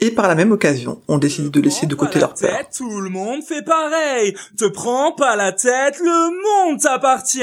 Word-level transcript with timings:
Et 0.00 0.10
par 0.10 0.28
la 0.28 0.34
même 0.34 0.52
occasion, 0.52 1.02
on 1.08 1.18
décide 1.18 1.50
de 1.50 1.60
laisser 1.60 1.86
de 1.86 1.94
côté 1.94 2.18
leur 2.18 2.34
peur. 2.34 2.68
Tout 2.76 3.00
le 3.00 3.10
monde 3.10 3.42
fait 3.42 3.64
pareil. 3.64 4.34
Te 4.56 4.66
prends 4.66 5.12
pas 5.12 5.36
la 5.36 5.52
tête, 5.52 5.98
le 5.98 6.68
monde 6.68 6.80
t'appartient. 6.80 7.40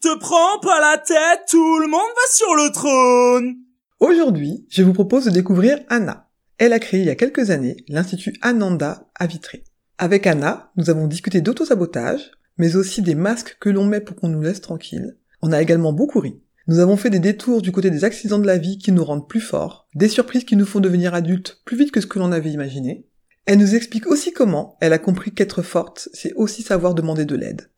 Te 0.00 0.18
prends 0.18 0.60
pas 0.60 0.80
la 0.80 0.98
tête, 0.98 1.40
tout 1.48 1.78
le 1.78 1.88
monde 1.88 2.00
va 2.00 2.32
sur 2.32 2.54
le 2.54 2.70
trône. 2.72 3.56
Aujourd'hui, 3.98 4.66
je 4.68 4.82
vous 4.82 4.92
propose 4.92 5.24
de 5.24 5.30
découvrir 5.30 5.78
Anna. 5.88 6.28
Elle 6.58 6.72
a 6.72 6.78
créé 6.78 7.00
il 7.00 7.06
y 7.06 7.10
a 7.10 7.16
quelques 7.16 7.50
années 7.50 7.76
l'Institut 7.88 8.36
Ananda 8.42 9.08
à 9.14 9.26
Vitré. 9.26 9.64
Avec 9.98 10.26
Anna, 10.26 10.70
nous 10.76 10.90
avons 10.90 11.06
discuté 11.06 11.40
d'autosabotage, 11.40 12.30
mais 12.58 12.76
aussi 12.76 13.02
des 13.02 13.14
masques 13.14 13.56
que 13.58 13.70
l'on 13.70 13.84
met 13.84 14.00
pour 14.00 14.16
qu'on 14.16 14.28
nous 14.28 14.42
laisse 14.42 14.60
tranquilles. 14.60 15.16
On 15.42 15.52
a 15.52 15.62
également 15.62 15.92
beaucoup 15.92 16.20
ri. 16.20 16.40
Nous 16.68 16.80
avons 16.80 16.96
fait 16.96 17.10
des 17.10 17.20
détours 17.20 17.62
du 17.62 17.70
côté 17.70 17.90
des 17.90 18.04
accidents 18.04 18.38
de 18.40 18.46
la 18.46 18.58
vie 18.58 18.78
qui 18.78 18.90
nous 18.90 19.04
rendent 19.04 19.28
plus 19.28 19.40
forts, 19.40 19.86
des 19.94 20.08
surprises 20.08 20.44
qui 20.44 20.56
nous 20.56 20.66
font 20.66 20.80
devenir 20.80 21.14
adultes 21.14 21.60
plus 21.64 21.76
vite 21.76 21.92
que 21.92 22.00
ce 22.00 22.06
que 22.06 22.18
l'on 22.18 22.32
avait 22.32 22.50
imaginé. 22.50 23.06
Elle 23.44 23.58
nous 23.58 23.76
explique 23.76 24.06
aussi 24.08 24.32
comment 24.32 24.76
elle 24.80 24.92
a 24.92 24.98
compris 24.98 25.32
qu'être 25.32 25.62
forte, 25.62 26.08
c'est 26.12 26.32
aussi 26.34 26.62
savoir 26.62 26.94
demander 26.94 27.24
de 27.24 27.36
l'aide. 27.36 27.70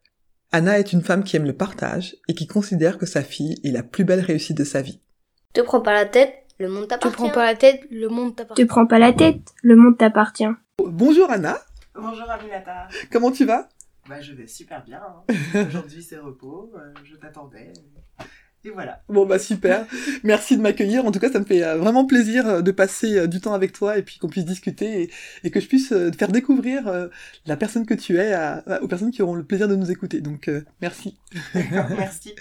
Anna 0.53 0.79
est 0.79 0.95
une 0.95 1.03
femme 1.03 1.25
qui 1.25 1.37
aime 1.37 1.45
le 1.45 1.53
partage 1.57 2.17
et 2.29 2.35
qui 2.35 2.47
considère 2.47 2.97
que 2.97 3.05
sa 3.05 3.23
fille 3.23 3.57
est 3.63 3.71
la 3.71 3.83
plus 3.83 4.05
belle 4.05 4.21
réussite 4.21 4.57
de 4.57 4.65
sa 4.65 4.81
vie. 4.81 5.01
Te 5.53 5.61
prends 5.61 5.83
pas 5.83 5.93
la 5.93 6.07
tête, 6.07 6.33
le 6.59 6.69
monde 6.71 6.85
Te 6.85 6.89
t'appartient. 6.89 7.17
prends 7.17 7.29
pas 7.31 7.45
la 7.45 7.55
tête, 7.57 7.83
le 7.91 8.09
monde 8.09 8.35
t'appartient. 8.35 8.63
Te 8.63 8.69
prends 8.69 8.87
pas 8.87 8.99
la 8.99 9.13
tête, 9.13 9.53
le 9.63 9.77
monde 9.77 9.99
t'appartient. 9.99 10.49
Bonjour 10.83 11.31
Anna, 11.31 11.59
Bonjour 11.95 12.31
Aminata. 12.31 12.89
comment 13.13 13.31
tu 13.31 13.45
vas? 13.45 13.69
Bah 14.09 14.23
je 14.23 14.33
vais 14.33 14.47
super 14.47 14.83
bien. 14.83 15.03
hein. 15.29 15.65
Aujourd'hui 15.69 16.03
c'est 16.03 16.17
repos, 16.17 16.73
euh, 16.77 16.95
je 17.05 17.17
t'attendais. 17.17 17.75
Et 18.65 18.71
voilà. 18.71 19.01
Bon 19.09 19.25
bah 19.25 19.39
super, 19.39 19.87
merci 20.25 20.57
de 20.57 20.61
m'accueillir. 20.63 21.07
En 21.07 21.13
tout 21.13 21.21
cas, 21.21 21.31
ça 21.31 21.39
me 21.39 21.45
fait 21.45 21.63
euh, 21.63 21.77
vraiment 21.77 22.05
plaisir 22.05 22.47
euh, 22.47 22.61
de 22.61 22.71
passer 22.73 23.17
euh, 23.17 23.27
du 23.29 23.41
temps 23.41 23.55
avec 23.55 23.73
toi 23.73 23.97
et 23.97 24.03
puis 24.03 24.19
qu'on 24.19 24.29
puisse 24.29 24.45
discuter 24.45 25.03
et, 25.03 25.11
et 25.45 25.51
que 25.51 25.61
je 25.61 25.67
puisse 25.69 25.91
te 25.91 26.11
faire 26.19 26.29
découvrir 26.33 27.09
la 27.47 27.57
personne 27.57 27.87
que 27.87 27.95
tu 27.95 28.19
es 28.19 28.33
à- 28.33 28.65
aux 28.83 28.89
personnes 28.89 29.13
qui 29.13 29.23
auront 29.23 29.37
le 29.37 29.45
plaisir 29.45 29.69
de 29.69 29.77
nous 29.77 29.91
écouter. 29.93 30.21
Donc 30.21 30.49
euh, 30.49 30.63
merci. 30.83 31.17
Merci. 31.55 32.35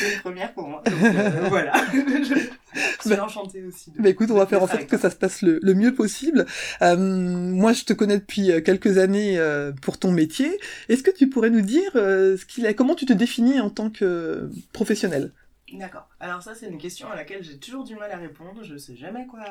C'est 0.00 0.12
une 0.14 0.20
première 0.20 0.52
pour 0.54 0.66
moi. 0.68 0.82
Donc 0.84 1.14
euh, 1.14 1.30
voilà. 1.48 1.72
je 1.92 2.34
je 2.34 3.08
suis 3.08 3.10
Bah- 3.16 3.24
enchantée 3.24 3.62
aussi. 3.62 3.92
de- 3.92 4.02
Bah 4.02 4.08
écoute, 4.08 4.30
on 4.32 4.36
va 4.36 4.46
faire 4.46 4.62
en 4.62 4.66
sorte 4.66 4.86
que 4.86 4.98
ça 4.98 5.08
se 5.10 5.16
passe 5.16 5.40
le, 5.42 5.60
le 5.62 5.74
mieux 5.74 5.94
possible. 5.94 6.46
Euh, 6.82 6.96
moi, 6.96 7.72
je 7.72 7.84
te 7.84 7.92
connais 7.92 8.18
depuis 8.18 8.50
quelques 8.64 8.98
années 8.98 9.38
pour 9.82 9.98
ton 9.98 10.10
métier. 10.10 10.50
Est-ce 10.88 11.02
que 11.04 11.10
tu 11.12 11.28
pourrais 11.28 11.50
nous 11.50 11.60
dire 11.62 11.90
ce 11.94 12.44
qu'il 12.44 12.66
est, 12.66 12.74
comment 12.74 12.94
tu 12.96 13.06
te 13.06 13.12
définis 13.12 13.60
en 13.60 13.70
tant 13.70 13.88
que 13.90 14.50
professionnel? 14.72 15.30
D'accord. 15.72 16.08
Alors 16.18 16.42
ça 16.42 16.54
c'est 16.54 16.68
une 16.68 16.78
question 16.78 17.10
à 17.10 17.16
laquelle 17.16 17.42
j'ai 17.42 17.58
toujours 17.58 17.84
du 17.84 17.94
mal 17.94 18.10
à 18.10 18.16
répondre. 18.16 18.62
Je 18.62 18.76
sais 18.76 18.96
jamais 18.96 19.26
quoi 19.26 19.44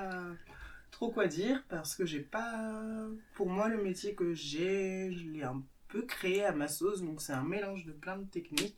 trop 0.91 1.11
quoi 1.11 1.27
dire 1.27 1.63
parce 1.69 1.95
que 1.95 2.05
j'ai 2.05 2.19
pas 2.19 2.71
pour 3.35 3.49
moi 3.49 3.69
le 3.69 3.81
métier 3.81 4.15
que 4.15 4.33
j'ai, 4.33 5.11
je 5.13 5.23
l'ai 5.29 5.43
un 5.43 5.63
peu 5.87 6.01
créé 6.03 6.43
à 6.45 6.51
ma 6.51 6.67
sauce 6.67 7.01
donc 7.01 7.21
c'est 7.21 7.33
un 7.33 7.43
mélange 7.43 7.85
de 7.85 7.91
plein 7.91 8.17
de 8.17 8.25
techniques. 8.25 8.77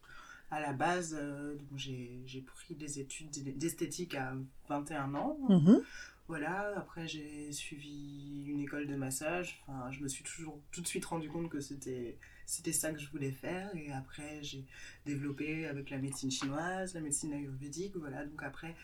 À 0.54 0.60
la 0.60 0.74
base, 0.74 1.18
euh, 1.18 1.56
j'ai 1.78 2.42
pris 2.46 2.76
des 2.76 3.00
études 3.00 3.30
d'esthétique 3.58 4.16
à 4.16 4.34
21 4.68 5.16
ans. 5.16 5.38
Mhm. 5.48 5.82
Voilà, 6.28 6.74
après 6.78 7.08
j'ai 7.08 7.54
suivi 7.54 8.44
une 8.48 8.60
école 8.60 8.86
de 8.86 8.96
massage. 8.96 9.64
Enfin, 9.66 9.90
je 9.92 10.02
me 10.02 10.10
suis 10.10 10.26
toujours 10.26 10.60
tout 10.72 10.82
de 10.82 10.88
suite 10.88 11.06
rendu 11.06 11.30
compte 11.30 11.50
que 11.50 11.62
c'était 11.62 12.18
c'était 12.52 12.74
ça 12.74 12.92
que 12.92 13.00
je 13.00 13.10
voulais 13.10 13.32
faire. 13.32 13.74
Et 13.76 13.92
après 13.92 14.44
j'ai 14.44 14.66
développé 15.06 15.66
avec 15.68 15.90
la 15.90 15.98
médecine 15.98 16.32
chinoise, 16.32 16.94
la 16.94 17.02
médecine 17.02 17.34
ayurvédique. 17.34 17.96
Voilà, 17.96 18.26
donc 18.26 18.44
après 18.44 18.76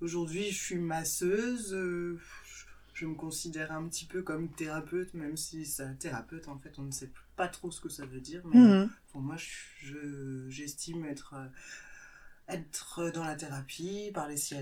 aujourd'hui 0.00 0.50
je 0.50 0.58
suis 0.58 0.78
masseuse. 0.78 1.72
euh, 1.74 2.18
je- 2.94 3.06
me 3.06 3.14
considère 3.14 3.72
un 3.72 3.88
petit 3.88 4.04
peu 4.04 4.22
comme 4.22 4.48
thérapeute, 4.48 5.12
même 5.14 5.36
si 5.36 5.66
ça, 5.66 5.86
thérapeute 5.94 6.46
en 6.48 6.56
fait 6.58 6.78
on 6.78 6.82
ne 6.82 6.92
sait 6.92 7.10
pas 7.36 7.48
trop 7.48 7.70
ce 7.72 7.80
que 7.80 7.88
ça 7.88 8.06
veut 8.06 8.20
dire. 8.20 8.42
Mais 8.46 8.58
Mhm. 8.58 8.90
pour 9.10 9.20
moi, 9.22 9.36
je- 9.36 9.86
je- 9.88 10.50
j'estime 10.50 11.04
être, 11.06 11.34
euh, 11.34 11.48
être 12.48 13.10
dans 13.12 13.24
la 13.24 13.34
thérapie, 13.34 14.10
par 14.12 14.28
les 14.28 14.36
scia- 14.36 14.60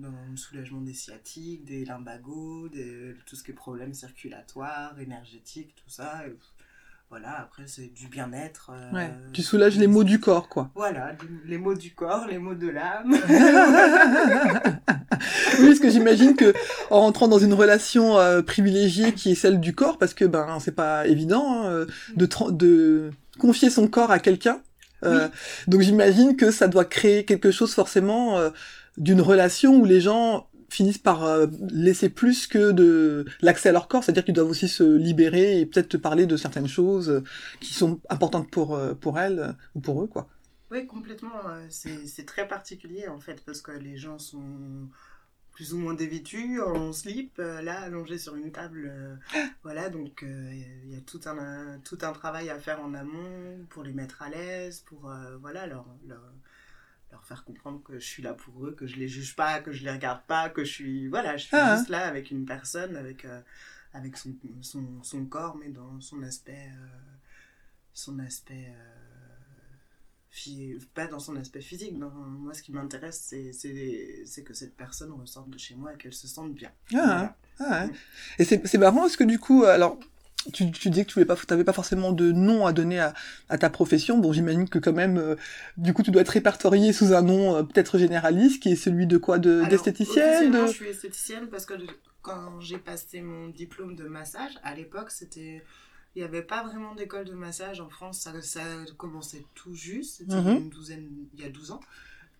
dans 0.00 0.12
le 0.30 0.36
soulagement 0.36 0.80
des 0.80 0.94
sciatiques, 0.94 1.64
des 1.64 1.84
lumbagos, 1.84 2.68
des, 2.68 3.14
tout 3.26 3.36
ce 3.36 3.42
qui 3.42 3.50
est 3.50 3.54
problèmes 3.54 3.94
circulatoires, 3.94 4.98
énergétiques, 5.00 5.74
tout 5.74 5.90
ça. 5.90 6.26
Et, 6.28 6.36
voilà, 7.08 7.38
après, 7.40 7.62
c'est 7.66 7.92
du 7.94 8.08
bien-être. 8.08 8.70
euh, 8.74 8.92
Ouais. 8.92 9.10
Tu 9.32 9.42
soulages 9.42 9.76
les 9.78 9.86
maux 9.86 10.04
du 10.04 10.18
corps, 10.20 10.48
quoi. 10.48 10.70
Voilà, 10.74 11.12
les 11.46 11.56
maux 11.58 11.74
du 11.74 11.94
corps, 11.94 12.26
les 12.28 12.38
maux 12.38 12.54
de 12.54 12.68
l'âme. 12.68 13.12
oui, 15.60 15.66
parce 15.68 15.78
que 15.78 15.90
j'imagine 15.90 16.34
que 16.36 16.52
en 16.90 17.00
rentrant 17.00 17.28
dans 17.28 17.38
une 17.38 17.54
relation 17.54 18.18
euh, 18.18 18.42
privilégiée 18.42 19.12
qui 19.12 19.32
est 19.32 19.34
celle 19.34 19.60
du 19.60 19.74
corps, 19.74 19.98
parce 19.98 20.14
que 20.14 20.24
ben 20.24 20.58
c'est 20.60 20.74
pas 20.74 21.06
évident 21.06 21.62
hein, 21.64 21.86
de, 22.16 22.26
tra- 22.26 22.54
de 22.54 23.10
confier 23.38 23.70
son 23.70 23.86
corps 23.88 24.10
à 24.10 24.18
quelqu'un. 24.18 24.60
Euh, 25.04 25.28
Donc 25.68 25.82
j'imagine 25.82 26.36
que 26.36 26.50
ça 26.50 26.68
doit 26.68 26.84
créer 26.86 27.24
quelque 27.24 27.50
chose 27.50 27.74
forcément 27.74 28.38
d'une 28.96 29.20
relation 29.20 29.76
où 29.76 29.84
les 29.84 30.00
gens 30.00 30.48
finissent 30.68 30.98
par 30.98 31.24
euh, 31.24 31.46
laisser 31.70 32.08
plus 32.08 32.46
que 32.46 32.72
de 32.72 33.24
l'accès 33.40 33.68
à 33.70 33.72
leur 33.72 33.88
corps, 33.88 34.04
c'est-à-dire 34.04 34.24
qu'ils 34.24 34.34
doivent 34.34 34.50
aussi 34.50 34.68
se 34.68 34.82
libérer 34.82 35.60
et 35.60 35.66
peut-être 35.66 35.88
te 35.88 35.96
parler 35.96 36.26
de 36.26 36.36
certaines 36.36 36.68
choses 36.68 37.10
euh, 37.10 37.22
qui 37.60 37.74
sont 37.74 38.00
importantes 38.08 38.50
pour 38.50 38.74
euh, 38.74 38.94
pour 38.94 39.18
elles 39.18 39.54
ou 39.74 39.80
pour 39.80 40.02
eux 40.02 40.06
quoi. 40.06 40.28
Oui, 40.70 40.86
complètement. 40.86 41.30
C'est 41.70 42.26
très 42.26 42.48
particulier 42.48 43.06
en 43.06 43.20
fait 43.20 43.40
parce 43.44 43.62
que 43.62 43.70
les 43.70 43.96
gens 43.96 44.18
sont 44.18 44.88
plus 45.52 45.72
ou 45.72 45.78
moins 45.78 45.94
dévêtus, 45.94 46.60
en 46.60 46.92
slip, 46.92 47.38
là, 47.38 47.80
allongés 47.80 48.18
sur 48.18 48.34
une 48.34 48.52
table. 48.52 48.90
euh, 48.92 49.14
voilà, 49.62 49.88
donc 49.88 50.22
il 50.22 50.92
y 50.92 50.96
a 50.96 51.00
tout 51.00 51.20
un, 51.26 51.78
tout 51.84 51.98
un 52.02 52.12
travail 52.12 52.50
à 52.50 52.58
faire 52.58 52.82
en 52.82 52.94
amont 52.94 53.64
pour 53.70 53.84
les 53.84 53.92
mettre 53.92 54.22
à 54.22 54.28
l'aise, 54.28 54.82
pour 54.86 55.10
voilà, 55.40 55.66
leur, 55.66 55.86
leur, 56.06 56.20
leur 57.12 57.24
faire 57.24 57.44
comprendre 57.44 57.82
que 57.82 57.98
je 57.98 58.04
suis 58.06 58.22
là 58.22 58.34
pour 58.34 58.66
eux, 58.66 58.72
que 58.72 58.86
je 58.86 58.96
les 58.96 59.08
juge 59.08 59.36
pas, 59.36 59.60
que 59.60 59.72
je 59.72 59.84
les 59.84 59.90
regarde 59.92 60.22
pas, 60.26 60.48
que 60.50 60.64
je 60.64 60.70
suis, 60.72 61.08
voilà, 61.08 61.36
je 61.36 61.46
suis 61.46 61.56
Ah. 61.56 61.76
juste 61.76 61.88
là 61.88 62.06
avec 62.06 62.30
une 62.30 62.44
personne, 62.44 62.96
avec, 62.96 63.24
euh, 63.24 63.40
avec 63.92 64.16
son, 64.16 64.34
son, 64.60 65.02
son 65.02 65.24
corps, 65.26 65.56
mais 65.56 65.68
dans 65.68 66.00
son 66.00 66.22
aspect. 66.22 66.68
euh, 66.72 66.86
son 67.92 68.18
aspect. 68.18 68.66
euh, 68.68 68.92
pas 70.92 71.06
dans 71.06 71.18
son 71.18 71.34
aspect 71.36 71.62
physique. 71.62 71.98
dans- 71.98 72.10
moi, 72.10 72.52
ce 72.52 72.62
qui 72.62 72.70
m'intéresse, 72.72 73.20
c'est- 73.22 74.42
que 74.44 74.52
cette 74.52 74.76
personne 74.76 75.10
ressorte 75.12 75.48
de 75.48 75.58
chez 75.58 75.74
moi 75.74 75.94
et 75.94 75.96
qu'elle 75.96 76.12
se 76.12 76.28
sente 76.28 76.52
bien. 76.54 76.70
Ah, 76.94 77.34
ah, 77.58 77.86
ouais. 77.86 77.92
Et 78.38 78.44
c'est 78.44 78.66
c'est 78.66 78.76
marrant 78.78 79.00
parce 79.00 79.16
que 79.16 79.24
du 79.24 79.38
coup, 79.38 79.64
alors, 79.64 79.98
tu, 80.52 80.70
tu 80.70 80.90
dis 80.90 81.02
que 81.02 81.08
tu 81.08 81.14
voulais 81.14 81.26
pas, 81.26 81.36
pas 81.36 81.72
forcément 81.72 82.12
de 82.12 82.32
nom 82.32 82.66
à 82.66 82.72
donner 82.72 83.00
à, 83.00 83.14
à 83.48 83.58
ta 83.58 83.70
profession. 83.70 84.18
Bon, 84.18 84.32
j'imagine 84.32 84.68
que 84.68 84.78
quand 84.78 84.92
même, 84.92 85.18
euh, 85.18 85.36
du 85.76 85.92
coup, 85.92 86.02
tu 86.02 86.10
dois 86.10 86.22
être 86.22 86.28
répertorié 86.30 86.92
sous 86.92 87.12
un 87.12 87.22
nom 87.22 87.56
euh, 87.56 87.62
peut-être 87.62 87.98
généraliste, 87.98 88.62
qui 88.62 88.70
est 88.72 88.76
celui 88.76 89.06
de 89.06 89.18
quoi, 89.18 89.38
de 89.38 89.64
d'esthéticienne. 89.68 90.52
De... 90.52 90.66
Je 90.66 90.72
suis 90.72 90.88
esthéticienne 90.88 91.48
parce 91.48 91.66
que 91.66 91.74
quand 92.22 92.60
j'ai 92.60 92.78
passé 92.78 93.20
mon 93.20 93.48
diplôme 93.48 93.94
de 93.96 94.04
massage, 94.04 94.52
à 94.62 94.74
l'époque, 94.74 95.10
c'était. 95.10 95.62
Il 96.14 96.20
n'y 96.20 96.24
avait 96.24 96.42
pas 96.42 96.62
vraiment 96.64 96.94
d'école 96.94 97.26
de 97.26 97.34
massage 97.34 97.78
en 97.82 97.90
France, 97.90 98.20
ça, 98.20 98.32
ça 98.40 98.62
commençait 98.96 99.44
tout 99.54 99.74
juste, 99.74 100.16
c'était 100.16 100.34
Mhm. 100.34 100.56
une 100.56 100.70
douzaine, 100.70 101.10
il 101.34 101.40
y 101.42 101.44
a 101.44 101.50
12 101.50 101.72
ans. 101.72 101.80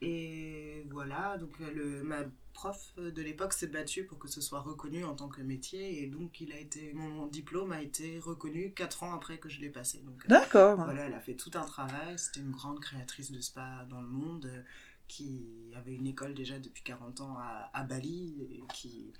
Et 0.02 0.86
voilà, 0.90 1.38
donc 1.38 1.58
le, 1.58 2.02
ma 2.02 2.18
prof 2.52 2.94
de 2.96 3.22
l'époque 3.22 3.52
s'est 3.52 3.66
battue 3.66 4.04
pour 4.04 4.18
que 4.18 4.28
ce 4.28 4.40
soit 4.40 4.60
reconnu 4.60 5.04
en 5.04 5.14
tant 5.14 5.28
que 5.28 5.40
métier, 5.40 6.02
et 6.02 6.06
donc 6.06 6.40
il 6.40 6.52
a 6.52 6.58
été, 6.58 6.92
mon 6.94 7.26
diplôme 7.26 7.72
a 7.72 7.80
été 7.80 8.18
reconnu 8.18 8.72
4 8.72 9.02
ans 9.04 9.14
après 9.14 9.38
que 9.38 9.48
je 9.48 9.60
l'ai 9.60 9.70
passé. 9.70 9.98
Donc, 10.04 10.24
euh, 10.24 10.28
D'accord. 10.28 10.76
voilà, 10.76 11.04
elle 11.06 11.14
a 11.14 11.20
fait 11.20 11.34
tout 11.34 11.50
un 11.54 11.64
travail. 11.64 12.18
C'était 12.18 12.40
une 12.40 12.50
grande 12.52 12.80
créatrice 12.80 13.30
de 13.30 13.40
spa 13.40 13.86
dans 13.88 14.00
le 14.00 14.08
monde 14.08 14.46
euh, 14.46 14.62
qui 15.08 15.46
avait 15.74 15.94
une 15.94 16.06
école 16.06 16.34
déjà 16.34 16.58
depuis 16.58 16.82
40 16.82 17.20
ans 17.20 17.36
à, 17.38 17.70
à 17.72 17.82
Bali 17.84 18.48
et 18.50 18.62
qui, 18.74 19.12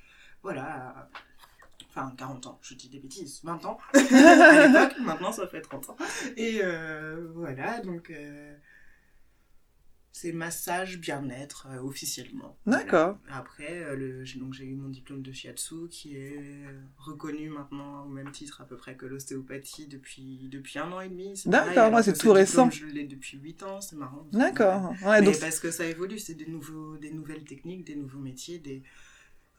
voilà, 0.43 1.09
enfin 1.89 2.13
40 2.17 2.47
ans, 2.47 2.59
je 2.63 2.75
dis 2.75 2.89
des 2.89 2.99
bêtises, 2.99 3.41
20 3.45 3.65
ans 3.65 3.79
à 3.95 4.67
l'époque, 4.67 4.99
maintenant 5.01 5.33
ça 5.33 5.47
fait 5.47 5.61
30 5.61 5.91
ans. 5.91 5.97
Et 6.37 6.61
euh, 6.63 7.29
voilà, 7.35 7.81
donc 7.81 8.11
euh, 8.11 8.55
C'est 10.19 10.33
massage 10.33 10.99
bien-être 10.99 11.67
euh, 11.71 11.83
officiellement. 11.83 12.57
D'accord. 12.65 13.19
Voilà. 13.27 13.37
Après, 13.37 13.83
euh, 13.83 13.97
le, 13.97 14.25
j'ai- 14.25 14.39
donc 14.39 14.55
j'ai 14.55 14.65
eu 14.65 14.75
mon 14.75 14.89
diplôme 14.89 15.21
de 15.21 15.31
shiatsu 15.31 15.89
qui 15.91 16.17
est 16.17 16.65
reconnu 16.97 17.51
maintenant 17.51 18.07
au 18.07 18.09
même 18.09 18.33
titre 18.33 18.63
à 18.63 18.65
peu 18.67 18.79
près 18.79 18.97
que 18.97 19.05
l'ostéopathie 19.05 19.89
depuis, 19.89 20.49
depuis 20.51 20.79
un 20.79 20.91
an 20.91 21.03
et 21.03 21.11
demi. 21.11 21.39
D'accord, 21.45 21.93
ouais, 21.93 22.03
c'est 22.03 22.15
tout 22.15 22.21
ce 22.21 22.29
récent. 22.29 22.69
diplôme, 22.69 22.89
Je 22.91 22.95
l'ai 22.95 23.05
depuis 23.05 23.37
8 23.37 23.63
ans, 23.63 23.83
c'est 23.83 23.97
marrant. 23.97 24.27
D'accord. 24.33 24.95
Ouais, 25.05 25.21
donc 25.21 25.39
parce 25.39 25.61
que 25.61 25.71
ça 25.71 25.85
évolue, 25.85 26.19
c'est 26.19 26.33
des, 26.35 26.47
nouveaux, 26.47 26.97
des 26.97 27.11
nouvelles 27.11 27.45
techniques, 27.45 27.85
des 27.85 27.97
nouveaux 27.97 28.19
métiers, 28.21 28.59
des, 28.59 28.83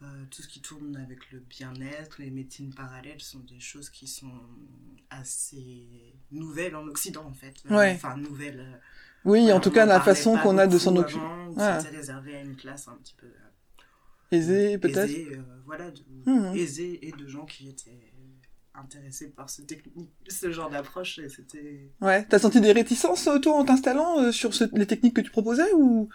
euh, 0.02 0.24
tout 0.32 0.42
ce 0.42 0.48
qui 0.48 0.60
tourne 0.62 0.96
avec 0.98 1.32
le 1.32 1.40
bien-être, 1.40 2.20
les 2.20 2.32
médecines 2.32 2.74
parallèles 2.74 3.22
sont 3.22 3.42
des 3.42 3.60
choses 3.60 3.92
qui 3.92 4.08
sont 4.08 4.34
assez 5.12 6.16
nouvelles 6.32 6.76
en 6.76 6.88
Occident 6.88 7.26
en 7.26 7.34
fait. 7.34 7.56
Euh, 7.70 7.76
Ouais. 7.78 7.92
Enfin, 7.94 8.18
nouvelles. 8.18 8.82
Oui, 9.26 9.52
en 9.52 9.60
tout 9.60 9.72
cas, 9.72 9.86
la 9.86 10.00
façon 10.00 10.38
qu'on 10.38 10.58
a 10.58 10.68
de 10.68 10.78
s'en 10.78 10.96
occuper. 10.96 11.20
Ouais. 11.56 11.80
C'était 11.82 11.96
réservé 11.98 12.36
à 12.36 12.42
une 12.42 12.56
classe 12.56 12.88
un 12.88 12.96
petit 12.98 13.16
peu 13.16 13.28
euh, 13.28 13.30
Aisé, 14.32 14.78
peut-être. 14.78 15.10
aisée, 15.10 15.32
euh, 15.38 15.42
voilà, 15.66 15.90
de, 15.92 16.02
Mhm. 16.26 16.56
aisée 16.56 17.00
et 17.08 17.12
de 17.12 17.28
gens 17.28 17.46
qui 17.46 17.70
étaient 17.70 18.12
intéressés 18.76 19.30
par 19.30 19.50
ce, 19.50 19.62
technique, 19.64 20.12
ce 20.28 20.52
genre 20.52 20.70
d'approche 20.70 21.18
et 21.20 21.30
c'était 21.30 21.90
Ouais. 22.02 22.26
T'as 22.30 22.38
senti 22.40 22.62
des 22.62 22.72
réticences, 22.74 23.28
euh, 23.28 23.40
toi, 23.40 23.54
en 23.56 23.66
t'installant 23.66 24.20
euh, 24.20 24.32
sur 24.32 24.54
ce- 24.54 24.66
les 24.78 24.86
techniques 24.86 25.16
que 25.16 25.22
tu 25.22 25.32
proposais 25.32 25.72
ou 25.74 26.10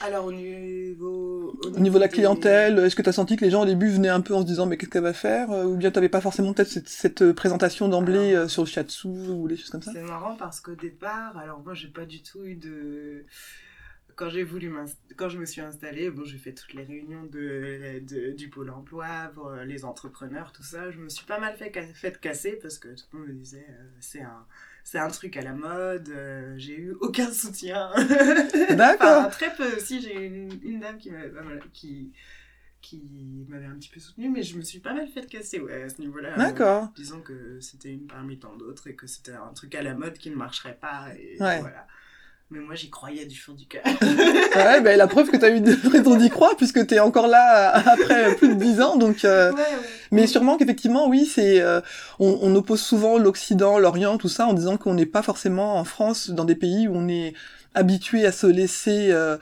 alors 0.00 0.26
au 0.26 0.32
niveau 0.32 1.58
au 1.62 1.78
niveau 1.80 1.96
de 1.96 2.00
la 2.02 2.08
clientèle 2.08 2.78
Est-ce 2.78 2.94
que 2.96 3.02
t'as 3.02 3.12
senti 3.12 3.36
que 3.36 3.44
les 3.44 3.50
gens 3.50 3.62
au 3.62 3.66
début 3.66 3.88
venaient 3.88 4.08
un 4.08 4.20
peu 4.20 4.34
en 4.34 4.42
se 4.42 4.46
disant 4.46 4.66
mais 4.66 4.76
qu'est-ce 4.76 4.90
qu'elle 4.90 5.02
va 5.02 5.12
faire 5.12 5.50
euh, 5.50 5.64
Ou 5.64 5.76
bien 5.76 5.90
t'avais 5.90 6.08
pas 6.08 6.20
forcément 6.20 6.52
peut-être 6.52 6.68
cette, 6.68 6.88
cette, 6.88 7.22
euh, 7.22 7.32
présentation 7.34 7.88
d'emblée 7.88 8.32
Alors- 8.34 8.44
euh, 8.44 8.48
sur 8.48 8.62
le 8.62 8.68
shiatsu 8.68 9.08
ou 9.08 9.48
des 9.48 9.56
choses 9.56 9.70
comme 9.70 9.82
ça? 9.82 9.92
C'est 9.92 10.02
marrant 10.02 10.36
parce 10.36 10.60
qu'au 10.60 10.74
départ, 10.74 11.36
alors 11.38 11.60
moi 11.64 11.74
j'ai 11.74 11.88
pas 11.88 12.04
du 12.04 12.22
tout 12.22 12.44
eu 12.44 12.54
de. 12.56 13.24
Quand 14.16 14.30
j'ai 14.30 14.44
voulu 14.44 14.72
quand 15.16 15.28
je 15.28 15.38
me 15.38 15.44
suis 15.44 15.60
installée, 15.60 16.10
bon 16.10 16.24
j'ai 16.24 16.38
fait 16.38 16.52
toutes 16.54 16.72
les 16.72 16.84
réunions 16.84 17.24
de, 17.24 18.00
de- 18.00 18.32
du 18.32 18.48
pôle 18.48 18.70
emploi 18.70 19.06
pour 19.34 19.50
les 19.52 19.84
entrepreneurs, 19.84 20.52
tout 20.52 20.62
ça. 20.62 20.90
Je 20.90 20.98
me 20.98 21.08
suis 21.10 21.26
pas 21.26 21.38
mal 21.38 21.54
fait, 21.56 21.70
fait 21.94 22.18
casser 22.18 22.58
parce 22.62 22.78
que 22.78 22.88
tout 22.88 23.04
le 23.12 23.18
monde 23.18 23.28
me 23.28 23.34
disait 23.34 23.66
euh, 23.68 23.84
c'est 24.00 24.22
un 24.22 24.46
c'est 24.88 24.98
un 25.00 25.08
truc 25.08 25.36
à 25.36 25.42
la 25.42 25.52
mode. 25.52 26.08
euh, 26.10 26.54
j'ai 26.56 26.78
eu 26.78 26.92
aucun 27.00 27.32
soutien. 27.32 27.90
D'accord. 28.76 29.18
Enfin, 29.26 29.28
très 29.30 29.52
peu. 29.52 29.80
Si 29.80 30.00
j'ai 30.00 30.14
eu 30.14 30.26
une, 30.26 30.60
une 30.62 30.78
dame 30.80 30.96
qui 30.98 31.10
m'avait 31.10 31.32
qui 31.72 32.12
qui 32.80 33.44
m'avait 33.48 33.66
un 33.66 33.74
petit 33.74 33.88
peu 33.88 33.98
soutenue, 33.98 34.30
mais 34.30 34.44
je 34.44 34.56
me 34.56 34.62
suis 34.62 34.78
pas 34.78 34.94
mal 34.94 35.08
fait 35.08 35.26
casser 35.26 35.58
ouais, 35.58 35.82
à 35.82 35.88
ce 35.88 36.00
niveau-là. 36.00 36.34
Euh, 36.34 36.36
D'accord. 36.36 36.88
disons 36.94 37.20
que 37.20 37.58
c'était 37.60 37.92
une 37.92 38.06
parmi 38.06 38.38
tant 38.38 38.54
d'autres 38.54 38.86
et 38.86 38.94
que 38.94 39.08
c'était 39.08 39.32
un 39.32 39.52
truc 39.54 39.74
à 39.74 39.82
la 39.82 39.94
mode 39.94 40.16
qui 40.18 40.30
ne 40.30 40.36
marcherait 40.36 40.78
pas. 40.80 41.08
Et 41.18 41.36
Ouais. 41.40 41.60
voilà. 41.60 41.88
Mais 42.50 42.60
moi, 42.60 42.76
j'y 42.76 42.90
croyais 42.90 43.26
du 43.26 43.36
fond 43.36 43.52
du 43.54 43.66
cœur. 43.66 43.82
Ouais, 44.56 44.80
bah, 44.80 44.96
la 44.96 45.06
preuve 45.06 45.30
que 45.30 45.36
t'as 45.36 45.50
eu 45.50 45.60
de 45.60 45.76
raison 45.90 46.14
d'y 46.16 46.30
croire 46.30 46.56
puisque 46.56 46.86
t'es 46.86 46.98
encore 47.00 47.26
là 47.26 47.76
euh, 47.76 47.82
après 47.92 48.34
plus 48.36 48.48
de 48.48 48.54
dix 48.54 48.80
ans, 48.80 48.96
donc. 48.96 49.24
euh, 49.24 49.50
Ouais, 49.52 49.58
ouais. 49.58 49.64
Mais 50.12 50.26
sûrement 50.26 50.56
qu'effectivement, 50.56 51.08
oui, 51.08 51.26
c'est 51.26 51.60
euh, 51.60 51.80
on, 52.20 52.38
on 52.40 52.54
oppose 52.54 52.80
souvent 52.80 53.18
l'Occident, 53.18 53.78
l'Orient, 53.78 54.16
tout 54.16 54.28
ça, 54.28 54.46
en 54.46 54.52
disant 54.54 54.76
qu'on 54.76 54.94
n'est 54.94 55.06
pas 55.06 55.22
forcément 55.22 55.76
en 55.76 55.84
France 55.84 56.30
dans 56.30 56.44
des 56.44 56.54
pays 56.54 56.86
où 56.88 56.94
on 56.94 57.08
est 57.08 57.34
habitué 57.74 58.24
à 58.24 58.32
se 58.32 58.46
laisser 58.46 59.08
euh, 59.10 59.36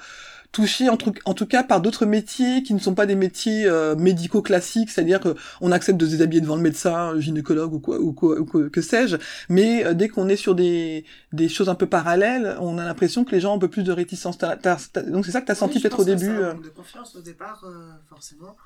toucher, 0.55 0.89
en, 0.89 0.97
tout- 0.97 1.13
en 1.27 1.35
tout 1.35 1.45
cas 1.47 1.63
par 1.63 1.83
d'autres 1.83 2.07
métiers 2.07 2.63
qui 2.63 2.73
ne 2.73 2.79
sont 2.79 2.95
pas 2.95 3.05
des 3.05 3.15
métiers 3.17 3.67
euh, 3.67 3.95
médicaux 3.97 4.41
classiques, 4.41 4.89
c'est-à-dire 4.91 5.21
qu'on 5.21 5.73
accepte 5.73 5.99
de 5.99 6.07
se 6.07 6.13
déshabiller 6.13 6.41
devant 6.41 6.57
le 6.57 6.63
médecin, 6.63 7.13
le 7.13 7.21
gynécologue 7.21 7.75
ou 7.75 7.81
quoi, 7.81 7.99
ou 7.99 8.13
quoi, 8.15 8.39
ou 8.41 8.47
quoi- 8.47 8.71
que 8.71 8.81
sais-je. 8.81 9.17
Mais 9.51 9.85
euh, 9.85 9.93
dès 9.93 10.09
qu'on 10.09 10.29
est 10.29 10.37
sur 10.37 10.55
des, 10.55 11.05
des 11.33 11.49
choses 11.51 11.69
un 11.69 11.75
peu 11.75 11.87
parallèles, 11.87 12.57
on 12.61 12.79
a 12.79 12.85
l'impression 12.85 13.25
que 13.25 13.33
les 13.33 13.41
gens 13.41 13.53
ont 13.53 13.57
un 13.57 13.59
peu 13.59 13.69
plus 13.69 13.83
de 13.83 13.93
réticence. 13.93 14.39
Donc 14.39 15.27
c'est 15.27 15.33
ça 15.33 15.41
que 15.43 15.47
t'as 15.47 15.55
senti 15.55 15.75
Oui, 15.75 15.83
je 15.83 15.89
peut-être 15.89 16.01
au 16.01 16.05
début. 16.05 16.29
un 16.31 16.41
euh. 16.41 16.55
manque 16.55 16.65
de 16.65 16.69
confiance 16.71 17.17
au 17.17 17.21
départ, 17.21 17.63
euh, 17.65 17.91
forcément. 18.09 18.57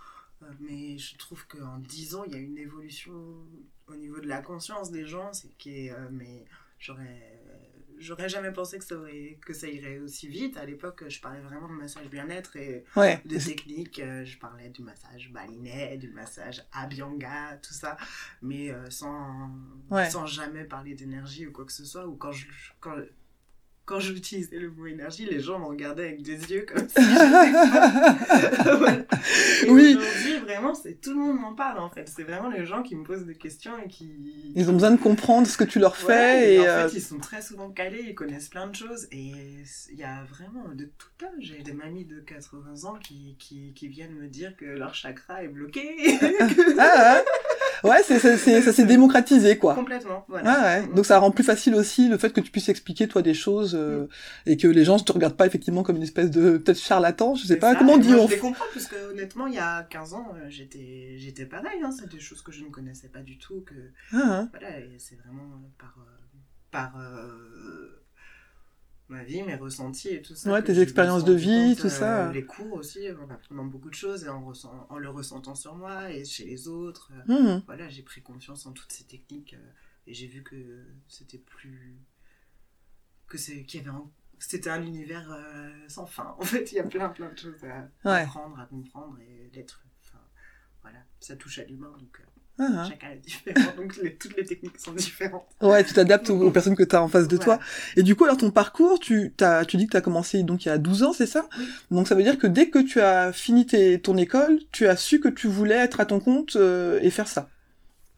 Euh, 0.43 0.47
mais 0.61 0.99
je 0.99 1.17
trouve 1.17 1.45
qu'en 1.49 1.79
10 1.79 2.15
ans, 2.15 2.23
il 2.27 2.33
y 2.33 2.37
a 2.37 2.39
une 2.39 2.59
évolution 2.59 3.13
au 3.89 3.95
niveau 3.97 4.21
de 4.21 4.27
la 4.29 4.41
conscience 4.43 4.91
des 4.93 5.05
gens. 5.07 5.31
C'est 5.33 5.49
qui 5.59 5.87
est, 5.87 5.91
euh, 5.91 5.97
mais 6.13 6.45
j'aurais. 6.79 7.41
J'aurais 7.99 8.29
jamais 8.29 8.53
pensé 8.53 8.79
que 8.79 8.85
ça, 8.85 8.97
aurait, 8.97 9.39
que 9.45 9.53
ça 9.53 9.67
irait 9.69 9.99
aussi 9.99 10.29
vite. 10.29 10.57
À 10.57 10.65
l'époque, 10.65 11.05
je 11.09 11.21
parlais 11.21 11.41
vraiment 11.41 11.69
de 11.69 11.75
massage 11.75 12.09
bien-être 12.09 12.57
et 12.57 12.85
Ouais. 12.97 13.21
de 13.25 13.39
techniques. 13.39 13.99
euh, 13.99 14.25
je 14.25 14.39
parlais 14.39 14.69
du 14.71 14.83
massage 14.83 15.31
balinet, 15.33 15.97
du 15.99 16.09
massage 16.11 16.63
abhyanga, 16.73 17.59
tout 17.63 17.75
ça, 17.75 17.97
mais 18.43 18.71
euh, 18.71 18.89
sans, 18.91 19.51
Ouais. 19.91 20.09
sans 20.11 20.27
jamais 20.27 20.65
parler 20.65 20.95
d'énergie 20.95 21.47
ou 21.47 21.53
quoi 21.53 21.65
que 21.65 21.73
ce 21.73 21.85
soit. 21.85 22.07
Ou 22.07 22.17
quand 22.17 22.33
je, 22.33 22.47
quand, 22.81 22.95
quand 23.89 24.01
j'utilisais 24.01 24.59
le 24.59 24.71
mot 24.71 24.87
énergie, 24.87 25.25
les 25.25 25.41
gens 25.41 25.59
me 25.59 25.65
regardaient 25.65 26.09
avec 26.09 26.23
des 26.23 26.37
yeux 26.53 26.67
comme 26.71 26.87
si 26.87 26.95
j'étais 26.97 28.69
Voilà. 28.77 28.99
Oui. 29.69 29.97
Aujourd'hui, 29.97 30.39
vraiment, 30.45 30.75
c'est 30.75 31.01
tout 31.01 31.11
le 31.11 31.17
monde 31.17 31.41
m'en 31.41 31.55
parle 31.55 31.79
en 31.79 31.89
fait. 31.89 32.07
C'est 32.15 32.23
vraiment 32.23 32.51
les 32.51 32.67
gens 32.67 32.83
qui 32.83 32.95
me 32.95 33.03
posent 33.03 33.25
des 33.25 33.35
questions 33.35 33.73
et 33.83 33.89
qui. 33.89 34.53
Ils 34.55 34.69
ont 34.69 34.75
besoin 34.75 34.91
de 34.91 35.01
comprendre 35.01 35.47
ce 35.47 35.57
que 35.57 35.65
tu 35.65 35.79
leur 35.79 35.97
Voilà, 35.97 36.19
fais 36.19 36.53
et 36.53 36.55
et, 36.57 36.61
en 36.61 36.65
euh, 36.65 36.89
fait, 36.89 36.97
ils 36.97 37.01
sont 37.03 37.19
très 37.19 37.41
souvent 37.41 37.71
calés, 37.71 38.05
ils 38.09 38.15
connaissent 38.15 38.49
plein 38.49 38.67
de 38.67 38.75
choses. 38.77 39.07
Et 39.11 39.33
il 39.91 39.99
y 39.99 40.05
a 40.05 40.23
vraiment 40.25 40.69
de 40.75 40.85
tout 40.85 41.25
âge. 41.25 41.31
J'ai 41.41 41.63
des 41.63 41.73
mamies 41.73 42.05
de 42.05 42.21
80 42.21 42.85
ans 42.89 42.99
qui, 43.03 43.37
qui, 43.39 43.73
qui 43.75 43.89
viennent 43.89 44.15
me 44.15 44.27
dire 44.29 44.55
que 44.57 44.67
leur 44.67 44.95
chakra 44.95 45.43
est 45.43 45.49
bloqué. 45.49 45.81
Ah, 46.81 47.23
ouais, 47.85 47.91
ouais 47.91 48.03
c'est, 48.05 48.19
ça 48.19 48.73
s'est 48.73 48.85
démocratisé, 48.85 49.59
quoi. 49.59 49.75
Complètement. 49.75 50.21
Ah 50.21 50.25
Voilà. 50.29 50.63
ouais. 50.63 50.87
Donc 50.95 51.07
ça 51.07 51.19
rend 51.19 51.31
plus 51.31 51.43
facile 51.45 51.75
aussi 51.75 52.09
le 52.09 52.19
fait 52.19 52.31
que 52.33 52.41
tu 52.41 52.51
puisses 52.51 52.69
expliquer 52.69 53.09
toi 53.09 53.23
des 53.23 53.35
choses 53.35 53.75
euh, 53.79 54.07
et 54.47 54.57
que 54.57 54.67
les 54.69 54.85
gens 54.85 54.97
ne 54.99 55.03
te 55.03 55.13
regardent 55.13 55.37
pas 55.37 55.47
effectivement 55.47 55.83
comme 55.83 55.97
une 55.97 56.03
espèce 56.03 56.31
de 56.31 56.59
peut-être 56.59 56.79
charlatan, 56.79 57.35
je 57.35 57.43
sais 57.43 57.49
C'est 57.55 57.57
pas 57.59 57.73
ça, 57.73 57.79
comment 57.79 57.97
dire. 57.99 58.21
on 58.23 58.27
Je 58.29 58.35
les 58.35 58.39
comprends, 58.41 58.65
parce 58.75 58.87
que 58.87 59.11
honnêtement, 59.13 59.47
il 59.47 59.55
y 59.55 59.59
a 59.59 59.83
15 59.85 60.15
ans, 60.15 60.33
euh, 60.35 60.47
j'étais 60.49 61.15
j'étais 61.19 61.47
pareil. 61.47 61.81
Hein, 61.83 61.91
c'est 61.91 62.09
des 62.09 62.21
choses 62.21 62.43
que 62.43 62.53
je 62.53 62.65
ne 62.65 62.71
connaissais 62.71 63.09
pas 63.09 63.23
du 63.23 63.39
tout. 63.39 63.63
Que, 63.63 63.75
Ah, 64.13 64.17
hein. 64.41 64.49
voilà, 64.53 64.69
c'est 64.99 65.17
vraiment 65.17 65.63
par, 65.79 65.97
euh, 65.99 66.39
par 66.71 66.99
euh, 67.01 68.05
ma 69.09 69.25
vie, 69.25 69.43
mes 69.43 69.55
ressentis 69.55 70.09
et 70.11 70.23
tout 70.23 70.35
ça. 70.35 70.53
Ouais, 70.53 70.63
tes 70.63 70.79
expériences 70.81 71.25
de 71.25 71.33
vie, 71.33 71.75
compte, 71.75 71.81
tout 71.83 71.89
ça. 71.89 72.31
Les 72.33 72.45
cours 72.45 72.75
aussi, 72.75 73.01
en 73.11 73.31
apprenant 73.33 73.65
beaucoup 73.65 73.89
de 73.89 73.95
choses 73.95 74.25
et 74.25 74.29
en, 74.29 74.45
ressent- 74.45 74.87
en 74.91 74.99
le 74.99 75.09
ressentant 75.09 75.55
sur 75.55 75.75
moi 75.77 76.11
et 76.13 76.25
chez 76.25 76.45
les 76.45 76.69
autres. 76.69 77.11
Mhm. 77.27 77.63
Voilà, 77.67 77.89
j'ai 77.89 78.03
pris 78.03 78.21
confiance 78.21 78.67
en 78.67 78.73
toutes 78.73 78.93
ces 78.93 79.05
techniques 79.05 79.57
et 80.07 80.13
j'ai 80.15 80.27
vu 80.27 80.43
que 80.43 80.57
c'était 81.09 81.39
plus. 81.39 81.97
Que 83.29 83.39
c'est 83.39 83.63
qu'il 83.65 83.81
y 83.81 83.83
avait 83.89 83.95
un- 83.97 84.09
C'était 84.41 84.71
un 84.71 84.83
univers 84.83 85.29
euh, 85.33 85.69
sans 85.89 86.07
fin. 86.07 86.37
En 86.39 86.45
fait, 86.45 86.71
il 86.71 86.77
y 86.77 86.79
a 86.79 86.85
plein, 86.85 87.09
plein 87.09 87.29
de 87.33 87.37
choses 87.39 87.65
à 87.65 87.89
Ouais. 88.09 88.23
apprendre, 88.23 88.59
à 88.61 88.67
comprendre 88.67 89.19
et 89.21 89.51
d'être. 89.53 89.83
Enfin, 90.05 90.21
voilà, 90.83 90.99
ça 91.19 91.35
touche 91.35 91.59
à 91.59 91.65
l'humain, 91.65 91.91
donc 91.99 92.21
euh, 92.21 92.25
Ah, 92.61 92.85
chacun 92.89 93.11
est 93.11 93.17
différent, 93.19 93.75
donc 93.77 93.97
les- 93.97 94.17
toutes 94.17 94.37
les 94.37 94.45
techniques 94.45 94.79
sont 94.79 94.93
différentes. 94.93 95.47
Ouais, 95.61 95.85
tu 95.85 95.93
t'adaptes 95.93 96.31
aux, 96.31 96.41
aux 96.41 96.51
personnes 96.53 96.77
que 96.77 96.85
tu 96.85 96.95
as 96.97 97.03
en 97.03 97.09
face 97.09 97.27
de 97.29 97.37
Voilà. 97.37 97.57
toi. 97.59 97.67
Et 97.97 98.03
du 98.05 98.15
coup, 98.15 98.25
alors 98.25 98.37
ton 98.37 98.51
parcours, 98.53 99.01
tu, 99.01 99.35
tu 99.69 99.77
dis 99.77 99.87
que 99.87 99.91
tu 99.93 99.97
as 99.97 100.01
commencé 100.01 100.43
donc 100.45 100.65
il 100.65 100.69
y 100.69 100.71
a 100.73 100.79
12 100.79 101.03
ans, 101.03 101.13
c'est 101.13 101.27
ça? 101.27 101.49
Oui. 101.59 101.69
Donc 101.91 102.07
ça 102.09 102.15
veut 102.15 102.23
dire 102.23 102.39
que 102.39 102.47
dès 102.47 102.71
que 102.71 102.79
tu 102.79 103.01
as 103.01 103.33
fini 103.33 103.67
tes, 103.67 104.01
ton 104.01 104.17
école, 104.17 104.61
tu 104.73 104.87
as 104.87 104.97
su 104.97 105.19
que 105.21 105.29
tu 105.29 105.49
voulais 105.49 105.77
être 105.77 105.99
à 106.01 106.07
ton 106.07 106.21
compte 106.21 106.55
euh, 106.57 107.01
et 107.03 107.11
faire 107.11 107.27
ça? 107.29 107.49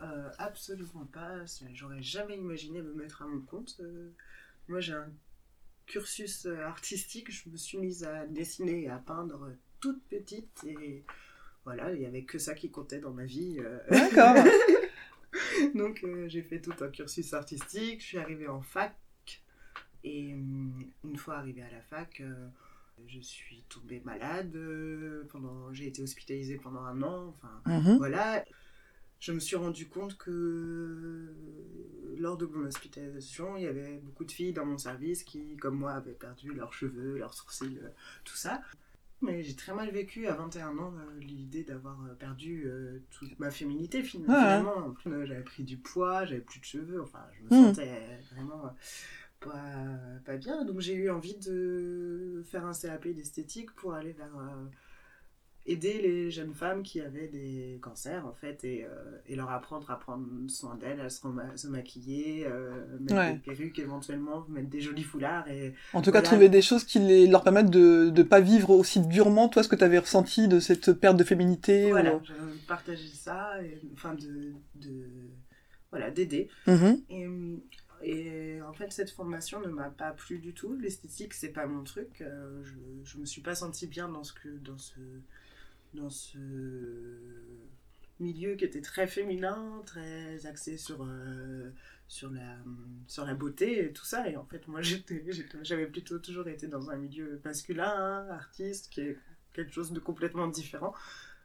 Euh, 0.03 0.29
absolument 0.39 1.07
pas. 1.13 1.31
J'aurais 1.75 2.03
jamais 2.03 2.37
imaginé 2.37 2.81
me 2.83 2.93
mettre 2.95 3.23
à 3.23 3.27
mon 3.27 3.41
compte. 3.41 3.77
Euh, 3.81 4.11
moi, 4.71 4.81
j'ai 4.81 4.95
un 4.95 5.11
cursus 5.87 6.47
euh, 6.47 6.63
artistique. 6.65 7.31
Je 7.31 7.49
me 7.51 7.57
suis 7.57 7.79
mise 7.79 8.05
à 8.05 8.27
dessiner 8.27 8.85
et 8.85 8.89
à 8.89 8.99
peindre 8.99 9.51
toute 9.81 10.03
petite. 10.09 10.65
Et 10.67 11.05
voilà, 11.65 11.93
il 11.93 12.01
n'y 12.01 12.07
avait 12.07 12.25
que 12.25 12.39
ça 12.39 12.55
qui 12.55 12.71
comptait 12.71 13.01
dans 13.01 13.13
ma 13.13 13.25
vie. 13.25 13.59
euh. 13.61 13.79
D'accord. 13.91 14.35
Donc, 15.75 16.03
euh, 16.05 16.29
j'ai 16.29 16.43
fait 16.43 16.61
tout 16.61 16.75
un 16.81 16.89
cursus 16.89 17.33
artistique. 17.35 18.01
Je 18.01 18.07
suis 18.07 18.19
arrivée 18.19 18.49
en 18.49 18.63
fac. 18.63 18.97
Et 20.03 20.33
hum, 20.35 20.73
une 21.05 21.17
fois 21.17 21.37
arrivée 21.37 21.63
à 21.63 21.71
la 21.71 21.83
fac, 21.83 22.21
euh, 22.21 22.49
je 23.07 23.21
suis 23.21 23.65
tombée 23.69 24.01
malade. 24.05 24.57
pendant, 25.31 25.73
j'ai 25.73 25.89
été 25.89 26.03
hospitalisée 26.03 26.57
pendant 26.57 26.83
un 26.85 27.03
an. 27.03 27.29
Enfin, 27.29 27.63
Mhm. 27.67 27.99
voilà, 27.99 28.45
je 29.21 29.33
me 29.33 29.41
suis 29.41 29.57
rendu 29.57 29.89
compte 29.89 30.17
que 30.19 31.35
lors 32.19 32.37
de 32.37 32.47
mon 32.47 32.67
hospitalisation, 32.67 33.57
il 33.57 33.65
y 33.65 33.67
avait 33.67 33.99
beaucoup 33.99 34.25
de 34.25 34.33
filles 34.33 34.53
dans 34.53 34.67
mon 34.67 34.79
service 34.79 35.25
qui, 35.25 35.57
comme 35.57 35.77
moi, 35.77 35.93
avaient 35.93 36.13
perdu 36.13 36.53
leurs 36.53 36.73
cheveux, 36.73 37.19
leurs 37.19 37.35
sourcils, 37.35 37.79
euh, 37.83 37.89
tout 38.25 38.37
ça. 38.37 38.61
Mais 39.23 39.43
j'ai 39.43 39.55
très 39.55 39.75
mal 39.75 39.91
vécu 39.91 40.27
à 40.27 40.35
21 40.35 40.79
ans 40.79 40.95
euh, 40.97 41.19
l'idée 41.21 41.63
d'avoir 41.65 42.03
euh, 42.05 42.15
perdu 42.15 42.65
euh, 42.67 43.01
toute 43.11 43.39
ma 43.39 43.51
féminité 43.51 44.03
Ah 44.27 44.33
ouais. 44.33 44.37
finalement. 44.39 44.95
Euh, 45.07 45.27
j'avais 45.27 45.45
pris 45.45 45.63
du 45.65 45.77
poids, 45.77 46.25
j'avais 46.25 46.41
plus 46.41 46.61
de 46.61 46.65
cheveux, 46.65 47.03
enfin 47.03 47.21
je 47.39 47.45
me 47.45 47.51
Hmm. 47.51 47.75
sentais 47.75 48.21
vraiment 48.33 48.67
euh, 48.67 48.71
pas, 49.41 50.21
pas 50.25 50.37
bien. 50.37 50.65
Donc 50.65 50.81
j'ai 50.81 50.95
eu 50.95 51.11
envie 51.11 51.37
de 51.37 52.43
faire 52.47 52.65
un 52.67 52.73
CAP 52.73 53.09
d'esthétique 53.09 53.73
pour 53.75 53.95
aller 53.95 54.13
vers 54.13 54.37
euh, 54.39 54.65
aider 55.67 56.01
les 56.01 56.31
jeunes 56.31 56.55
femmes 56.55 56.83
qui 56.83 57.01
avaient 57.01 57.29
des 57.29 57.79
cancers 57.83 58.27
en 58.27 58.33
fait 58.33 58.65
et, 58.65 58.85
euh, 58.85 58.89
et 59.27 59.37
leur 59.37 59.51
apprendre 59.51 59.91
à 59.91 59.99
prendre 59.99 60.27
soin 60.49 60.75
d'elles, 60.77 61.01
à 61.01 61.11
se, 61.11 61.67
maquiller, 61.69 62.47
euh, 62.47 62.99
mettre 62.99 63.15
Ouais. 63.15 63.33
des 63.35 63.39
perruques 63.41 63.79
éventuellement, 63.79 64.45
mettre 64.49 64.69
des 64.71 64.81
jolis 64.81 65.03
foulards 65.05 65.49
et 65.49 65.75
En 65.93 66.01
tout 66.03 66.13
cas, 66.13 66.23
trouver 66.23 66.49
des 66.49 66.63
choses 66.63 66.85
qui 66.85 66.99
les, 66.99 67.27
leur 67.27 67.45
permettent 67.45 67.71
de 67.71 68.11
ne 68.17 68.23
pas 68.23 68.41
vivre 68.41 68.71
aussi 68.71 69.01
durement, 69.01 69.49
toi, 69.49 69.63
ce 69.63 69.69
que 69.69 69.77
tu 69.77 69.85
avais 69.85 69.99
ressenti 69.99 70.49
de 70.49 70.61
cette 70.61 70.93
perte 70.95 71.17
de 71.19 71.25
féminité. 71.25 71.91
voilà, 71.91 72.17
ou- 72.17 72.21
de 72.21 72.67
partager 72.67 73.09
ça, 73.09 73.63
et, 73.63 73.79
enfin 73.93 74.15
de, 74.15 74.53
de 74.77 75.05
voilà 75.91 76.11
d'aider. 76.11 76.49
Mhm. 76.67 77.03
Et, 77.11 77.27
et 78.03 78.63
en 78.63 78.73
fait, 78.73 78.91
cette 78.93 79.11
formation 79.11 79.61
ne 79.61 79.67
m'a 79.69 79.91
pas 79.91 80.13
plu 80.13 80.39
du 80.39 80.55
tout. 80.55 80.75
L'esthétique, 80.81 81.35
c'est 81.35 81.51
pas 81.51 81.67
mon 81.67 81.85
truc. 81.85 82.23
Euh, 82.23 82.63
je, 82.65 82.73
je 83.05 83.19
me 83.19 83.27
suis 83.27 83.43
pas 83.43 83.55
sentie 83.55 83.87
bien 83.87 84.09
dans 84.09 84.25
ce 84.25 84.33
que 84.33 84.49
dans 84.65 84.79
ce 84.79 84.95
dans 85.95 86.11
ce 86.11 86.39
milieu 88.19 88.55
qui 88.55 88.65
était 88.65 88.81
très 88.83 89.07
féminin, 89.07 89.83
très 89.87 90.47
axé 90.47 90.77
sur 90.77 91.05
euh, 91.05 91.71
sur 92.09 92.31
la 92.31 92.57
sur 93.07 93.25
la 93.25 93.35
beauté 93.35 93.85
et 93.87 93.93
tout 93.93 94.05
ça. 94.05 94.29
Et 94.29 94.37
en 94.37 94.45
fait, 94.45 94.67
moi, 94.69 94.81
j'avais 95.63 95.87
plutôt 95.87 96.19
toujours 96.19 96.49
été 96.49 96.67
dans 96.67 96.91
un 96.91 96.97
milieu 96.97 97.41
masculin, 97.45 97.93
hein, 97.97 98.27
artiste, 98.31 98.89
qui 98.91 99.01
est 99.01 99.17
quelque 99.53 99.73
chose 99.73 99.93
de 99.93 100.01
complètement 100.01 100.49
différent. 100.49 100.95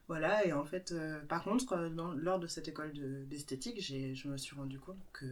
Voilà, 0.07 0.45
et 0.45 0.53
en 0.53 0.63
fait, 0.63 0.91
euh, 0.91 1.19
par 1.27 1.43
contre, 1.43 1.73
euh, 1.73 1.89
dans- 1.89 2.13
lors 2.13 2.39
de 2.39 2.45
cette 2.45 2.67
école 2.67 2.93
de- 2.93 3.23
d'esthétique, 3.23 3.77
j'ai- 3.81 4.13
je 4.13 4.27
me 4.27 4.37
suis 4.37 4.55
rendu 4.55 4.77
compte 4.77 4.99
que 5.13 5.25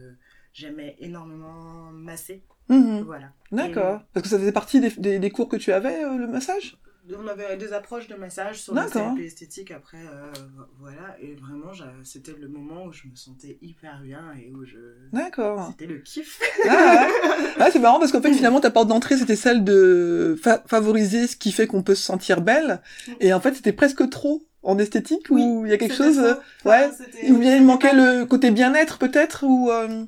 j'aimais 0.52 0.96
énormément 0.98 1.92
masser. 1.92 2.42
Mhm. 2.68 3.02
Voilà. 3.02 3.32
D'accord. 3.52 4.02
Parce 4.12 4.24
que 4.24 4.30
ça 4.30 4.38
faisait 4.38 4.50
partie 4.50 4.80
des, 4.80 4.90
des- 4.90 5.20
des 5.20 5.30
cours 5.30 5.48
que 5.48 5.56
tu 5.56 5.70
avais, 5.70 6.02
euh, 6.04 6.16
le 6.16 6.26
massage? 6.26 6.76
On 7.18 7.26
avait 7.28 7.56
des 7.56 7.72
approches 7.72 8.08
de 8.08 8.14
massage 8.14 8.60
sur 8.62 8.72
D'accord. 8.74 9.14
CAP 9.14 9.18
esthétique 9.24 9.70
après, 9.70 9.98
euh, 9.98 10.32
voilà, 10.78 11.16
et 11.20 11.34
vraiment, 11.34 11.72
c'était 12.02 12.32
le 12.40 12.48
moment 12.48 12.84
où 12.86 12.92
je 12.92 13.06
me 13.06 13.14
sentais 13.14 13.58
hyper 13.60 14.00
bien 14.02 14.32
et 14.40 14.50
où 14.52 14.64
je. 14.64 14.78
D'accord. 15.12 15.68
C'était 15.70 15.86
le 15.86 15.98
kiff. 15.98 16.40
Ah, 16.68 17.06
ouais. 17.06 17.48
Ah, 17.58 17.70
c'est 17.70 17.78
marrant 17.78 17.98
parce 17.98 18.10
qu'en 18.12 18.22
fait, 18.22 18.32
finalement, 18.32 18.60
ta 18.60 18.70
porte 18.70 18.88
d'entrée, 18.88 19.16
c'était 19.18 19.36
celle 19.36 19.64
de 19.64 20.36
fa- 20.42 20.62
favoriser 20.66 21.26
ce 21.26 21.36
qui 21.36 21.52
fait 21.52 21.66
qu'on 21.66 21.82
peut 21.82 21.94
se 21.94 22.02
sentir 22.02 22.40
belle. 22.40 22.80
Et 23.20 23.32
en 23.34 23.40
fait, 23.40 23.54
c'était 23.54 23.72
presque 23.72 24.08
trop 24.08 24.42
en 24.62 24.78
esthétique 24.78 25.26
Oui, 25.30 25.42
ou 25.42 25.66
il 25.66 25.70
y 25.70 25.74
a 25.74 25.78
quelque 25.78 25.94
chose, 25.94 26.18
euh, 26.18 26.34
ouais. 26.64 26.88
ou 27.28 27.36
bien 27.38 27.56
il 27.56 27.64
manquait 27.64 27.90
pas- 27.90 28.20
le 28.20 28.24
côté 28.24 28.50
bien-être 28.50 28.98
peut-être 28.98 29.44
ou. 29.44 29.70
euh, 29.70 30.04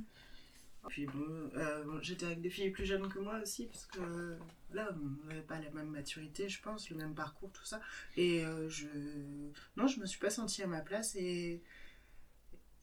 Puis 0.88 1.05
bon, 1.07 1.61
bon, 1.85 1.99
j'étais 2.00 2.25
avec 2.26 2.41
des 2.41 2.49
filles 2.49 2.71
plus 2.71 2.87
jeunes 2.87 3.07
que 3.09 3.19
moi 3.19 3.35
aussi, 3.43 3.67
parce 3.67 3.85
que 3.87 4.00
là, 4.76 4.88
on 5.25 5.28
n'avait 5.28 5.40
pas 5.42 5.59
la 5.59 5.71
même 5.71 5.88
maturité, 5.90 6.49
je 6.49 6.61
pense, 6.62 6.90
le 6.90 6.97
même 6.97 7.14
parcours, 7.14 7.50
tout 7.52 7.64
ça. 7.64 7.80
Et 8.16 8.45
euh, 8.45 8.68
je. 8.68 8.87
Non, 9.76 9.87
je 9.88 9.99
me 10.00 10.06
suis 10.06 10.21
pas 10.21 10.30
sentie 10.30 10.62
à 10.62 10.66
ma 10.66 10.80
place 10.80 11.16
et. 11.16 11.62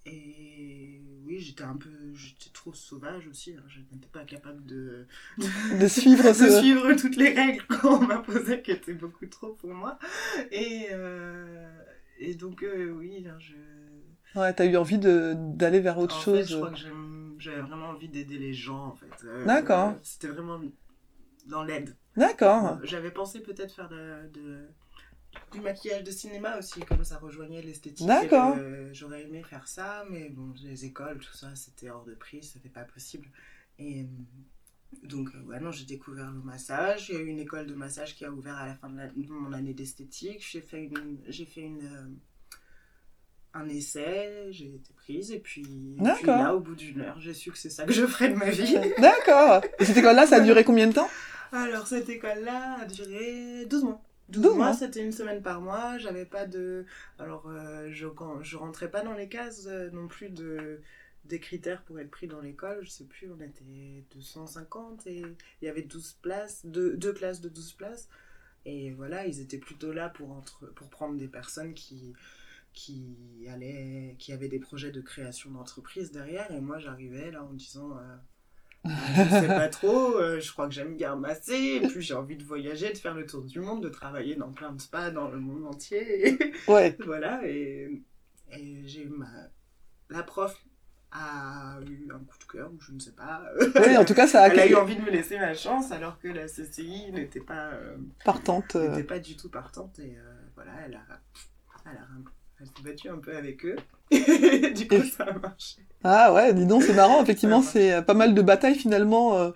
Et 0.06 1.02
oui, 1.24 1.40
j'étais 1.40 1.64
un 1.64 1.78
peu. 1.78 1.90
J'étais 2.14 2.50
trop 2.52 2.74
sauvage 2.74 3.26
aussi, 3.28 3.54
hein, 3.56 3.64
je 3.68 3.80
n'étais 3.94 4.10
pas 4.12 4.26
capable 4.26 4.66
de. 4.66 5.08
de 5.38 5.88
suivre 5.88 6.28
de 6.28 6.60
suivre 6.60 6.94
toutes 6.96 7.16
les 7.16 7.34
règles 7.34 7.66
qu'on 7.82 8.00
m'a 8.00 8.18
posées 8.20 8.62
qui 8.62 8.72
étaient 8.72 8.94
beaucoup 8.94 9.26
trop 9.28 9.54
pour 9.54 9.74
moi. 9.74 9.98
Et, 10.52 10.88
euh, 10.92 11.72
et 12.20 12.36
donc, 12.36 12.64
euh, 12.64 12.92
oui, 12.92 13.26
je. 13.40 13.56
Ouais, 14.38 14.52
t'as 14.54 14.66
eu 14.66 14.76
envie 14.76 14.98
d'aller 14.98 15.80
vers 15.80 15.98
autre 16.00 16.18
En 16.18 16.22
chose. 16.22 16.40
fait, 16.40 16.52
je 16.54 16.58
crois 16.58 16.72
que 16.72 16.80
j'avais 17.38 17.62
vraiment 17.62 17.90
envie 17.90 18.10
d'aider 18.10 18.38
les 18.38 18.54
gens, 18.54 18.88
en 18.88 18.96
fait. 18.96 19.26
Euh, 19.26 19.46
D'accord. 19.46 19.96
C'était 20.02 20.28
vraiment 20.28 20.60
dans 21.46 21.64
l'aide. 21.64 21.96
D'accord. 22.16 22.80
J'avais 22.84 23.12
pensé 23.12 23.40
peut-être 23.42 23.74
faire 23.74 23.90
de, 23.90 24.28
de- 24.34 24.68
du 25.52 25.62
maquillage 25.62 26.04
de 26.04 26.12
cinéma 26.12 26.58
aussi, 26.60 26.80
comme 26.82 27.04
ça 27.04 27.18
rejoignait 27.18 27.62
l'esthétique. 27.62 28.06
D'accord. 28.08 28.56
Euh, 28.58 28.90
J'aurais 28.94 29.24
aimé 29.24 29.44
faire 29.44 29.68
ça, 29.68 30.06
mais 30.10 30.30
bon, 30.30 30.54
les 30.64 30.86
écoles, 30.86 31.18
tout 31.18 31.36
ça, 31.36 31.56
c'était 31.56 31.90
hors 31.90 32.06
de 32.06 32.14
prix, 32.14 32.44
c'était 32.44 32.70
pas 32.70 32.84
possible. 32.84 33.28
Et 33.80 34.02
euh, 34.02 34.06
donc, 35.08 35.30
euh, 35.34 35.42
ouais, 35.48 35.60
non, 35.60 35.72
j'ai 35.72 35.86
découvert 35.86 36.32
le 36.32 36.40
massage. 36.42 37.10
Il 37.10 37.16
y 37.16 37.18
a 37.18 37.22
eu 37.22 37.26
une 37.28 37.40
école 37.40 37.66
de 37.66 37.74
massage 37.74 38.16
qui 38.16 38.26
a 38.26 38.32
ouvert 38.32 38.56
à 38.58 38.68
la 38.68 38.76
fin 38.76 38.90
de, 38.90 38.98
la- 38.98 39.08
de 39.08 39.32
mon 39.32 39.54
année 39.54 39.74
d'esthétique. 39.74 40.46
J'ai 40.48 40.62
fait 40.62 40.84
une, 40.84 41.18
j'ai 41.28 41.46
fait 41.46 41.62
une, 41.62 41.82
euh, 41.84 42.06
un 43.56 43.68
essai, 43.70 44.48
j'ai 44.52 44.76
été 44.76 44.94
prise, 44.94 45.32
et 45.32 45.40
puis, 45.40 45.64
puis 45.64 46.26
là, 46.28 46.56
au 46.56 46.60
bout 46.60 46.76
d'une 46.76 47.02
heure, 47.02 47.20
j'ai 47.20 47.34
su 47.36 47.52
que 47.52 47.58
c'est 47.58 47.70
ça 47.70 47.86
que 47.86 47.94
je 47.94 48.06
ferais 48.08 48.30
de 48.30 48.36
ma 48.36 48.50
vie. 48.50 48.78
D'accord. 49.00 49.62
Et 49.80 49.86
cette 49.86 49.98
école-là, 49.98 50.26
ça 50.28 50.38
a 50.38 50.40
duré 50.40 50.64
combien 50.64 50.88
de 50.88 50.94
temps? 50.94 51.10
Alors, 51.54 51.88
cette 51.88 52.10
école-là 52.10 52.80
a 52.82 52.86
duré 52.86 53.66
12 53.68 53.84
mois. 53.84 54.02
12, 54.30 54.44
12 54.44 54.56
mois, 54.56 54.66
mois. 54.68 54.74
c'était 54.74 55.04
une 55.04 55.12
semaine 55.12 55.42
par 55.42 55.62
mois. 55.62 55.98
J'avais 56.00 56.26
pas 56.26 56.48
de. 56.48 56.86
Alors, 57.20 57.48
euh, 57.48 57.90
je, 57.92 58.08
je 58.42 58.58
rentrais 58.58 58.90
pas 58.92 59.04
dans 59.04 59.14
les 59.14 59.30
cases 59.30 59.66
euh, 59.68 59.90
non 59.92 60.08
plus 60.08 60.30
de 60.30 60.82
des 61.26 61.40
critères 61.40 61.84
pour 61.84 62.00
être 62.00 62.12
pris 62.12 62.28
dans 62.28 62.42
l'école. 62.42 62.84
Je 62.84 62.90
sais 62.90 63.06
plus, 63.06 63.32
on 63.32 63.40
était 63.42 64.06
250 64.14 65.08
et 65.08 65.22
il 65.62 65.66
y 65.66 65.70
avait 65.70 65.84
12 65.84 66.14
places, 66.22 66.66
deux, 66.66 66.98
deux 66.98 67.14
classes 67.14 67.40
de 67.42 67.50
12 67.50 67.74
places. 67.74 68.10
Et 68.66 68.92
voilà, 68.92 69.28
ils 69.28 69.40
étaient 69.42 69.58
plutôt 69.60 69.94
là 69.94 70.10
pour, 70.10 70.32
entre, 70.32 70.66
pour 70.74 70.90
prendre 70.90 71.18
des 71.18 71.28
personnes 71.30 71.74
qui, 71.76 72.14
qui, 72.74 73.48
allaient, 73.50 74.16
qui 74.20 74.34
avaient 74.34 74.50
des 74.50 74.60
projets 74.60 74.92
de 74.92 75.02
création 75.02 75.52
d'entreprise 75.52 76.12
derrière. 76.12 76.52
Et 76.52 76.62
moi, 76.62 76.80
j'arrivais 76.80 77.32
là 77.32 77.44
en 77.44 77.54
disant. 77.54 77.98
euh, 77.98 78.18
je 78.86 79.30
sais 79.30 79.48
pas 79.48 79.70
trop, 79.70 80.18
euh, 80.18 80.40
je 80.40 80.52
crois 80.52 80.68
que 80.68 80.74
j'aime 80.74 80.96
bien 80.96 81.16
masser, 81.16 81.80
et 81.82 81.88
puis 81.88 82.02
j'ai 82.02 82.14
envie 82.14 82.36
de 82.36 82.44
voyager, 82.44 82.92
de 82.92 82.98
faire 82.98 83.14
le 83.16 83.26
tour 83.26 83.44
du 83.44 83.60
monde, 83.60 83.82
de 83.84 83.90
travailler 83.90 84.36
dans 84.36 84.52
plein 84.52 84.72
de 84.74 84.82
spas 84.82 85.10
dans 85.12 85.30
le 85.30 85.40
monde 85.40 85.66
entier. 85.68 86.38
Ouais. 86.68 86.96
voilà, 87.06 87.42
et, 87.46 88.02
et 88.52 88.82
j'ai 88.88 89.04
eu 89.04 89.10
ma. 89.10 89.28
La 90.10 90.24
prof 90.24 90.56
a 91.12 91.80
eu 91.88 92.10
un 92.12 92.20
coup 92.20 92.38
de 92.40 92.44
cœur, 92.52 92.72
ou 92.74 92.80
je 92.82 92.92
ne 92.92 93.00
sais 93.00 93.12
pas. 93.14 93.44
Oui, 93.86 93.96
en 93.98 94.04
tout 94.04 94.14
cas, 94.16 94.28
ça 94.28 94.44
a 94.44 94.48
Elle 94.50 94.60
a 94.60 94.68
eu 94.68 94.76
envie 94.76 94.96
de 94.96 95.02
me 95.02 95.12
laisser 95.12 95.38
ma 95.40 95.54
chance, 95.54 95.92
alors 95.92 96.20
que 96.20 96.28
la 96.28 96.48
CCI 96.48 97.12
n'était 97.12 97.40
pas, 97.40 97.68
euh, 97.74 97.96
partante. 98.26 98.76
euh. 98.76 98.90
n'était 98.90 99.04
pas 99.04 99.20
du 99.20 99.38
tout 99.38 99.50
partante, 99.50 99.98
et 100.00 100.18
euh, 100.18 100.34
voilà, 100.56 100.72
elle 100.86 100.96
a. 100.96 101.20
Elle 101.86 101.98
a 101.98 102.08
elle 102.64 102.68
s'est 102.84 102.90
battue 102.90 103.10
un 103.10 103.18
peu 103.18 103.36
avec 103.36 103.66
eux. 103.66 103.76
du 104.76 104.88
coup, 104.88 105.04
ça 105.18 105.24
a 105.26 105.34
marché. 105.38 105.78
Ah 106.06 106.34
ouais, 106.34 106.54
dis 106.54 106.66
donc, 106.66 106.84
c'est 106.84 106.94
marrant. 106.94 107.22
Effectivement, 107.24 107.62
c'est 107.62 107.94
euh, 107.94 108.02
pas 108.02 108.14
mal 108.14 108.34
de 108.34 108.42
batailles 108.42 108.76
finalement, 108.76 109.38
euh, 109.38 109.52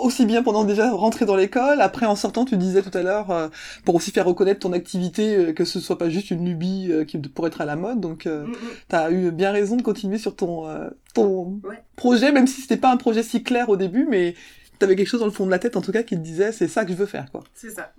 aussi 0.00 0.26
bien 0.26 0.42
pendant 0.42 0.64
déjà 0.64 0.90
rentrer 0.90 1.24
dans 1.24 1.36
l'école, 1.36 1.80
après 1.80 2.04
en 2.04 2.16
sortant, 2.16 2.44
tu 2.44 2.56
disais 2.56 2.82
tout 2.82 2.96
à 2.96 3.02
l'heure, 3.02 3.30
euh, 3.30 3.48
pour 3.84 3.94
aussi 3.94 4.10
faire 4.10 4.26
reconnaître 4.26 4.60
ton 4.60 4.72
activité, 4.72 5.36
euh, 5.36 5.52
que 5.52 5.64
ce 5.64 5.78
soit 5.80 5.96
pas 5.96 6.08
juste 6.10 6.30
une 6.32 6.44
lubie 6.44 6.90
qui 7.06 7.18
pourrait 7.18 7.48
être 7.48 7.60
à 7.60 7.64
la 7.64 7.76
mode. 7.76 8.00
Donc, 8.00 8.26
Mm, 8.26 8.50
mm. 8.50 8.56
t'as 8.88 9.10
eu 9.12 9.30
bien 9.30 9.52
raison 9.52 9.76
de 9.76 9.82
continuer 9.82 10.18
sur 10.18 10.34
ton 10.36 10.66
ton 11.14 11.60
Ouais. 11.64 11.80
projet, 11.96 12.32
même 12.32 12.46
si 12.48 12.60
c'était 12.60 12.76
pas 12.76 12.90
un 12.90 12.96
projet 12.96 13.22
si 13.22 13.42
clair 13.44 13.68
au 13.68 13.76
début, 13.76 14.06
mais 14.10 14.34
t'avais 14.80 14.96
quelque 14.96 15.06
chose 15.08 15.20
dans 15.20 15.26
le 15.26 15.32
fond 15.32 15.46
de 15.46 15.50
la 15.52 15.60
tête 15.60 15.76
en 15.76 15.80
tout 15.80 15.92
cas 15.92 16.02
qui 16.02 16.16
te 16.16 16.20
disait 16.20 16.50
c'est 16.50 16.66
ça 16.66 16.84
que 16.84 16.90
je 16.90 16.96
veux 16.96 17.06
faire 17.06 17.30
quoi. 17.30 17.44
C'est 17.54 17.70
ça. 17.70 17.92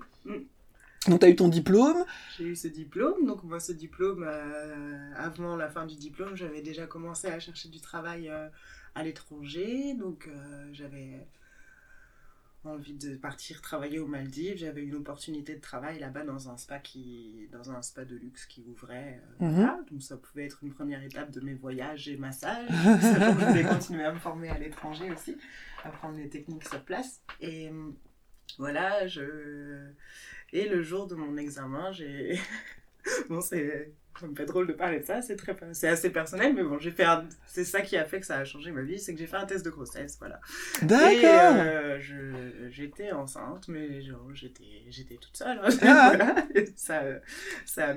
Donc 1.08 1.20
t'as 1.20 1.30
eu 1.30 1.36
ton 1.36 1.50
diplôme. 1.50 2.04
J'ai 2.38 2.46
eu 2.46 2.56
ce 2.56 2.68
diplôme, 2.68 3.26
donc 3.26 3.44
moi 3.44 3.60
ce 3.60 3.72
diplôme, 3.72 4.26
euh, 4.28 5.12
avant 5.16 5.56
la 5.56 5.70
fin 5.70 5.86
du 5.86 5.96
diplôme, 5.96 6.36
j'avais 6.36 6.62
déjà 6.62 6.88
commencé 6.88 7.28
à 7.28 7.40
chercher 7.40 7.70
du 7.70 7.80
travail 7.80 8.30
euh, 8.30 8.48
à 8.96 9.04
l'étranger, 9.04 9.94
donc 9.94 10.28
euh, 10.28 10.68
j'avais 10.74 11.28
envie 12.64 12.96
de 12.96 13.16
partir 13.16 13.62
travailler 13.62 14.00
aux 14.00 14.08
Maldives, 14.08 14.58
j'avais 14.58 14.82
une 14.82 14.96
opportunité 14.96 15.54
de 15.54 15.62
travail 15.62 16.00
là-bas 16.00 16.24
dans 16.24 16.50
un 16.50 16.58
spa 16.58 16.80
qui, 16.80 17.48
dans 17.52 17.70
un 17.70 17.84
spa 17.84 18.06
de 18.06 18.16
luxe 18.16 18.48
qui 18.48 18.64
ouvrait, 18.68 19.22
voilà. 19.38 19.80
donc 19.92 20.02
ça 20.02 20.18
pouvait 20.18 20.46
être 20.46 20.64
une 20.64 20.74
première 20.74 21.04
étape 21.04 21.30
de 21.30 21.42
mes 21.42 21.54
voyages 21.54 22.10
et 22.10 22.18
massages, 22.18 22.68
je 22.72 23.46
voulais 23.46 23.64
continuer 23.64 24.04
à 24.04 24.12
me 24.12 24.18
former 24.18 24.50
à 24.50 24.58
l'étranger 24.58 25.12
aussi, 25.12 25.38
apprendre 25.84 26.18
les 26.18 26.28
techniques 26.28 26.68
sur 26.68 26.82
place, 26.82 27.22
et 27.40 27.70
voilà, 28.58 29.06
je... 29.06 29.92
Et 30.54 30.68
le 30.70 30.82
jour 30.82 31.08
de 31.08 31.16
mon 31.16 31.38
examen, 31.38 31.92
j'ai. 31.92 32.40
bon, 33.30 33.42
c'est. 33.42 33.92
Fait 34.38 34.46
drôle 34.46 34.66
de 34.68 34.72
parler 34.72 35.02
de 35.02 35.06
ça, 35.06 35.22
c'est 35.22 35.36
très, 35.36 35.54
assez 35.86 36.10
personnel, 36.10 36.54
mais 36.56 36.64
bon, 36.64 36.80
j'ai 36.80 36.92
fait 36.92 37.04
un... 37.04 37.28
c'est 37.48 37.66
ça 37.66 37.82
qui 37.82 37.98
a 37.98 38.06
fait 38.06 38.22
que 38.22 38.26
ça 38.26 38.38
a 38.38 38.46
changé 38.46 38.72
ma 38.72 38.82
vie, 38.82 38.98
c'est 38.98 39.12
que 39.14 39.20
j'ai 39.20 39.28
fait 39.28 39.36
un 39.36 39.46
test 39.46 39.66
de 39.66 39.70
grossesse, 39.70 40.16
voilà. 40.20 40.40
D'accord. 40.82 41.56
euh, 41.58 41.98
je... 42.00 42.70
j'étais 42.70 43.12
enceinte, 43.12 43.68
mais 43.68 44.02
genre, 44.02 44.26
j'étais, 44.34 45.18
toute 45.20 45.36
seule. 45.36 45.60
hein. 45.62 45.68
Ah. 45.82 46.14
Voilà. 46.16 46.36
Ça, 46.78 47.04
ça 47.66 47.90
a 47.90 47.96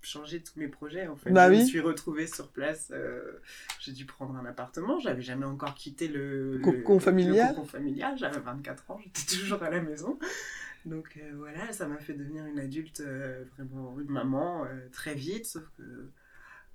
changé 0.00 0.40
tous 0.42 0.58
mes 0.58 0.68
projets, 0.68 1.06
en 1.06 1.16
fait. 1.16 1.28
Bah 1.30 1.48
je 1.48 1.56
oui. 1.56 1.60
me 1.60 1.66
suis 1.66 1.80
retrouvée 1.80 2.26
sur 2.26 2.48
place, 2.48 2.90
euh, 2.94 3.38
j'ai 3.78 3.92
dû 3.92 4.06
prendre 4.06 4.34
un 4.36 4.46
appartement, 4.46 4.98
j'avais 5.00 5.20
jamais 5.20 5.44
encore 5.44 5.74
quitté 5.74 6.08
le, 6.08 6.54
le- 6.56 6.58
Cocon 6.60 6.98
familial. 6.98 7.48
le 7.50 7.54
cocon 7.54 7.66
familial, 7.68 8.16
j'avais 8.16 8.40
24 8.40 8.90
ans, 8.90 8.98
j'étais 9.04 9.36
toujours 9.36 9.62
à 9.62 9.68
la 9.68 9.82
maison. 9.82 10.18
Donc 10.86 11.16
euh, 11.16 11.32
voilà, 11.36 11.72
ça 11.72 11.86
m'a 11.88 11.98
fait 11.98 12.14
devenir 12.14 12.46
une 12.46 12.58
adulte, 12.58 13.00
euh, 13.00 13.44
vraiment 13.56 13.98
une 14.00 14.08
maman 14.10 14.64
euh, 14.64 14.88
très 14.92 15.14
vite, 15.14 15.46
sauf 15.46 15.64
que 15.76 16.10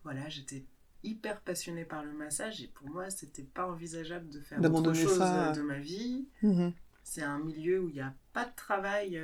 voilà, 0.04 0.28
j'étais 0.30 0.66
hyper 1.04 1.42
passionnée 1.42 1.86
par 1.86 2.04
le 2.04 2.12
massage 2.14 2.62
et 2.62 2.68
pour 2.68 2.90
moi, 2.90 3.10
c'était 3.10 3.44
pas 3.44 3.68
envisageable 3.68 4.30
de 4.30 4.40
faire 4.40 4.60
autre 4.80 4.94
chose 4.94 5.18
ça. 5.18 5.52
de 5.52 5.62
ma 5.62 5.80
vie. 5.80 6.28
Mhm. 6.42 6.74
C'est 7.04 7.24
un 7.24 7.40
milieu 7.40 7.80
où 7.82 7.90
il 7.90 7.96
n'y 7.96 8.02
a 8.02 8.14
pas 8.34 8.46
de 8.46 8.56
travail 8.56 9.18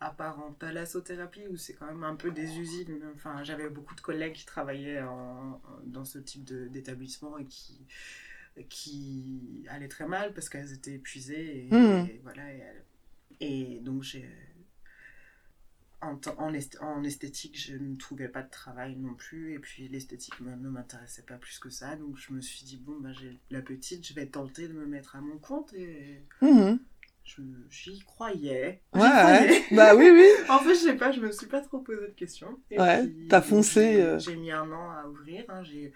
à 0.00 0.10
part 0.10 0.40
en 0.40 0.52
thalassothérapie 0.52 1.46
où 1.48 1.56
c'est 1.56 1.74
quand 1.74 1.86
même 1.86 2.02
un 2.04 2.16
peu 2.16 2.30
des 2.32 2.58
usines. 2.58 3.00
Enfin, 3.14 3.42
j'avais 3.44 3.68
beaucoup 3.70 3.94
de 3.94 4.00
collègues 4.00 4.34
qui 4.34 4.46
travaillaient 4.46 5.02
en- 5.02 5.60
dans 5.84 6.04
ce 6.04 6.18
type 6.18 6.44
d'établissement 6.44 7.38
et 7.38 7.44
qui 7.46 7.86
qui 8.68 9.64
allaient 9.70 9.88
très 9.88 10.06
mal 10.06 10.34
parce 10.34 10.48
qu'elles 10.50 10.72
étaient 10.74 10.92
épuisées 10.94 11.66
et, 11.66 11.74
Mhm. 11.74 12.06
et 12.10 12.20
voilà 12.22 12.52
et, 12.52 12.58
elles- 12.58 12.84
et 13.40 13.80
donc 13.80 14.02
j'ai 14.02 14.28
en, 16.00 16.18
en, 16.38 16.52
en 16.80 17.04
esthétique 17.04 17.58
je 17.58 17.76
ne 17.76 17.96
trouvais 17.96 18.28
pas 18.28 18.42
de 18.42 18.50
travail 18.50 18.96
non 18.96 19.14
plus 19.14 19.54
et 19.54 19.58
puis 19.58 19.88
l'esthétique 19.88 20.40
ne 20.40 20.68
m'intéressait 20.68 21.22
pas 21.22 21.36
plus 21.36 21.58
que 21.58 21.70
ça 21.70 21.94
donc 21.96 22.16
je 22.18 22.32
me 22.32 22.40
suis 22.40 22.64
dit 22.64 22.76
bon 22.76 22.98
bah 23.00 23.12
j'ai 23.12 23.38
la 23.50 23.62
petite 23.62 24.06
je 24.06 24.12
vais 24.14 24.26
tenter 24.26 24.66
de 24.68 24.72
me 24.72 24.86
mettre 24.86 25.14
à 25.16 25.20
mon 25.20 25.38
compte 25.38 25.72
et 25.74 26.20
je- 27.24 27.40
j'y 27.70 28.00
croyais. 28.00 28.80
Ouais, 28.92 29.00
croyais. 29.00 29.64
bah 29.72 29.94
oui, 29.94 30.10
oui. 30.12 30.26
En 30.50 30.58
fait, 30.58 30.70
je 30.74 30.80
sais 30.80 30.96
pas, 30.96 31.12
je 31.12 31.20
me 31.20 31.30
suis 31.30 31.46
pas 31.46 31.60
trop 31.60 31.78
posé 31.78 32.00
de 32.08 32.12
questions. 32.14 32.58
Et 32.70 32.78
Ouais, 32.78 33.08
t'as 33.28 33.40
foncé, 33.40 33.80
J'ai 33.94 34.02
euh. 34.02 34.18
j'ai 34.18 34.36
mis 34.36 34.50
un 34.50 34.70
an 34.72 34.90
à 34.90 35.06
ouvrir. 35.06 35.44
hein. 35.48 35.62
J'ai, 35.62 35.92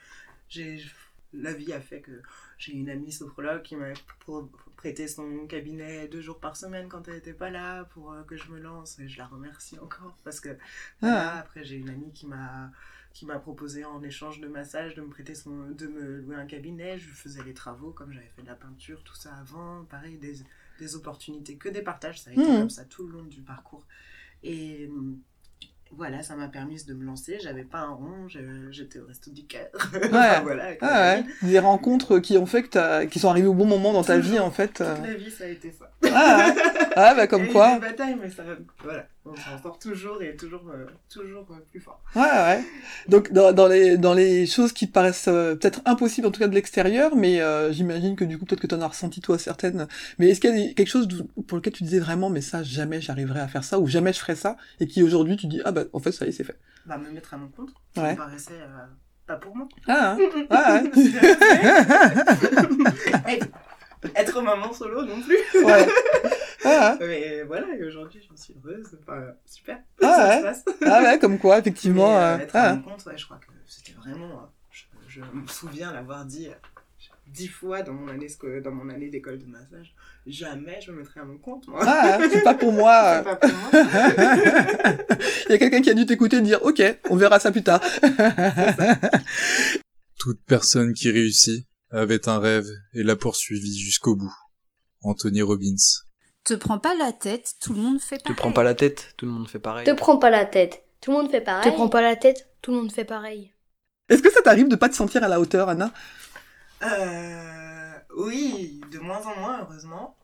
la 1.33 1.53
vie 1.53 1.73
a 1.73 1.81
fait 1.81 2.01
que 2.01 2.23
j'ai 2.59 2.73
une 2.73 2.89
amie 2.89 3.13
sophrologue 3.13 3.63
qui 3.63 3.77
m'a 3.77 3.93
pr- 4.27 4.49
prêté 4.77 5.09
son 5.09 5.47
cabinet 5.47 6.09
deux 6.09 6.21
jours 6.21 6.39
par 6.41 6.57
semaine 6.57 6.89
quand 6.89 7.09
elle 7.09 7.17
était 7.17 7.33
pas 7.35 7.51
là 7.51 7.85
pour 7.85 8.13
euh, 8.13 8.23
que 8.25 8.37
je 8.37 8.49
me 8.51 8.59
lance. 8.61 8.99
Et 8.99 9.09
je 9.09 9.19
la 9.19 9.27
remercie 9.27 9.79
encore 9.79 10.17
parce 10.25 10.41
que 10.41 10.57
voilà, 11.01 11.33
Ah. 11.35 11.39
après 11.41 11.65
j'ai 11.65 11.77
une 11.77 11.91
amie 11.91 12.13
qui 12.13 12.27
m'a 12.27 12.71
qui 13.13 13.25
m'a 13.25 13.39
proposé 13.39 13.83
en 13.87 14.03
échange 14.03 14.41
de 14.41 14.47
massage 14.49 14.95
de 14.95 15.01
me 15.01 15.09
prêter 15.09 15.35
son 15.35 15.71
de 15.71 15.87
me 15.87 16.21
louer 16.21 16.37
un 16.37 16.45
cabinet 16.47 16.99
je 16.99 17.09
faisais 17.09 17.43
les 17.45 17.55
travaux 17.55 17.91
comme 17.91 18.13
j'avais 18.13 18.29
fait 18.37 18.43
de 18.43 18.47
la 18.47 18.55
peinture 18.55 19.03
tout 19.05 19.15
ça 19.15 19.35
avant 19.37 19.85
pareil 19.87 20.19
des, 20.19 20.37
des 20.79 20.97
opportunités 20.97 21.57
que 21.57 21.71
des 21.71 21.81
partages 21.81 22.21
ça 22.21 22.29
a 22.29 22.33
été 22.35 22.43
Mhm. 22.43 22.59
comme 22.59 22.71
ça 22.71 22.85
tout 22.85 23.07
le 23.07 23.13
long 23.15 23.25
du 23.25 23.41
parcours 23.41 23.87
et 24.43 24.91
voilà 25.93 26.23
ça 26.23 26.35
m'a 26.37 26.49
permis 26.49 26.83
de 26.85 26.95
me 26.95 27.05
lancer 27.05 27.39
j'avais 27.43 27.65
pas 27.65 27.79
un 27.79 27.91
rond 27.91 28.27
j'étais 28.71 28.99
au 28.99 29.07
resto 29.07 29.31
du 29.31 29.47
cœur 29.47 29.67
Enfin, 29.95 30.41
voilà 30.43 30.71
Ah 30.81 31.15
ouais. 31.17 31.25
Des 31.43 31.59
rencontres 31.59 32.19
qui 32.19 32.37
ont 32.39 32.47
fait 32.47 32.63
que 32.65 32.69
t'as, 32.69 33.07
qui 33.07 33.19
sont 33.19 33.29
arrivées 33.31 33.47
au 33.49 33.55
bon 33.55 33.67
moment 33.67 33.93
dans 33.93 34.03
ta 34.05 34.19
vie, 34.19 34.39
en 34.39 34.51
fait. 34.51 34.81
euh. 34.81 34.97
toute 34.97 35.07
la 35.07 35.15
vie 35.15 35.31
ça 35.31 35.45
a 35.45 35.49
été 35.49 35.71
ça 35.73 35.91
Ah, 36.15 36.47
ouais. 36.49 36.63
Ah, 36.97 37.15
bah, 37.15 37.27
comme 37.27 37.45
eu 37.47 37.49
quoi. 37.53 37.75
des 37.75 37.81
batailles 37.81 38.17
mais 38.21 38.31
ça 38.31 38.43
voilà 38.83 39.07
on 39.27 39.35
s'en 39.37 39.63
sort 39.63 39.79
toujours 39.79 40.23
et 40.23 40.37
toujours 40.37 40.63
euh, 40.73 40.87
toujours 41.11 41.47
euh, 41.51 41.57
plus 41.71 41.81
fort 41.81 42.01
Ouais, 42.15 42.23
ouais. 42.23 42.65
Donc, 43.09 43.33
dans, 43.33 43.53
dans 43.53 43.67
les, 43.69 43.97
dans 43.99 44.15
les 44.15 44.47
choses 44.47 44.73
qui 44.73 44.87
te 44.89 44.93
paraissent 44.93 45.29
euh, 45.29 45.55
peut-être 45.57 45.81
impossibles, 45.85 46.27
en 46.27 46.31
tout 46.31 46.41
cas 46.41 46.49
de 46.49 46.55
l'extérieur, 46.55 47.17
mais 47.17 47.41
j'imagine 47.73 48.17
que 48.17 48.25
du 48.25 48.39
coup, 48.39 48.45
peut-être 48.45 48.61
que 48.61 48.67
t'en 48.67 48.81
as 48.81 48.89
ressenti 48.89 49.21
toi 49.21 49.39
certaines. 49.39 49.87
Mais 50.19 50.29
est-ce 50.31 50.41
qu'il 50.41 50.57
y 50.59 50.71
a 50.71 50.75
quelque 50.75 50.89
chose 50.89 51.09
pour 51.47 51.57
lequel 51.59 51.73
tu 51.73 51.83
disais 51.83 51.99
vraiment, 52.01 52.31
mais 52.31 52.41
ça, 52.41 52.63
jamais 52.63 53.01
j'arriverai 53.01 53.41
à 53.41 53.49
faire 53.49 53.65
ça, 53.65 53.79
ou 53.79 53.87
jamais 53.87 54.13
je 54.13 54.19
ferai 54.21 54.37
ça, 54.37 54.57
et 54.81 54.87
qui 54.87 55.03
aujourd'hui, 55.03 55.37
tu 55.37 55.47
dis, 55.47 55.61
ah 55.65 55.73
bah, 55.73 55.85
en 55.93 55.99
fait, 56.01 56.13
ça 56.13 56.25
y 56.25 56.29
est, 56.29 56.33
c'est 56.33 56.45
fait. 56.45 56.59
bah 56.87 56.97
me 56.99 57.11
mettre 57.11 57.35
à 57.35 57.37
mon 57.37 57.49
compte 57.49 57.71
ça 57.95 58.03
Ouais. 58.03 58.13
me 58.13 58.17
paraissait 58.17 58.53
pas 59.27 59.37
pour 59.37 59.57
moi 59.57 59.67
Ah, 59.89 60.13
hein. 60.13 60.19
ah, 60.51 60.83
ouais. 60.85 60.91
être, 63.35 63.47
être 64.15 64.43
maman 64.43 64.73
solo 64.73 65.03
non 65.05 65.21
plus. 65.21 65.37
ouais. 65.65 65.87
Ah, 66.67 66.97
Mais 67.01 67.43
voilà, 67.45 67.75
et 67.77 67.85
aujourd'hui 67.85 68.21
j'en 68.29 68.37
suis 68.37 68.55
heureuse. 68.65 68.99
Enfin, 69.03 69.23
super. 69.45 69.79
Ah 70.03 70.07
ça 70.07 70.29
ouais. 70.29 70.39
se 70.39 70.43
passe. 70.43 70.65
ah 70.83 71.03
ouais, 71.03 71.19
comme 71.19 71.39
quoi, 71.39 71.59
effectivement. 71.59 72.11
Mais, 72.11 72.25
euh, 72.25 72.37
euh, 72.37 72.39
être 72.39 72.57
à 72.57 72.63
ah. 72.63 72.75
mon 72.75 72.83
compte, 72.83 73.07
ouais, 73.07 73.17
je 73.17 73.25
crois 73.25 73.39
que 73.39 73.47
c'était 73.67 73.93
vraiment. 73.93 74.51
Je, 74.71 74.85
je 75.09 75.21
me 75.21 75.47
souviens 75.47 75.93
l'avoir 75.93 76.25
dit 76.25 76.49
euh, 76.49 76.55
dix 77.29 77.49
fois 77.49 77.83
dans 77.83 77.93
mon 77.93 78.09
année, 78.09 78.29
dans 78.63 78.71
mon 78.73 78.89
année 78.89 79.09
d'école 79.09 79.39
de 79.39 79.47
massage. 79.47 79.95
Jamais 80.27 80.81
je 80.81 80.91
me 80.91 80.99
mettrai 80.99 81.21
à 81.21 81.25
mon 81.25 81.39
compte, 81.39 81.69
moi. 81.69 81.81
Ah, 81.83 82.19
c'est 82.31 82.43
pas 82.43 82.55
pour 82.55 82.73
moi. 82.73 83.19
C'est 83.25 83.25
pas 83.25 83.37
pour 83.37 83.51
moi. 83.53 83.71
Il 85.49 85.53
y 85.53 85.55
a 85.55 85.59
quelqu'un 85.59 85.81
qui 85.83 85.91
a 85.91 85.95
dû 85.95 86.05
t'écouter 86.07 86.39
et 86.39 86.43
dire, 86.43 86.63
ok, 86.63 86.83
on 87.11 87.17
verra 87.17 87.39
ça 87.39 87.53
plus 87.53 87.63
tard. 87.63 87.81
Toute 90.19 90.41
personne 90.47 90.93
qui 90.95 91.11
réussit 91.11 91.67
avait 91.91 92.29
un 92.29 92.39
rêve 92.39 92.67
et 92.95 93.03
l'a 93.03 93.17
poursuivi 93.17 93.79
jusqu'au 93.79 94.17
bout. 94.17 94.35
Anthony 95.03 95.43
Robbins. 95.43 95.77
Te 96.47 96.55
prends 96.55 96.79
pas 96.79 96.95
la 96.95 97.13
tête, 97.13 97.57
tout 97.61 97.73
le 97.75 97.81
monde 97.81 98.01
fait 98.01 98.19
Te 98.19 98.23
pareil. 98.23 98.37
prends 98.37 98.53
pas 98.53 98.63
la 98.63 98.75
tête, 98.75 99.15
tout 99.17 99.27
le 99.27 99.33
monde 99.33 99.49
fait 99.49 99.59
pareil. 99.59 99.85
Te 99.85 99.91
prends 99.91 100.17
pas 100.17 100.31
la 100.31 100.45
tête. 100.45 100.85
Tout 101.01 101.11
le 101.11 101.17
monde 101.19 101.31
fait 101.31 101.41
pareil. 101.41 101.71
Te 101.71 101.75
prends 101.75 101.89
pas 101.89 102.01
la 102.03 102.15
tête. 102.17 102.49
Tout 102.63 102.71
le 102.73 102.79
monde 102.79 102.93
fait 102.93 103.05
pareil. 103.05 103.53
Est-ce 104.09 104.23
que 104.23 104.31
ça 104.31 104.43
t'arrive 104.43 104.69
de 104.69 104.77
pas 104.77 104.89
te 104.89 104.95
sentir 104.95 105.25
à 105.25 105.29
la 105.29 105.41
hauteur, 105.41 105.69
Anna? 105.69 105.93
Euh, 106.83 107.99
oui, 108.17 108.81
de 108.93 108.99
moins 109.01 109.21
en 109.27 109.37
moins, 109.41 109.61
heureusement. 109.63 110.17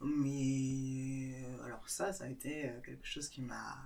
Mais 0.00 1.34
alors 1.64 1.82
ça, 1.86 2.12
ça 2.12 2.24
a 2.24 2.28
été 2.28 2.66
euh, 2.68 2.80
quelque 2.84 3.06
chose 3.06 3.28
qui 3.28 3.40
m'a 3.42 3.76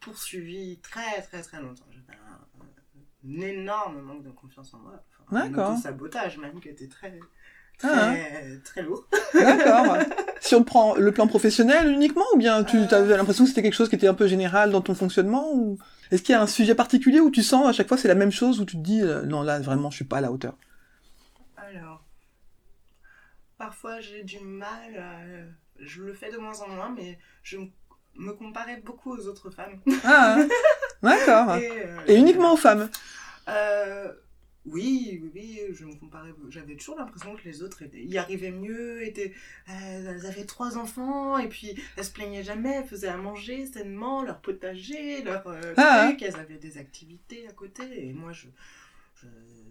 poursuivi 0.00 0.78
très 0.80 1.22
très 1.22 1.42
très 1.42 1.60
longtemps. 1.60 1.86
J'avais 1.90 2.18
un, 2.18 3.36
un 3.36 3.40
énorme 3.40 4.00
manque 4.00 4.22
de 4.22 4.30
confiance 4.30 4.72
en 4.74 4.78
moi. 4.78 5.02
Enfin, 5.28 5.48
D'accord. 5.48 5.70
Un 5.72 5.76
sabotage 5.76 6.38
même 6.38 6.60
qui 6.60 6.68
était 6.68 6.88
très 6.88 7.18
très, 7.78 7.88
Ah. 7.88 8.14
très 8.64 8.82
lourd. 8.82 9.06
D'accord. 9.34 9.96
Sur 10.40 10.58
le 10.60 10.64
plan, 10.64 10.94
le 10.94 11.12
plan 11.12 11.26
professionnel 11.26 11.90
uniquement, 11.90 12.24
ou 12.34 12.38
bien 12.38 12.64
tu 12.64 12.76
Euh. 12.78 12.86
avais 12.92 13.16
l'impression 13.16 13.44
que 13.44 13.50
c'était 13.50 13.62
quelque 13.62 13.74
chose 13.74 13.88
qui 13.88 13.96
était 13.96 14.06
un 14.08 14.14
peu 14.14 14.26
général 14.26 14.70
dans 14.70 14.80
ton 14.80 14.94
fonctionnement 14.94 15.52
ou... 15.52 15.78
Est-ce 16.12 16.22
qu'il 16.22 16.32
y 16.34 16.36
a 16.36 16.40
un 16.42 16.46
sujet 16.46 16.74
particulier 16.76 17.18
où 17.20 17.30
tu 17.30 17.42
sens 17.42 17.66
à 17.66 17.72
chaque 17.72 17.88
fois 17.88 17.96
c'est 17.98 18.06
la 18.08 18.14
même 18.14 18.30
chose, 18.30 18.60
où 18.60 18.64
tu 18.64 18.76
te 18.76 18.82
dis, 18.82 19.02
euh, 19.02 19.22
non 19.22 19.42
là 19.42 19.58
vraiment 19.60 19.90
je 19.90 19.96
suis 19.96 20.04
pas 20.04 20.18
à 20.18 20.20
la 20.20 20.30
hauteur? 20.30 20.54
Alors, 21.56 22.04
parfois 23.58 24.00
j'ai 24.00 24.22
du 24.22 24.38
mal, 24.40 24.96
à- 24.98 25.50
je 25.80 26.02
le 26.02 26.12
fais 26.14 26.30
de 26.30 26.38
moins 26.38 26.58
en 26.60 26.68
moins, 26.68 26.94
mais 26.96 27.18
je 27.42 27.58
me 28.14 28.32
comparais 28.32 28.80
beaucoup 28.84 29.12
aux 29.12 29.26
autres 29.26 29.50
femmes. 29.50 29.80
Ah, 30.04 30.38
d'accord. 31.02 31.50
euh, 31.60 31.98
Et 32.06 32.14
uniquement 32.16 32.52
aux 32.52 32.56
femmes? 32.56 32.88
Euh, 33.48 34.12
oui, 34.66 35.20
oui, 35.22 35.30
oui, 35.34 35.60
je 35.72 35.84
me 35.84 35.94
comparais. 35.94 36.30
J'avais 36.50 36.74
toujours 36.76 36.98
l'impression 36.98 37.34
que 37.36 37.42
les 37.44 37.62
autres 37.62 37.82
étaient, 37.82 38.02
y 38.02 38.18
arrivaient 38.18 38.50
mieux, 38.50 39.04
étaient, 39.06 39.32
euh, 39.70 39.72
elles 40.16 40.26
avaient 40.26 40.44
trois 40.44 40.76
enfants, 40.78 41.38
et 41.38 41.48
puis 41.48 41.74
elles 41.96 42.04
se 42.04 42.10
plaignaient 42.10 42.42
jamais, 42.42 42.74
elles 42.76 42.86
faisaient 42.86 43.08
à 43.08 43.16
manger 43.16 43.66
sainement, 43.66 44.22
leur 44.22 44.40
potager, 44.40 45.22
leur 45.22 45.46
euh, 45.46 45.74
Ah. 45.76 46.06
truc, 46.08 46.22
elles 46.22 46.36
avaient 46.36 46.58
des 46.58 46.78
activités 46.78 47.46
à 47.48 47.52
côté, 47.52 48.08
et 48.08 48.12
moi, 48.12 48.32
je. 48.32 48.46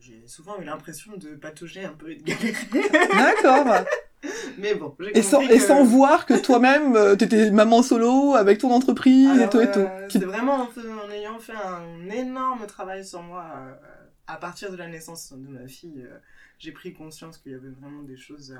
J'ai 0.02 0.22
souvent 0.28 0.60
eu 0.60 0.64
l'impression 0.66 1.14
de 1.18 1.30
patauger 1.30 1.84
un 1.86 1.94
peu 1.94 2.12
et 2.12 2.16
de 2.18 2.24
galérer. 2.24 2.54
D'accord. 3.18 3.86
Mais 4.58 4.76
bon, 4.76 4.96
Et 5.14 5.22
sans, 5.22 5.42
et 5.42 5.60
sans 5.60 5.84
voir 5.84 6.26
que 6.26 6.34
toi-même 6.36 6.96
euh, 6.96 7.16
t'étais 7.16 7.50
maman 7.52 7.82
solo 7.84 8.36
avec 8.36 8.58
ton 8.60 8.72
entreprise 8.72 9.40
et 9.40 9.50
tout 9.50 9.62
et 9.62 9.72
tout. 9.72 9.80
euh, 9.80 10.08
C'est 10.10 10.26
vraiment 10.26 10.56
en, 10.56 10.70
en 11.08 11.12
ayant 11.12 11.40
fait 11.40 11.54
un 11.54 12.10
énorme 12.10 12.66
travail 12.68 13.06
sur 13.06 13.22
moi 13.24 13.46
à 14.28 14.38
partir 14.38 14.72
de 14.72 14.78
la 14.78 14.88
naissance 14.88 15.34
de 15.34 15.48
ma 15.48 15.68
fille. 15.68 16.02
euh, 16.04 16.20
j'ai 16.60 16.72
pris 16.72 16.94
conscience 16.94 17.38
qu'il 17.38 17.52
y 17.52 17.56
avait 17.56 17.70
vraiment 17.70 18.04
des 18.04 18.18
choses, 18.18 18.52
euh, 18.52 18.60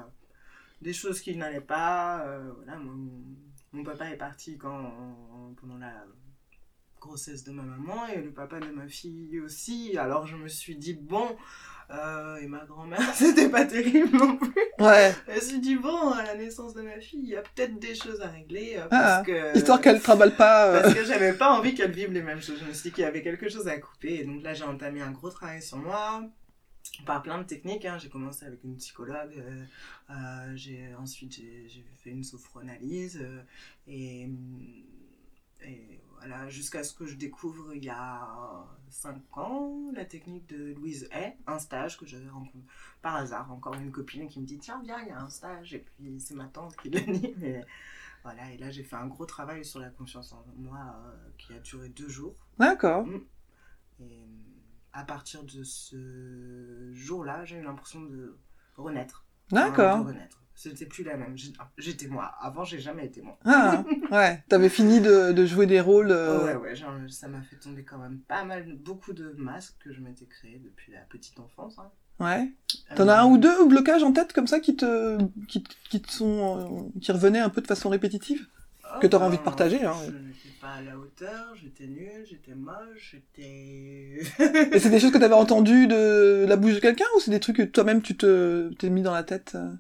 des 0.82 0.94
choses 0.94 1.22
qui 1.22 1.36
n'allaient 1.36 1.62
pas. 1.62 2.26
euh, 2.28 2.52
voilà, 2.58 2.80
mon 3.74 3.84
papa 3.84 4.10
est 4.10 4.18
parti 4.18 4.58
quand, 4.58 4.92
pendant 5.60 5.78
la 5.78 6.06
grossesse 7.06 7.44
de 7.44 7.52
ma 7.52 7.64
maman 7.64 8.08
et 8.08 8.22
le 8.22 8.32
papa 8.32 8.60
de 8.60 8.72
ma 8.72 8.88
fille 8.88 9.40
aussi. 9.40 9.98
Alors 9.98 10.26
je 10.28 10.36
me 10.36 10.48
suis 10.48 10.76
dit, 10.76 10.94
bon, 10.94 11.36
euh, 11.92 12.38
et 12.38 12.48
ma 12.48 12.66
grand-mère, 12.66 13.00
c'était 13.14 13.50
pas 13.50 13.64
terrible 13.66 14.18
non 14.18 14.38
plus. 14.38 14.54
Ouais. 14.80 15.14
Je 15.30 15.36
me 15.36 15.40
suis 15.40 15.60
dit, 15.60 15.76
bon, 15.76 16.12
à 16.12 16.24
la 16.24 16.36
naissance 16.36 16.74
de 16.74 16.82
ma 16.82 17.00
fille, 17.00 17.22
il 17.24 17.30
y 17.30 17.36
a 17.36 17.42
peut-être 17.44 17.78
des 17.80 17.94
choses 17.96 18.22
à 18.22 18.28
régler. 18.30 18.76
euh, 18.78 18.88
Ah, 18.92 19.24
parce 19.24 19.28
que, 19.28 19.58
Histoire 19.58 19.80
qu'elle 19.82 20.02
travaille 20.02 20.36
pas. 20.36 20.68
euh, 20.72 20.82
parce 20.82 20.94
que 20.96 21.06
j'avais 21.06 21.34
pas 21.34 21.52
envie 21.54 21.76
qu'elle 21.76 21.92
vive 21.92 22.12
les 22.12 22.24
mêmes 22.24 22.42
choses. 22.42 22.60
Je 22.60 22.66
me 22.66 22.74
suis 22.74 22.90
dit 22.90 22.96
qu'il 22.96 23.04
y 23.04 23.08
avait 23.08 23.22
quelque 23.22 23.48
chose 23.50 23.68
à 23.68 23.78
couper. 23.80 24.16
Et 24.22 24.24
donc 24.26 24.42
là, 24.44 24.54
j'ai 24.56 24.64
entamé 24.64 25.02
un 25.02 25.12
gros 25.12 25.30
travail 25.30 25.62
sur 25.62 25.78
moi. 25.78 26.24
Par 27.06 27.22
plein 27.24 27.38
de 27.40 27.44
techniques. 27.44 27.86
hein. 27.86 27.98
J'ai 28.00 28.10
commencé 28.10 28.46
avec 28.46 28.64
une 28.64 28.78
psychologue. 28.78 29.34
euh, 29.38 29.64
euh, 30.12 30.52
j'ai, 30.56 30.90
ensuite, 31.00 31.34
j'ai, 31.34 31.86
fait 32.04 32.10
une 32.12 32.24
sophranalyse. 32.24 33.20
euh, 33.22 33.42
et, 33.88 34.28
et 35.66 36.00
voilà, 36.26 36.50
jusqu'à 36.50 36.84
ce 36.84 36.92
que 36.92 37.06
je 37.06 37.16
découvre 37.16 37.76
il 37.76 37.84
y 37.84 37.90
a 37.90 38.66
5 38.90 39.38
ans 39.38 39.92
la 39.94 40.06
technique 40.06 40.48
de 40.48 40.74
Louise 40.74 41.08
Hay, 41.12 41.38
un 41.46 41.60
stage 41.60 42.00
que 42.00 42.08
j'avais 42.08 42.30
rencontré 42.30 42.64
par 43.04 43.16
hasard. 43.16 43.52
Encore 43.52 43.76
une 43.76 43.92
copine 43.92 44.28
qui 44.28 44.40
me 44.40 44.46
dit 44.46 44.58
Tiens, 44.58 44.82
viens, 44.84 45.00
il 45.04 45.10
y 45.10 45.12
a 45.12 45.20
un 45.20 45.30
stage. 45.30 45.76
Et 45.76 45.80
puis 45.80 46.20
c'est 46.20 46.34
ma 46.34 46.46
tante 46.46 46.76
qui 46.78 46.90
l'a 46.90 47.02
dit. 47.02 47.36
Mais 47.38 47.64
voilà, 48.24 48.52
et 48.52 48.58
là 48.58 48.72
j'ai 48.72 48.84
fait 48.84 48.96
un 48.96 49.06
gros 49.06 49.28
travail 49.28 49.64
sur 49.64 49.80
la 49.80 49.90
confiance 49.90 50.34
en 50.34 50.44
moi 50.56 50.80
euh, 50.80 51.30
qui 51.38 51.54
a 51.54 51.60
duré 51.60 51.90
deux 51.90 52.10
jours. 52.10 52.36
D'accord. 52.58 53.06
Et 54.00 54.04
euh, 54.04 54.26
à 54.94 55.04
partir 55.04 55.44
de 55.44 55.64
ce 55.64 56.92
jour-là, 56.94 57.46
j'ai 57.46 57.58
eu 57.58 57.64
l'impression 57.64 58.02
de 58.02 58.36
renaître. 58.78 59.28
D'accord. 59.52 60.00
De 60.00 60.08
renaître. 60.10 60.42
C'était 60.56 60.86
plus 60.86 61.04
la 61.04 61.18
même. 61.18 61.38
J'ai- 61.38 61.52
J'étais 61.78 62.08
moi. 62.08 62.32
Avant, 62.42 62.64
j'ai 62.64 62.80
jamais 62.80 63.06
été 63.06 63.22
moi. 63.22 63.38
Ah, 63.46 63.84
ouais. 64.12 64.42
T'avais 64.48 64.70
fini 64.70 65.02
de, 65.02 65.32
de 65.34 65.46
jouer 65.46 65.66
des 65.66 65.82
rôles. 65.82 66.12
euh, 66.12 66.40
Oh, 66.42 66.46
ouais, 66.46 66.56
ouais, 66.56 66.76
genre, 66.76 66.94
ça 67.10 67.28
m'a 67.28 67.42
fait 67.42 67.58
tomber 67.58 67.84
quand 67.84 67.98
même 67.98 68.20
pas 68.28 68.44
mal, 68.46 68.66
beaucoup 68.78 69.12
de 69.14 69.34
masques 69.38 69.76
que 69.84 69.92
je 69.94 70.00
m'étais 70.00 70.26
créé 70.26 70.62
depuis 70.64 70.94
la 70.94 71.00
petite 71.10 71.40
enfance. 71.40 71.78
hein. 71.78 71.90
Ouais. 72.22 72.50
T'en 72.96 73.10
as 73.10 73.18
Euh, 73.18 73.24
un 73.24 73.26
ou 73.26 73.38
deux 73.38 73.68
blocages 73.68 74.04
en 74.04 74.14
tête 74.14 74.32
comme 74.32 74.48
ça 74.48 74.62
qui 74.62 74.78
te, 74.78 75.18
qui, 75.50 75.62
qui 75.90 76.02
te 76.02 76.10
sont, 76.10 76.88
euh, 76.96 77.00
qui 77.02 77.12
revenaient 77.12 77.40
un 77.40 77.50
peu 77.50 77.60
de 77.62 77.68
façon 77.68 77.90
répétitive 77.90 78.48
que 79.02 79.08
tu 79.08 79.16
auras 79.18 79.26
envie 79.26 79.38
de 79.38 79.44
partager. 79.44 79.84
Hein. 79.84 79.94
Je 80.06 80.12
n'étais 80.12 80.56
pas 80.62 80.70
à 80.76 80.82
la 80.82 80.98
hauteur, 80.98 81.54
j'étais 81.62 81.86
nulle, 81.88 82.26
j'étais 82.30 82.56
moche, 82.56 83.18
j'étais. 83.40 84.22
Et 84.74 84.80
c'est 84.80 84.90
des 84.90 85.02
choses 85.02 85.12
que 85.12 85.18
tu 85.18 85.24
avais 85.26 85.34
entendues 85.34 85.88
de 85.88 86.46
la 86.48 86.56
bouche 86.56 86.76
de 86.76 86.80
quelqu'un 86.80 87.04
ou 87.18 87.20
c'est 87.20 87.32
des 87.32 87.42
trucs 87.42 87.58
que 87.58 87.64
toi-même 87.64 88.02
tu 88.02 88.16
te 88.16 88.72
t'es 88.80 88.90
mis 88.90 89.02
dans 89.02 89.14
la 89.14 89.24
tête 89.24 89.52
euh? 89.56 89.74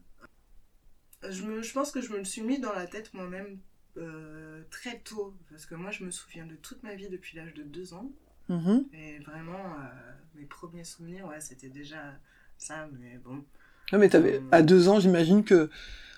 Je, 1.31 1.43
me, 1.43 1.61
je 1.61 1.73
pense 1.73 1.91
que 1.91 2.01
je 2.01 2.11
me 2.11 2.17
le 2.17 2.25
suis 2.25 2.41
mis 2.41 2.59
dans 2.59 2.73
la 2.73 2.87
tête 2.87 3.13
moi-même 3.13 3.57
euh, 3.97 4.61
très 4.71 4.99
tôt. 4.99 5.33
Parce 5.49 5.65
que 5.65 5.75
moi, 5.75 5.91
je 5.91 6.03
me 6.03 6.11
souviens 6.11 6.45
de 6.45 6.55
toute 6.55 6.83
ma 6.83 6.95
vie 6.95 7.09
depuis 7.09 7.37
l'âge 7.37 7.53
de 7.53 7.63
2 7.63 7.93
ans. 7.93 8.11
Mm-hmm. 8.49 8.83
Et 8.93 9.19
vraiment, 9.19 9.53
euh, 9.53 10.11
mes 10.35 10.45
premiers 10.45 10.83
souvenirs, 10.83 11.27
ouais, 11.27 11.39
c'était 11.39 11.69
déjà 11.69 12.13
ça, 12.57 12.87
mais 12.99 13.19
bon. 13.23 13.43
Non, 13.91 13.99
mais 13.99 14.15
avais, 14.15 14.41
à 14.51 14.61
deux 14.61 14.87
ans, 14.87 14.99
j'imagine 14.99 15.43
que 15.43 15.69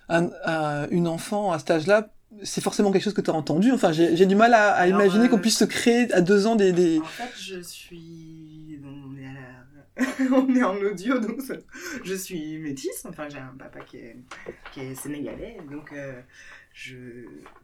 un, 0.10 0.30
un, 0.46 0.90
une 0.90 1.08
enfant 1.08 1.52
à 1.52 1.60
cet 1.60 1.72
âge-là, 1.72 2.10
c'est 2.44 2.62
forcément 2.62 2.92
quelque 2.92 3.04
chose 3.04 3.14
que 3.14 3.22
tu 3.22 3.30
as 3.30 3.34
entendu. 3.34 3.72
Enfin, 3.72 3.92
j'ai 3.92 4.26
du 4.26 4.36
mal 4.36 4.54
à, 4.54 4.74
à 4.74 4.82
Alors, 4.82 5.02
imaginer 5.02 5.26
euh, 5.26 5.28
qu'on 5.30 5.40
puisse 5.40 5.58
se 5.58 5.66
créer 5.66 6.12
à 6.14 6.22
deux 6.22 6.46
ans 6.46 6.56
des. 6.56 6.72
des... 6.72 7.00
En 7.00 7.04
fait, 7.06 7.32
je 7.38 7.62
suis. 7.62 8.80
À. 8.84 8.88
on 10.32 10.56
est 10.56 10.64
en 10.64 10.78
audio, 10.78 11.20
donc 11.20 11.42
ça... 11.42 11.56
je 12.04 12.14
suis 12.14 12.58
métisse. 12.60 13.06
Enfin, 13.06 13.30
j'ai 13.30 13.40
un 13.40 13.56
papa 13.58 13.82
qui 13.82 13.98
est, 13.98 14.18
qui 14.72 14.82
est 14.82 14.96
sénégalais. 14.96 15.58
Donc, 15.70 15.92
euh, 15.94 16.22
je... 16.74 16.96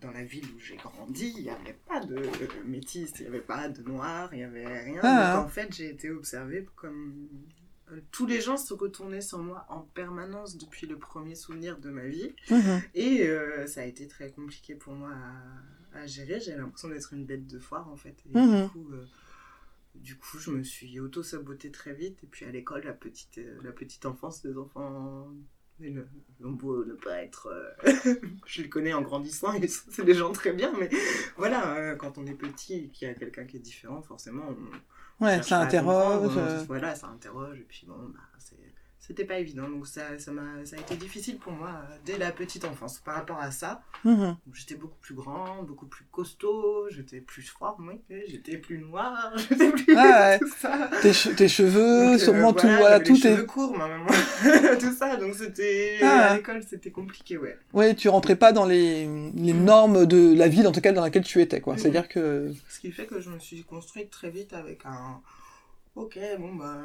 dans 0.02 0.12
la 0.12 0.24
ville 0.24 0.46
où 0.56 0.60
j'ai 0.60 0.78
grandi, 0.78 1.34
il 1.38 1.43
n'y 1.43 1.50
avait 1.50 1.78
pas 1.88 2.00
de 2.00 2.22
métisse, 2.65 3.13
il 3.19 3.24
n'y 3.24 3.28
avait 3.28 3.39
pas 3.39 3.69
de 3.69 3.82
noir, 3.84 4.30
il 4.34 4.38
n'y 4.38 4.43
avait 4.43 4.84
rien. 4.84 5.00
Ah, 5.04 5.36
donc, 5.36 5.46
en 5.46 5.50
fait, 5.50 5.74
j'ai 5.74 5.89
été 5.89 6.10
observée 6.10 6.67
comme 6.76 7.28
tous 8.12 8.26
les 8.26 8.41
gens 8.41 8.58
se 8.58 8.74
retournaient 8.74 9.22
sur 9.22 9.39
moi 9.39 9.65
en 9.69 9.82
permanence 9.82 10.58
depuis 10.58 10.88
le 10.88 10.98
premier 10.98 11.36
souvenir 11.36 11.78
de 11.80 11.89
ma 11.89 12.06
vie. 12.06 12.34
Mmh. 12.50 12.56
Et 12.96 13.28
euh, 13.28 13.67
ça 13.67 13.82
a 13.82 13.86
été 13.86 14.08
très 14.08 14.32
compliqué 14.32 14.76
pour 14.76 14.93
moi 14.93 15.12
à, 15.93 16.00
à 16.00 16.06
gérer. 16.06 16.39
J'ai 16.39 16.56
l'impression 16.56 16.89
d'être 16.89 17.13
une 17.13 17.26
bête 17.26 17.48
de 17.48 17.60
foire, 17.60 17.89
en 17.89 17.96
fait. 17.96 18.15
Et 18.26 18.38
mmh. 18.38 18.63
du, 18.63 18.69
coup, 18.69 18.89
euh, 18.93 19.06
du 19.96 20.18
coup, 20.18 20.38
je 20.40 20.52
me 20.52 20.64
suis 20.64 21.00
auto-sabotée 21.00 21.72
très 21.72 21.94
vite. 21.94 22.24
Et 22.24 22.28
puis 22.28 22.46
à 22.46 22.52
l'école, 22.52 22.84
la 22.86 22.94
petite, 22.94 23.38
euh, 23.38 23.60
la 23.64 23.72
petite 23.72 24.06
enfance, 24.06 24.44
les 24.44 24.58
enfants 24.58 25.30
ont 26.44 26.52
beau 26.52 26.86
ne 26.86 26.94
pas 26.94 27.24
être... 27.24 27.52
je 28.46 28.62
les 28.62 28.70
connais 28.70 28.94
en 28.94 29.02
grandissant, 29.02 29.54
et 29.54 29.68
c'est 29.68 30.06
des 30.06 30.14
gens 30.14 30.32
très 30.32 30.54
bien, 30.54 30.72
mais 30.80 30.90
voilà, 31.36 31.96
quand 31.96 32.18
on 32.18 32.26
est 32.26 32.36
petit 32.36 32.76
et 32.76 32.88
qu'il 32.90 33.08
y 33.08 33.12
a 33.12 33.14
quelqu'un 33.16 33.46
qui 33.46 33.58
est 33.58 33.62
différent, 33.62 34.02
forcément... 34.02 34.50
On, 34.50 34.78
Ouais, 35.20 35.42
ça 35.42 35.62
interroge. 35.62 36.38
Euh... 36.38 36.64
Voilà, 36.68 36.96
ça 36.96 37.08
interroge. 37.08 37.60
Et 37.60 37.64
puis 37.64 37.86
bon, 37.86 37.98
bah, 38.14 38.20
c'était 39.06 39.26
pas 39.26 39.38
évident. 39.38 39.68
Donc 39.70 39.86
ça, 39.86 40.18
ça, 40.18 40.32
a, 40.32 40.66
ça 40.66 40.78
a 40.78 40.80
été 40.80 40.96
difficile 40.96 41.38
pour 41.38 41.52
moi 41.52 41.70
euh, 41.70 41.96
dès 42.06 42.18
la 42.18 42.32
petite 42.32 42.63
enfance 42.63 43.00
par 43.04 43.16
rapport 43.16 43.39
à 43.39 43.52
ça. 43.52 43.82
Mmh. 44.06 44.32
J'étais 44.54 44.76
beaucoup 44.76 44.98
plus 45.02 45.13
grand, 45.13 45.62
beaucoup 45.63 45.88
plus 45.88 46.06
costaud, 46.10 46.88
j'étais 46.89 47.20
plus 47.20 47.42
froid, 47.42 47.78
oui, 47.82 48.00
j'étais 48.28 48.58
plus 48.58 48.80
noir, 48.80 49.34
j'étais 49.50 49.72
plus. 49.72 49.96
Ah, 49.98 50.30
ouais. 50.30 50.39
tout 50.39 50.48
ça. 50.58 50.89
Tes, 51.02 51.12
che 51.12 51.36
tes 51.36 51.50
cheveux, 51.50 52.12
donc, 52.12 52.20
sûrement 52.22 52.50
euh, 52.50 52.54
tout. 52.54 52.62
Voilà, 52.62 52.80
Voilà, 52.80 52.98
les 53.00 53.04
tout 53.04 53.16
cheveux 53.16 53.44
est. 53.44 53.46
courts, 53.46 53.78
ma 53.78 53.89
maman. 53.89 54.08
tout 54.80 54.94
ça. 54.94 55.18
Donc 55.18 55.36
c'était. 55.36 55.98
Ah. 56.02 56.32
À 56.32 56.36
l'école, 56.38 56.63
c'était 56.63 56.92
compliqué, 56.92 57.38
ouais. 57.38 57.58
Ouais, 57.74 57.96
tu 57.96 58.08
rentrais 58.08 58.38
pas 58.38 58.54
dans 58.54 58.66
les, 58.66 59.06
les 59.36 59.54
normes 59.54 60.06
de 60.06 60.34
la 60.34 60.48
ville, 60.48 60.66
en 60.66 60.72
tout 60.72 60.82
cas, 60.82 60.94
dans 60.94 61.02
laquelle 61.02 61.24
tu 61.26 61.42
étais, 61.42 61.60
quoi. 61.60 61.74
Mmh. 61.74 61.78
C'est-à-dire 61.78 62.08
que. 62.08 62.54
Ce 62.70 62.80
qui 62.80 62.92
fait 62.92 63.06
que 63.06 63.20
je 63.20 63.30
me 63.30 63.39
suis 63.39 63.63
construite 63.63 64.10
très 64.12 64.30
vite 64.30 64.54
avec 64.54 64.86
un 64.86 65.20
ok, 65.96 66.18
bon, 66.40 66.56
bah, 66.56 66.80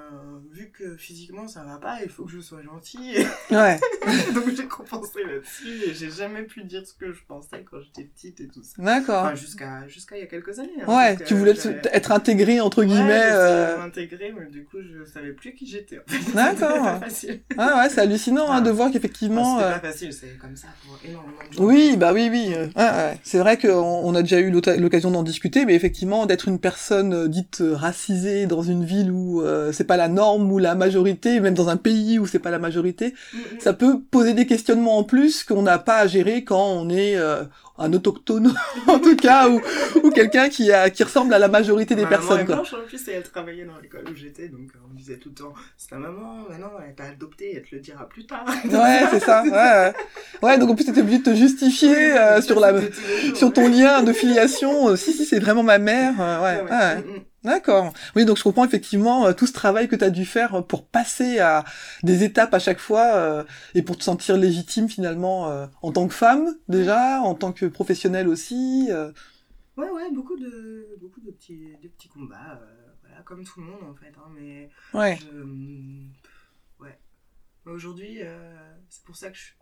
vu 0.53 0.71
que 0.71 0.97
physiquement 0.97 1.49
ça 1.49 1.65
va 1.65 1.79
pas, 1.79 1.99
il 2.03 2.11
faut 2.11 2.25
que 2.25 2.31
je 2.31 2.41
sois 2.41 2.63
gentille. 2.63 3.27
Ouais. 3.51 3.79
Donc 4.35 4.45
j'ai 4.55 4.67
compensé 4.67 5.25
là-dessus 5.25 5.85
et 5.91 5.95
j'ai 5.95 6.11
jamais 6.11 6.43
pu 6.43 6.63
dire 6.65 6.87
ce 6.87 6.93
que 6.93 7.13
je 7.13 7.21
pensais 7.27 7.65
quand 7.71 7.79
j'étais 7.81 8.05
petite 8.05 8.41
et 8.41 8.49
tout 8.49 8.63
ça. 8.63 8.83
D'accord. 8.83 9.25
Enfin, 9.25 9.35
jusqu'à 9.35 9.89
jusqu'à 9.89 10.17
il 10.17 10.21
y 10.21 10.23
a 10.23 10.27
quelques 10.27 10.59
années. 10.59 10.69
Hein, 10.87 10.95
ouais, 10.97 11.17
tu 11.25 11.35
voulais 11.35 11.55
être 11.93 12.13
intégré, 12.13 12.61
entre 12.61 12.85
guillemets. 12.85 13.09
Ouais, 13.09 13.31
euh... 13.33 13.83
intégré, 13.83 14.33
mais 14.39 14.47
du 14.51 14.65
coup, 14.65 14.79
je 14.83 15.05
savais 15.11 15.33
plus 15.33 15.55
qui 15.55 15.67
j'étais. 15.67 16.01
D'accord. 16.35 16.83
pas 16.83 17.01
facile. 17.01 17.41
Ah 17.57 17.79
ouais, 17.83 17.89
c'est 17.89 18.01
hallucinant 18.03 18.47
Ah. 18.51 18.57
hein, 18.57 18.61
de 18.61 18.71
voir 18.71 18.91
qu'effectivement. 18.91 19.57
Enfin, 19.57 19.65
euh, 19.65 19.73
pas 19.79 19.89
facile, 19.93 20.13
c'est 20.13 20.37
comme 20.39 20.55
ça 20.57 20.69
pour 20.87 20.99
énormément 21.09 21.39
de 21.51 21.57
gens. 21.57 21.65
Oui, 21.65 21.97
bah 21.97 22.13
oui, 22.13 22.29
oui. 22.31 22.53
euh, 22.55 22.67
ouais. 22.77 23.19
C'est 23.23 23.39
vrai 23.39 23.57
qu'on 23.57 23.69
on 23.71 24.15
a 24.15 24.23
déjà 24.23 24.39
eu 24.41 24.51
l'occasion 24.51 25.11
d'en 25.11 25.23
discuter, 25.23 25.65
mais 25.65 25.75
effectivement, 25.75 26.27
d'être 26.27 26.47
une 26.49 26.59
personne 26.61 27.15
euh, 27.15 27.29
dite 27.29 27.63
racisée 27.73 28.47
dans 28.47 28.63
une 28.63 28.85
ville 28.99 29.11
où 29.11 29.43
euh, 29.43 29.73
c'est 29.73 29.85
pas 29.85 29.97
la 29.97 30.09
norme 30.09 30.51
ou 30.53 30.59
la 30.59 30.75
majorité, 30.75 31.41
même 31.41 31.55
dans 31.55 31.69
un 31.69 31.77
pays 31.77 32.19
où 32.19 32.27
c'est 32.27 32.39
pas 32.39 32.51
la 32.51 32.59
majorité, 32.59 33.15
ça 33.59 33.73
peut 33.73 34.01
poser 34.11 34.35
des 34.35 34.47
questionnements 34.47 34.99
en 34.99 35.05
plus 35.05 35.45
qu'on 35.45 35.63
n'a 35.63 35.79
pas 35.79 35.99
à 35.99 36.07
gérer 36.07 36.45
quand 36.45 36.65
on 36.67 36.89
est 36.91 37.17
euh, 37.17 37.43
un 37.81 37.93
autochtone, 37.93 38.53
en 38.89 38.99
tout 38.99 39.15
cas, 39.17 39.49
ou, 39.49 39.61
ou 40.03 40.11
quelqu'un 40.11 40.49
qui, 40.49 40.73
a, 40.73 40.91
qui 40.91 41.05
ressemble 41.05 41.33
à 41.33 41.39
la 41.39 41.47
majorité 41.49 41.95
des 41.95 42.03
Ma 42.03 42.11
maman 42.11 42.21
personnes. 42.23 42.41
est 42.41 42.45
Quoi. 42.47 42.55
blanche 42.57 42.75
en 42.75 42.87
plus 42.87 43.07
et 43.09 43.13
elle 43.13 43.23
travaillait 43.23 43.65
dans 43.65 43.79
l'école 43.81 44.05
où 44.11 44.17
j'étais, 44.17 44.49
donc 44.49 44.71
euh, 44.75 44.79
on 44.89 44.93
me 44.95 44.99
disait 44.99 45.17
tout 45.17 45.29
le 45.29 45.35
temps 45.37 45.53
c'est 45.77 45.91
ta 45.91 45.97
maman, 45.99 46.45
mais 46.51 46.59
non, 46.59 46.71
elle 46.87 46.95
t'a 46.95 47.05
adopté, 47.05 47.55
elle 47.57 47.63
te 47.63 47.75
le 47.77 47.81
dira 47.81 48.09
plus 48.09 48.27
tard. 48.27 48.45
Ouais, 48.65 49.01
c'est 49.13 49.21
ça. 49.21 49.43
Ouais, 49.45 49.93
ouais. 50.43 50.59
donc 50.59 50.71
en 50.71 50.75
plus 50.75 50.85
t'étais 50.87 51.01
obligé 51.03 51.19
de 51.19 51.23
te 51.25 51.35
justifier 51.35 52.13
euh, 52.19 52.41
sur 52.43 52.59
la, 52.59 52.81
C'était 52.81 52.91
tous 52.93 53.01
les 53.23 53.27
jours, 53.29 53.37
sur 53.37 53.47
ouais. 53.49 53.53
ton 53.55 53.69
lien 53.69 54.03
de 54.03 54.13
filiation. 54.13 54.97
Si, 54.97 55.13
si, 55.13 55.25
c'est 55.25 55.39
vraiment 55.39 55.63
ma 55.63 55.79
mère. 55.79 56.15
ouais, 56.19 56.63
Ouais, 56.63 56.71
ouais. 56.71 57.23
D'accord. 57.45 57.93
Oui, 58.17 58.25
donc 58.25 58.37
je 58.37 58.43
comprends 58.43 58.65
effectivement 58.65 59.27
euh, 59.27 59.33
tout 59.33 59.47
ce 59.47 59.53
travail 59.53 59.89
que 59.89 59.95
tu 59.97 60.05
as 60.05 60.11
dû 60.11 60.25
faire 60.27 60.67
pour 60.67 60.87
passer 60.87 61.39
à 61.39 61.65
des 62.03 62.25
étapes 62.25 62.53
à 62.53 62.59
chaque 62.59 62.81
fois 62.81 63.15
euh, 63.15 63.45
et 63.75 63.83
pour 63.83 63.97
te 63.97 64.03
sentir 64.03 64.37
légitime 64.37 64.89
finalement 64.89 65.49
euh, 65.49 65.67
en 65.83 65.93
tant 65.93 66.09
que 66.09 66.15
femme 66.15 66.49
déjà, 66.69 67.21
en 67.23 67.35
tant 67.37 67.53
que 67.53 67.67
professionnelle 67.67 68.29
aussi. 68.29 68.89
euh. 68.91 69.13
Ouais, 69.77 69.89
ouais, 69.91 70.11
beaucoup 70.13 70.37
de, 70.37 70.97
beaucoup 71.01 71.21
de, 71.21 71.31
petits, 71.31 71.77
de 71.81 71.89
petits 71.89 72.09
combats, 72.09 72.61
euh, 72.61 72.87
voilà, 73.07 73.23
comme 73.23 73.45
tout 73.45 73.61
le 73.61 73.67
monde 73.67 73.85
en 73.89 73.95
fait. 73.95 74.13
Hein, 74.19 74.31
mais 74.35 74.69
Ouais. 74.93 75.17
je, 75.23 75.29
hum, 75.41 76.11
ouais. 76.81 76.99
Aujourd'hui, 77.67 78.19
euh, 78.23 78.75
c'est 78.89 79.05
pour 79.05 79.15
ça 79.15 79.31
que 79.31 79.37
je 79.37 79.53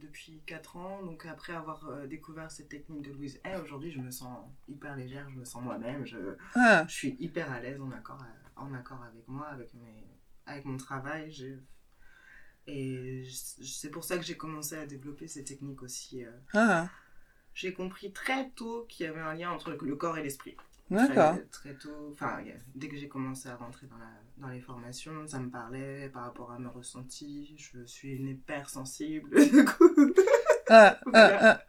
depuis 0.00 0.40
4 0.46 0.76
ans, 0.76 1.02
donc 1.02 1.26
après 1.26 1.52
avoir 1.52 1.86
euh, 1.88 2.06
découvert 2.06 2.50
cette 2.50 2.68
technique 2.68 3.02
de 3.02 3.12
Louise 3.12 3.40
aujourd'hui 3.62 3.90
je 3.90 3.98
me 3.98 4.10
sens 4.10 4.46
hyper 4.68 4.94
légère, 4.96 5.28
je 5.30 5.36
me 5.36 5.44
sens 5.44 5.62
moi-même, 5.62 6.06
je, 6.06 6.36
Ah, 6.54 6.84
je 6.88 6.92
suis 6.94 7.16
hyper 7.18 7.50
à 7.50 7.60
l'aise 7.60 7.80
en 7.80 7.90
accord, 7.90 8.22
à- 8.22 8.60
en 8.60 8.72
accord 8.74 9.02
avec 9.02 9.26
moi, 9.28 9.46
avec, 9.48 9.72
mes, 9.74 10.04
avec 10.46 10.64
mon 10.64 10.76
travail. 10.76 11.58
Et 12.66 13.24
c'est 13.62 13.90
pour 13.90 14.04
ça 14.04 14.16
que 14.18 14.22
j'ai 14.24 14.36
commencé 14.36 14.76
à 14.76 14.86
développer 14.86 15.26
ces 15.26 15.42
techniques 15.44 15.82
aussi. 15.82 16.24
euh. 16.24 16.30
ah, 16.54 16.88
J'ai 17.54 17.72
compris 17.72 18.12
très 18.12 18.50
tôt 18.50 18.84
qu'il 18.88 19.06
y 19.06 19.08
avait 19.08 19.20
un 19.20 19.34
lien 19.34 19.50
entre 19.50 19.70
le 19.70 19.96
corps 19.96 20.18
et 20.18 20.22
l'esprit. 20.22 20.56
D'accord. 20.90 21.34
Très, 21.50 21.70
très 21.72 21.74
tôt, 21.74 22.10
enfin, 22.12 22.38
dès 22.74 22.88
que 22.88 22.96
j'ai 22.96 23.08
commencé 23.08 23.48
à 23.48 23.56
rentrer 23.56 23.86
dans, 23.86 23.98
la, 23.98 24.46
dans 24.46 24.52
les 24.52 24.60
formations, 24.60 25.26
ça 25.26 25.38
me 25.38 25.50
parlait 25.50 26.08
par 26.12 26.22
rapport 26.24 26.50
à 26.52 26.58
mes 26.58 26.68
ressentis. 26.68 27.54
Je 27.56 27.84
suis 27.86 28.12
une 28.16 28.28
hypersensible, 28.28 29.30
du 29.52 29.64
coup. 29.64 30.12
Ah, 30.68 30.98
ah, 31.00 31.00
Voilà. 31.06 31.38
ah. 31.42 31.60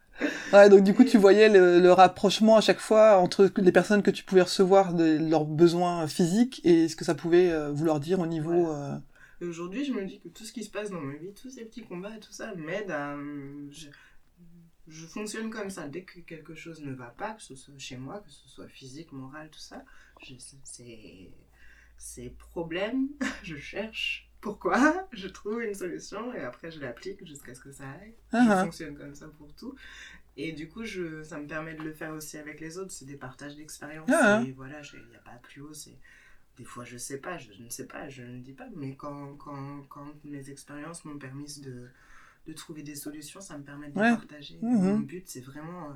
Ouais, 0.52 0.68
donc 0.70 0.84
du 0.84 0.94
coup 0.94 1.06
tu 1.06 1.18
voyais 1.18 1.48
le, 1.48 1.80
le 1.80 1.94
rapprochement 1.94 2.58
à 2.58 2.62
chaque 2.62 2.80
fois 2.82 3.18
entre 3.20 3.50
les 3.56 3.72
personnes 3.72 4.04
que 4.04 4.12
tu 4.12 4.26
pouvais 4.26 4.42
recevoir 4.42 4.94
de 4.94 5.18
leurs 5.18 5.46
besoins 5.46 6.08
physiques 6.08 6.60
et 6.66 6.90
ce 6.90 6.98
que 6.98 7.06
ça 7.06 7.16
pouvait 7.16 7.50
euh, 7.50 7.72
vouloir 7.72 8.02
dire 8.02 8.20
au 8.20 8.28
niveau. 8.28 8.70
euh, 8.70 8.96
aujourd'hui, 9.42 9.86
je 9.86 9.94
me 9.94 10.06
dis 10.06 10.20
que 10.20 10.28
tout 10.28 10.44
ce 10.44 10.52
qui 10.52 10.66
se 10.66 10.70
passe 10.72 10.90
dans 10.90 11.00
ma 11.00 11.16
vie, 11.16 11.34
tous 11.42 11.50
ces 11.50 11.64
petits 11.64 11.84
combats 11.84 12.14
et 12.14 12.20
tout 12.20 12.34
ça 12.34 12.54
m'aide 12.56 12.92
à. 12.92 13.16
Je, 13.72 13.88
je 14.90 15.06
fonctionne 15.06 15.50
comme 15.50 15.70
ça. 15.70 15.88
Dès 15.88 16.04
que 16.04 16.20
quelque 16.20 16.56
chose 16.56 16.82
ne 16.82 16.94
va 16.94 17.08
pas, 17.08 17.34
que 17.34 17.42
ce 17.42 17.56
soit 17.56 17.78
chez 17.78 17.98
moi, 17.98 18.20
que 18.20 18.32
ce 18.32 18.48
soit 18.48 18.68
physique, 18.68 19.12
moral, 19.12 19.50
tout 19.50 19.60
ça, 19.60 19.84
c'est. 20.64 21.32
C'est 22.02 22.34
problème, 22.38 23.10
je 23.44 23.58
cherche 23.58 24.30
pourquoi, 24.40 25.06
je 25.12 25.28
trouve 25.28 25.62
une 25.62 25.74
solution 25.74 26.34
et 26.34 26.40
après 26.40 26.72
je 26.72 26.80
l'applique 26.80 27.26
jusqu'à 27.26 27.54
ce 27.54 27.60
que 27.60 27.74
ça 27.74 27.84
aille. 27.90 28.14
Ah, 28.32 28.46
je 28.46 28.52
ah. 28.52 28.64
fonctionne 28.64 28.98
comme 28.98 29.14
ça 29.14 29.28
pour 29.38 29.54
tout. 29.54 29.76
Et 30.38 30.54
du 30.54 30.70
coup, 30.70 30.86
je, 30.86 31.22
ça 31.24 31.38
me 31.38 31.48
permet 31.48 31.74
de 31.74 31.84
le 31.84 31.92
faire 31.92 32.14
aussi 32.14 32.38
avec 32.38 32.62
les 32.62 32.78
autres. 32.78 32.92
C'est 32.92 33.04
des 33.04 33.18
partages 33.18 33.58
d'expériences. 33.58 34.10
Ah, 34.10 34.40
ah. 34.40 34.44
Et 34.48 34.54
voilà, 34.54 34.82
il 34.94 35.10
n'y 35.10 35.16
a 35.18 35.20
pas 35.20 35.38
plus 35.44 35.62
haut. 35.62 35.74
C'est 35.74 35.98
des 36.58 36.64
fois, 36.64 36.86
je 36.86 36.98
sais 36.98 37.18
pas, 37.18 37.38
je 37.38 37.52
ne 37.62 37.70
sais 37.70 37.86
pas, 37.86 38.08
je 38.08 38.24
ne 38.24 38.40
dis 38.40 38.54
pas. 38.54 38.68
Mais 38.76 38.96
quand, 38.96 39.36
quand, 39.36 39.84
quand 39.90 40.14
mes 40.24 40.50
expériences 40.50 41.04
m'ont 41.04 41.18
permis 41.18 41.60
de, 41.60 41.90
de 42.50 42.54
trouver 42.54 42.84
des 42.84 42.96
solutions, 42.96 43.42
ça 43.42 43.58
me 43.58 43.64
permet 43.64 43.90
de 43.90 43.98
Ouais. 44.00 44.10
les 44.12 44.18
partager. 44.18 44.58
Mhm. 44.62 44.82
Mon 44.84 45.00
but, 45.00 45.24
c'est 45.28 45.42
vraiment. 45.42 45.86
euh, 45.92 45.94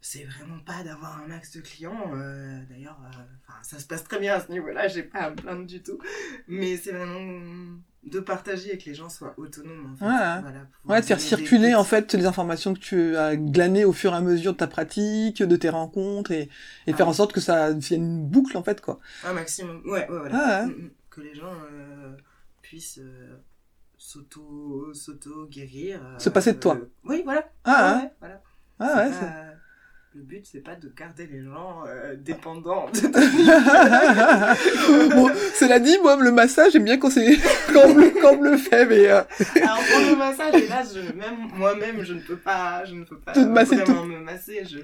c'est 0.00 0.22
vraiment 0.22 0.60
pas 0.60 0.84
d'avoir 0.84 1.20
un 1.22 1.26
max 1.26 1.56
de 1.56 1.60
clients. 1.60 2.12
euh, 2.14 2.60
D'ailleurs, 2.70 3.00
euh, 3.04 3.52
ça 3.62 3.80
se 3.80 3.86
passe 3.86 4.04
très 4.04 4.20
bien 4.20 4.34
à 4.34 4.40
ce 4.40 4.52
niveau-là, 4.52 4.86
j'ai 4.86 5.02
pas 5.02 5.18
à 5.20 5.30
me 5.30 5.34
plaindre 5.36 5.66
du 5.66 5.82
tout. 5.82 5.98
Mais 6.46 6.76
c'est 6.76 6.92
vraiment 6.92 7.74
de 8.04 8.20
partager 8.20 8.72
et 8.74 8.78
que 8.78 8.84
les 8.84 8.94
gens 8.94 9.08
soient 9.08 9.34
autonomes 9.38 9.92
en 9.92 9.96
fait. 9.96 10.04
Voilà, 10.04 10.44
Ouais, 10.84 11.02
faire 11.02 11.20
circuler 11.20 11.74
en 11.74 11.82
fait 11.82 12.14
les 12.14 12.26
informations 12.26 12.74
que 12.74 12.78
tu 12.78 13.16
as 13.16 13.34
glanées 13.36 13.84
au 13.84 13.92
fur 13.92 14.12
et 14.12 14.16
à 14.16 14.20
mesure 14.20 14.52
de 14.52 14.58
ta 14.58 14.68
pratique, 14.68 15.42
de 15.42 15.56
tes 15.56 15.68
rencontres, 15.68 16.30
et, 16.30 16.42
et 16.86 16.92
Ah. 16.92 16.96
faire 16.96 17.08
en 17.08 17.12
sorte 17.12 17.32
que 17.32 17.40
ça 17.40 17.72
devienne 17.74 18.02
une 18.04 18.24
boucle 18.24 18.56
en 18.56 18.62
fait 18.62 18.80
quoi. 18.80 19.00
Un 19.24 19.32
maximum, 19.32 19.82
ouais, 19.84 20.08
ouais, 20.08 20.18
voilà. 20.18 20.38
Ah, 20.38 20.66
ouais. 20.66 20.72
Mm, 20.74 20.82
mm. 20.84 20.90
Que 21.10 21.20
les 21.22 21.34
gens 21.34 21.52
puissent 22.62 23.00
s'auto, 23.98 24.94
s'auto 24.94 25.46
guérir. 25.46 26.00
Se 26.18 26.30
passer 26.30 26.54
de 26.54 26.58
toi. 26.58 26.78
Oui, 27.04 27.22
voilà. 27.24 27.50
Ah, 27.64 27.96
Ouais, 27.96 28.04
hein. 28.04 28.10
voilà. 28.20 28.42
Ah 28.80 28.96
ouais, 28.96 29.10
le 30.14 30.22
but, 30.22 30.46
c'est 30.50 30.60
pas 30.60 30.74
de 30.74 30.88
garder 30.88 31.26
les 31.26 31.42
gens 31.44 31.84
euh, 31.86 32.16
dépendants. 32.16 32.86
bon, 32.92 33.00
cela 35.54 35.78
dit, 35.78 35.96
moi, 36.02 36.16
le 36.16 36.32
massage, 36.32 36.72
j'aime 36.72 36.84
bien 36.84 36.96
quand, 36.96 37.10
c'est... 37.10 37.36
quand, 37.72 37.82
on 37.84 37.94
me, 37.94 38.20
quand 38.20 38.40
le 38.40 38.56
fait, 38.56 38.86
mais... 38.86 39.06
Euh... 39.06 39.22
Alors, 39.56 39.78
pour 39.78 40.00
le 40.10 40.16
massage, 40.16 40.54
hélas, 40.54 40.96
je, 40.96 41.12
même, 41.12 41.48
moi-même, 41.54 42.02
je 42.02 42.14
ne 42.14 42.20
peux 42.20 42.38
pas, 42.38 42.84
je 42.86 42.94
ne 42.94 43.04
peux 43.04 43.18
pas 43.18 43.38
masser 43.44 43.84
tout... 43.84 43.92
me 44.04 44.18
masser. 44.18 44.64
Je, 44.64 44.78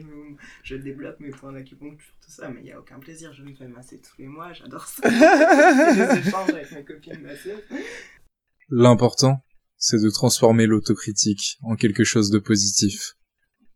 je 0.62 0.77
développe 0.77 1.18
mes 1.20 1.31
points 1.31 1.53
d'acupuncture, 1.53 2.14
tout 2.20 2.31
ça, 2.31 2.48
mais 2.48 2.61
il 2.61 2.64
n'y 2.64 2.72
a 2.72 2.79
aucun 2.79 2.98
plaisir. 2.98 3.33
Je 3.33 3.42
me 3.42 3.55
fais 3.55 3.66
masser 3.66 3.98
tous 3.98 4.14
les 4.18 4.27
mois, 4.29 4.53
j'adore 4.53 4.87
ça. 4.87 5.09
je 5.09 6.29
échange 6.29 6.50
avec 6.50 6.70
mes 6.70 6.85
copines 6.85 7.22
masseuses. 7.22 7.62
L'important, 8.70 9.40
c'est 9.77 10.00
de 10.00 10.11
transformer 10.11 10.66
l'autocritique 10.66 11.59
en 11.62 11.77
quelque 11.77 12.05
chose 12.05 12.31
de 12.31 12.38
positif. 12.38 13.14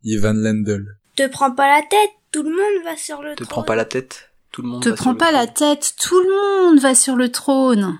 Ivan 0.03 0.33
Lendl. 0.33 0.97
Te 1.15 1.27
prends 1.27 1.51
pas 1.51 1.67
la 1.67 1.81
tête, 1.81 2.11
tout 2.31 2.43
le 2.43 2.49
monde 2.49 2.83
va 2.85 2.95
sur 2.97 3.21
le 3.21 3.35
Te 3.35 3.43
trône. 3.43 3.47
prends 3.49 3.63
pas 3.63 3.75
la 3.75 3.85
tête, 3.85 4.31
tout 4.51 4.61
le 4.61 4.69
monde 4.69 4.81
Te 4.83 4.89
va 4.89 4.95
prends 4.95 5.11
sur 5.11 5.17
pas 5.17 5.31
la 5.31 5.47
tête, 5.47 5.93
tout 5.99 6.19
le 6.19 6.69
monde 6.69 6.79
va 6.79 6.95
sur 6.95 7.15
le 7.15 7.29
trône. 7.31 7.97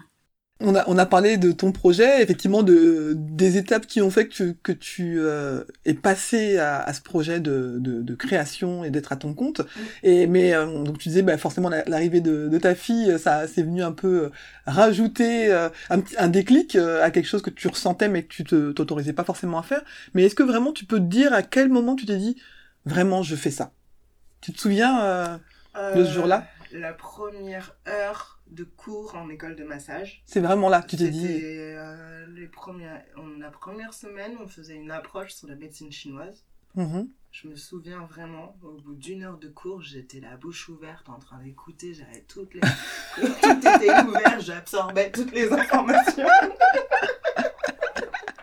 On 0.62 0.76
a, 0.76 0.84
on 0.88 0.98
a 0.98 1.06
parlé 1.06 1.38
de 1.38 1.54
ton 1.54 1.72
projet, 1.72 2.22
effectivement, 2.22 2.64
de, 2.64 3.14
des 3.16 3.56
étapes 3.56 3.88
qui 3.88 4.02
ont 4.02 4.10
fait 4.10 4.28
que 4.28 4.34
tu, 4.34 4.56
que 4.56 4.74
tu 4.74 5.18
euh, 5.18 5.64
es 5.86 5.94
passé 5.94 6.58
à, 6.58 6.82
à 6.82 6.92
ce 6.92 7.02
projet 7.02 7.40
de, 7.40 7.78
de, 7.80 8.02
de 8.02 8.16
création 8.16 8.84
et 8.84 8.90
d'être 8.90 9.14
à 9.14 9.16
ton 9.16 9.34
compte. 9.34 9.62
Et, 10.04 10.28
mais 10.28 10.54
euh, 10.54 10.84
donc 10.84 10.98
tu 10.98 11.08
disais, 11.08 11.22
bah, 11.22 11.38
forcément, 11.38 11.70
l'arrivée 11.70 12.20
de, 12.20 12.50
de 12.50 12.58
ta 12.58 12.76
fille, 12.76 13.18
ça 13.18 13.48
c'est 13.48 13.64
venu 13.64 13.82
un 13.82 13.94
peu 13.94 14.32
rajouter 14.66 15.50
euh, 15.50 15.70
un, 15.90 16.02
un 16.18 16.28
déclic 16.28 16.76
euh, 16.76 17.02
à 17.06 17.10
quelque 17.10 17.28
chose 17.28 17.42
que 17.42 17.50
tu 17.50 17.70
ressentais 17.70 18.10
mais 18.10 18.24
que 18.24 18.34
tu 18.34 18.44
te 18.44 18.74
t'autorisais 18.74 19.14
pas 19.14 19.24
forcément 19.24 19.60
à 19.60 19.64
faire. 19.64 19.84
Mais 20.14 20.24
est-ce 20.24 20.36
que 20.36 20.44
vraiment 20.44 20.74
tu 20.74 20.84
peux 20.84 21.00
te 21.00 21.04
dire 21.04 21.32
à 21.32 21.42
quel 21.42 21.70
moment 21.70 21.96
tu 21.96 22.06
t'es 22.06 22.18
dit, 22.18 22.36
vraiment, 22.86 23.24
je 23.24 23.38
fais 23.38 23.52
ça? 23.52 23.72
Tu 24.42 24.52
te 24.52 24.60
souviens 24.60 25.02
euh, 25.04 25.38
de 25.96 26.04
ce 26.04 26.12
jour-là? 26.12 26.48
La 26.74 26.92
première 26.94 27.76
heure 27.88 28.39
de 28.50 28.64
cours 28.64 29.16
en 29.16 29.30
école 29.30 29.56
de 29.56 29.64
massage. 29.64 30.24
C'est 30.26 30.40
vraiment 30.40 30.70
là 30.70 30.82
que 30.82 30.88
tu 30.88 30.98
t'es 30.98 31.10
dit. 31.10 31.28
Euh, 31.28 32.26
les 32.36 32.48
premières, 32.48 33.04
la 33.40 33.52
première 33.52 33.94
semaine, 33.94 34.34
on 34.42 34.48
faisait 34.48 34.76
une 34.76 34.92
approche 34.92 35.34
sur 35.34 35.48
la 35.48 35.56
médecine 35.56 35.92
chinoise. 35.92 36.46
Mmh. 36.76 37.02
Je 37.32 37.48
me 37.48 37.56
souviens 37.56 38.06
vraiment, 38.06 38.56
au 38.64 38.82
bout 38.82 38.96
d'une 38.96 39.24
heure 39.24 39.38
de 39.38 39.50
cours, 39.50 39.82
j'étais 39.82 40.20
la 40.20 40.36
bouche 40.36 40.68
ouverte 40.70 41.10
en 41.10 41.20
train 41.20 41.40
d'écouter, 41.44 41.94
j'avais 41.94 42.24
toutes 42.28 42.54
les... 42.56 42.60
Tout 43.16 43.60
était 43.60 44.00
ouvert, 44.02 44.40
j'absorbais 44.40 45.12
toutes 45.12 45.32
les 45.32 45.52
informations. 45.52 46.26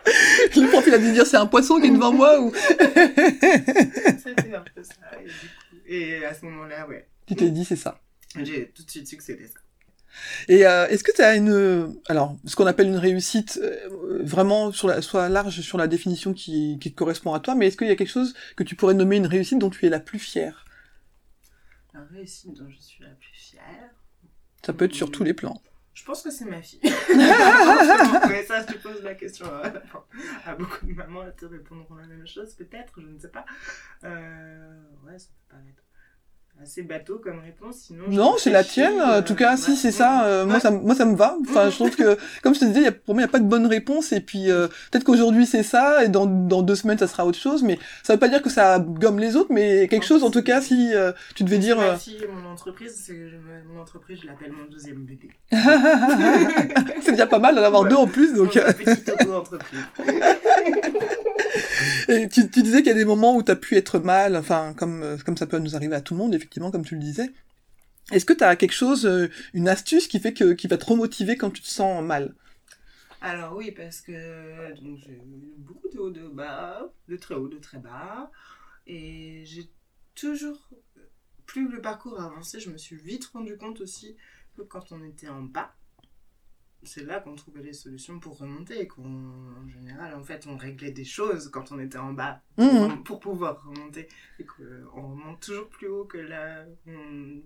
Le 0.05 0.69
prof, 0.69 0.83
il 0.87 0.93
a 0.93 0.97
dû 0.97 1.11
dire, 1.11 1.25
c'est 1.25 1.37
un 1.37 1.45
poisson 1.45 1.79
qui 1.79 1.87
est 1.87 1.91
devant 1.91 2.13
moi 2.13 2.39
ou... 2.39 2.53
C'était 2.55 4.55
un 4.55 4.61
peu 4.61 4.83
ça. 4.83 4.93
Et, 5.19 5.25
du 5.25 5.29
coup, 5.29 5.75
et 5.85 6.25
à 6.25 6.33
ce 6.33 6.45
moment-là, 6.45 6.87
ouais. 6.87 7.09
Tu 7.25 7.35
t'es 7.35 7.49
dit, 7.49 7.65
c'est 7.65 7.75
ça. 7.75 7.99
J'ai 8.35 8.69
tout 8.69 8.83
de 8.83 8.89
suite 8.89 9.07
su 9.07 9.17
que 9.17 9.23
c'était 9.23 9.47
ça. 9.47 9.59
Et 10.47 10.65
euh, 10.65 10.87
est-ce 10.87 11.03
que 11.03 11.11
tu 11.11 11.21
as 11.21 11.35
une, 11.35 11.95
alors 12.07 12.37
ce 12.45 12.55
qu'on 12.55 12.65
appelle 12.65 12.87
une 12.87 12.97
réussite 12.97 13.59
euh, 13.61 14.23
vraiment 14.23 14.71
sur 14.71 14.87
la, 14.87 15.01
soit 15.01 15.29
large 15.29 15.61
sur 15.61 15.77
la 15.77 15.87
définition 15.87 16.33
qui, 16.33 16.77
qui 16.79 16.93
correspond 16.93 17.33
à 17.33 17.39
toi, 17.39 17.55
mais 17.55 17.67
est-ce 17.67 17.77
qu'il 17.77 17.87
y 17.87 17.91
a 17.91 17.95
quelque 17.95 18.11
chose 18.11 18.33
que 18.55 18.63
tu 18.63 18.75
pourrais 18.75 18.93
nommer 18.93 19.17
une 19.17 19.27
réussite 19.27 19.59
dont 19.59 19.69
tu 19.69 19.85
es 19.85 19.89
la 19.89 19.99
plus 19.99 20.19
fière? 20.19 20.65
La 21.93 22.01
réussite 22.11 22.53
dont 22.53 22.69
je 22.69 22.79
suis 22.79 23.03
la 23.03 23.09
plus 23.09 23.33
fière? 23.33 23.89
Ça 24.65 24.73
peut 24.73 24.85
être 24.85 24.95
sur 24.95 25.11
tous 25.11 25.23
les 25.23 25.33
plans. 25.33 25.61
Je 25.93 26.03
pense 26.03 26.21
que 26.21 26.29
c'est 26.29 26.45
ma 26.45 26.61
fille. 26.61 26.79
mais 26.83 28.45
ça, 28.45 28.61
je 28.61 28.73
te 28.73 28.77
pose 28.77 29.01
la 29.01 29.15
question 29.15 29.47
à, 29.47 29.73
à 30.45 30.55
beaucoup 30.55 30.85
de 30.85 30.93
mamans, 30.93 31.23
elles 31.23 31.35
te 31.35 31.45
répondront 31.45 31.95
la 31.95 32.05
même 32.05 32.27
chose, 32.27 32.53
peut-être, 32.53 33.01
je 33.01 33.07
ne 33.07 33.17
sais 33.17 33.29
pas. 33.29 33.45
Euh, 34.03 34.79
ouais, 35.05 35.17
ça 35.17 35.27
peut 35.27 35.55
paraître 35.55 35.86
assez 36.61 36.81
bateau 36.81 37.19
comme 37.23 37.39
réponse 37.39 37.75
sinon 37.87 38.05
non 38.09 38.35
c'est 38.37 38.49
la 38.49 38.63
tienne 38.63 38.99
en 39.01 39.21
tout 39.21 39.35
cas 39.35 39.57
si 39.57 39.75
c'est 39.75 39.91
ça 39.91 40.25
euh, 40.25 40.45
moi 40.45 40.59
ça 40.59 40.71
moi 40.71 40.95
ça 40.95 41.05
me 41.05 41.15
va. 41.15 41.37
Enfin 41.41 41.69
je 41.69 41.75
trouve 41.75 41.95
que 41.95 42.17
comme 42.43 42.53
je 42.55 42.61
te 42.61 42.65
disais 42.65 42.81
y 42.81 42.87
a, 42.87 42.91
pour 42.91 43.13
moi 43.13 43.21
il 43.21 43.25
y 43.25 43.29
a 43.29 43.31
pas 43.31 43.39
de 43.39 43.45
bonne 43.45 43.67
réponse 43.67 44.11
et 44.11 44.21
puis 44.21 44.49
euh, 44.49 44.67
peut-être 44.91 45.03
qu'aujourd'hui 45.03 45.45
c'est 45.45 45.63
ça 45.63 46.03
et 46.03 46.09
dans 46.09 46.25
dans 46.25 46.61
deux 46.61 46.75
semaines 46.75 46.97
ça 46.97 47.07
sera 47.07 47.25
autre 47.25 47.37
chose 47.37 47.63
mais 47.63 47.79
ça 48.03 48.13
veut 48.13 48.19
pas 48.19 48.27
dire 48.27 48.41
que 48.41 48.49
ça 48.49 48.79
gomme 48.79 49.19
les 49.19 49.35
autres 49.35 49.51
mais 49.51 49.87
quelque 49.87 50.05
chose 50.05 50.23
en 50.23 50.31
tout 50.31 50.41
cas 50.41 50.61
si 50.61 50.93
euh, 50.93 51.11
tu 51.35 51.43
devais 51.43 51.59
dire 51.59 51.77
fille 51.99 52.25
mon 52.31 52.49
entreprise 52.49 52.95
c'est 53.05 53.17
mon 53.71 53.81
entreprise 53.81 54.19
je 54.21 54.27
l'appelle 54.27 54.51
mon 54.51 54.65
deuxième 54.71 55.05
bébé 55.05 55.29
c'est 57.01 57.11
déjà 57.11 57.27
pas 57.27 57.39
mal 57.39 57.55
d'en 57.55 57.63
avoir 57.63 57.85
deux 57.85 57.95
en 57.95 58.07
plus 58.07 58.33
donc 58.33 58.53
petite 58.53 59.09
auto-entreprise 59.09 59.79
et 62.07 62.27
tu, 62.29 62.47
disais 62.47 62.77
qu'il 62.77 62.87
y 62.87 62.95
a 62.95 62.97
des 62.97 63.05
moments 63.05 63.35
où 63.35 63.43
tu 63.43 63.51
as 63.51 63.55
pu 63.55 63.75
être 63.75 63.99
mal, 63.99 64.35
enfin, 64.35 64.73
comme, 64.77 65.17
comme 65.25 65.37
ça 65.37 65.47
peut 65.47 65.59
nous 65.59 65.75
arriver 65.75 65.95
à 65.95 66.01
tout 66.01 66.13
le 66.13 66.19
monde, 66.19 66.33
effectivement, 66.35 66.71
comme 66.71 66.85
tu 66.85 66.95
le 66.95 67.01
disais. 67.01 67.31
Est-ce 68.11 68.25
que 68.25 68.33
tu 68.33 68.43
as 68.43 68.55
quelque 68.55 68.73
chose, 68.73 69.09
une 69.53 69.67
astuce 69.67 70.07
qui 70.07 70.19
fait 70.19 70.33
que, 70.33 70.53
qui 70.53 70.67
va 70.67 70.77
te 70.77 70.85
remotiver 70.85 71.35
quand 71.35 71.49
tu 71.49 71.61
te 71.61 71.67
sens 71.67 72.03
mal? 72.03 72.33
Alors 73.21 73.55
oui, 73.55 73.71
parce 73.71 74.01
que 74.01 74.13
j'ai 74.75 75.11
eu 75.11 75.55
beaucoup 75.57 75.89
de 75.89 75.97
haut, 75.97 76.11
de 76.11 76.27
bas, 76.27 76.87
de 77.07 77.17
très 77.17 77.35
haut, 77.35 77.47
de 77.47 77.57
très 77.57 77.79
bas. 77.79 78.31
Et 78.85 79.41
j'ai 79.45 79.69
toujours, 80.15 80.69
plus 81.45 81.67
le 81.69 81.81
parcours 81.81 82.21
avançait, 82.21 82.59
je 82.59 82.69
me 82.69 82.77
suis 82.77 82.95
vite 82.95 83.25
rendu 83.25 83.57
compte 83.57 83.81
aussi 83.81 84.15
que 84.55 84.61
quand 84.61 84.91
on 84.91 85.03
était 85.03 85.29
en 85.29 85.41
bas, 85.41 85.73
c'est 86.83 87.03
là 87.03 87.19
qu'on 87.19 87.35
trouvait 87.35 87.61
les 87.61 87.73
solutions 87.73 88.19
pour 88.19 88.37
remonter 88.37 88.81
et 88.81 88.87
qu'en 88.87 89.67
général 89.67 90.13
en 90.15 90.23
fait 90.23 90.47
on 90.47 90.57
réglait 90.57 90.91
des 90.91 91.05
choses 91.05 91.49
quand 91.49 91.71
on 91.71 91.79
était 91.79 91.97
en 91.97 92.13
bas 92.13 92.41
pour, 92.55 92.65
mmh. 92.65 93.03
pour 93.03 93.19
pouvoir 93.19 93.63
remonter 93.65 94.07
et 94.39 94.45
qu'on 94.45 95.11
remonte 95.11 95.39
toujours 95.39 95.69
plus 95.69 95.87
haut 95.87 96.05
que 96.05 96.17
là 96.17 96.65
on, 96.87 97.41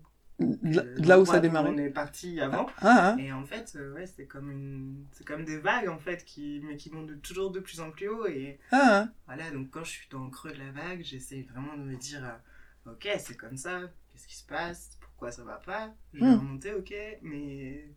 là, 0.64 0.84
là 0.98 1.20
où 1.20 1.26
ça 1.26 1.36
a 1.36 1.40
démarré 1.40 1.70
on 1.70 1.78
est 1.78 1.90
parti 1.90 2.40
avant 2.40 2.68
ah, 2.80 3.16
ah. 3.16 3.22
et 3.22 3.32
en 3.32 3.44
fait 3.46 3.74
euh, 3.76 3.94
ouais 3.94 4.06
c'est 4.06 4.26
comme 4.26 4.52
une 4.52 5.06
comme 5.26 5.46
des 5.46 5.58
vagues 5.58 5.90
en 5.90 6.00
fait 6.00 6.24
qui 6.26 6.62
mais 6.64 6.78
qui 6.78 6.90
de, 6.90 7.16
toujours 7.16 7.52
de 7.52 7.60
plus 7.60 7.80
en 7.80 7.92
plus 7.92 8.10
haut 8.10 8.28
et 8.28 8.60
ah, 8.72 9.08
voilà 9.26 9.50
donc 9.52 9.72
quand 9.72 9.84
je 9.84 9.92
suis 9.92 10.08
dans 10.10 10.26
le 10.26 10.30
creux 10.30 10.52
de 10.52 10.60
la 10.60 10.72
vague 10.72 11.04
j'essaye 11.04 11.44
vraiment 11.44 11.76
de 11.78 11.84
me 11.84 11.96
dire 11.96 12.24
euh, 12.24 12.92
ok 12.92 13.08
c'est 13.20 13.38
comme 13.38 13.58
ça 13.58 13.82
qu'est-ce 14.10 14.28
qui 14.28 14.38
se 14.38 14.46
passe 14.46 14.98
pourquoi 15.00 15.32
ça 15.32 15.44
va 15.44 15.56
pas 15.56 15.94
je 16.14 16.20
vais 16.20 16.26
mmh. 16.26 16.40
remonter 16.40 16.74
ok 16.74 16.94
mais 17.22 17.88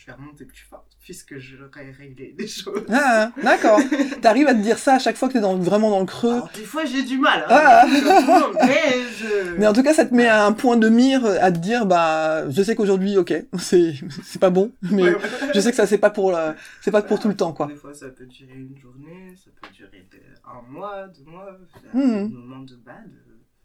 je 0.00 0.06
vais 0.06 0.12
remonter 0.12 0.46
plus 0.46 0.62
fort 0.62 0.86
puisque 0.98 1.36
j'aurais 1.38 1.90
réglé 1.90 2.34
des 2.38 2.46
choses. 2.46 2.86
Ah, 2.90 3.32
d'accord. 3.42 3.78
T'arrives 4.22 4.48
à 4.48 4.54
te 4.54 4.60
dire 4.60 4.78
ça 4.78 4.94
à 4.94 4.98
chaque 4.98 5.16
fois 5.16 5.28
que 5.28 5.34
t'es 5.34 5.40
dans, 5.40 5.56
vraiment 5.56 5.90
dans 5.90 6.00
le 6.00 6.06
creux. 6.06 6.32
Alors, 6.32 6.50
des 6.54 6.64
fois, 6.64 6.86
j'ai 6.86 7.02
du 7.02 7.18
mal. 7.18 7.40
Hein, 7.42 7.46
ah. 7.50 7.86
monde, 7.86 8.56
mais, 8.66 9.02
je... 9.18 9.56
mais 9.58 9.66
en 9.66 9.74
tout 9.74 9.82
cas, 9.82 9.92
ça 9.92 10.06
te 10.06 10.14
met 10.14 10.26
à 10.26 10.46
un 10.46 10.52
point 10.52 10.78
de 10.78 10.88
mire 10.88 11.26
à 11.26 11.52
te 11.52 11.58
dire, 11.58 11.84
bah, 11.84 12.48
je 12.48 12.62
sais 12.62 12.74
qu'aujourd'hui, 12.74 13.18
ok, 13.18 13.34
c'est 13.58 13.94
c'est 14.24 14.38
pas 14.38 14.48
bon, 14.48 14.72
mais 14.82 15.02
ouais, 15.02 15.14
ouais. 15.14 15.20
je 15.54 15.60
sais 15.60 15.70
que 15.70 15.76
ça 15.76 15.86
c'est 15.86 15.98
pas 15.98 16.10
pour 16.10 16.32
la... 16.32 16.54
c'est 16.80 16.90
pas 16.90 17.02
pour 17.02 17.20
tout 17.20 17.28
le 17.28 17.36
temps, 17.36 17.52
quoi. 17.52 17.66
Des 17.66 17.74
fois, 17.74 17.92
ça 17.92 18.08
peut 18.08 18.26
durer 18.26 18.54
une 18.54 18.78
journée, 18.78 19.34
ça 19.36 19.50
peut 19.60 19.68
durer 19.74 20.08
un 20.46 20.62
mois, 20.70 21.08
deux 21.08 21.30
mois, 21.30 21.58
Mmh. 21.92 22.00
un 22.00 22.28
moment 22.28 22.62
de 22.64 22.76
bad, 22.76 23.10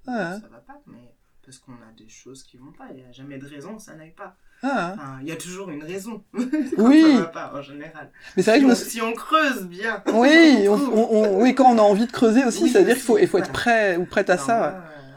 Ah. 0.06 0.38
ça 0.42 0.48
va 0.50 0.58
pas, 0.58 0.82
mais 0.88 1.14
parce 1.46 1.60
qu'on 1.60 1.74
a 1.74 1.92
des 1.98 2.10
choses 2.10 2.44
qui 2.44 2.58
vont 2.58 2.72
pas, 2.72 2.88
il 2.94 3.00
y 3.00 3.04
a 3.04 3.12
jamais 3.12 3.38
de 3.38 3.46
raison, 3.48 3.78
ça 3.80 3.94
n'aille 3.96 4.12
pas. 4.16 4.36
Ah. 4.64 4.94
Enfin, 4.96 5.18
il 5.22 5.28
y 5.28 5.32
a 5.32 5.36
toujours 5.36 5.70
une 5.70 5.84
raison. 5.84 6.24
Oui. 6.78 7.02
ça 7.04 7.20
va 7.22 7.26
pas, 7.28 7.54
en 7.54 7.62
général. 7.62 8.12
Mais 8.36 8.44
c'est 8.44 8.52
vrai 8.52 8.60
Si 8.60 8.66
que 8.66 8.72
on, 8.72 8.76
si 8.76 9.02
on 9.02 9.14
creuse 9.14 9.66
bien. 9.68 10.04
Oui, 10.14 10.66
on, 10.70 10.74
on- 10.74 11.42
oui, 11.42 11.54
quand 11.56 11.72
on 11.74 11.78
a 11.78 11.82
envie 11.82 12.08
de 12.08 12.12
creuser 12.12 12.44
aussi, 12.46 12.64
Oui, 12.64 12.70
ça 12.70 12.80
veut 12.80 12.86
dire 12.86 12.96
qu'il 12.96 13.04
faut, 13.04 13.18
il 13.18 13.28
faut 13.28 13.38
être 13.38 13.52
prêt 13.52 13.98
ou 13.98 14.06
prête 14.06 14.30
à 14.30 14.34
Alors, 14.34 14.46
ça. 14.46 14.58
moi, 14.58 14.68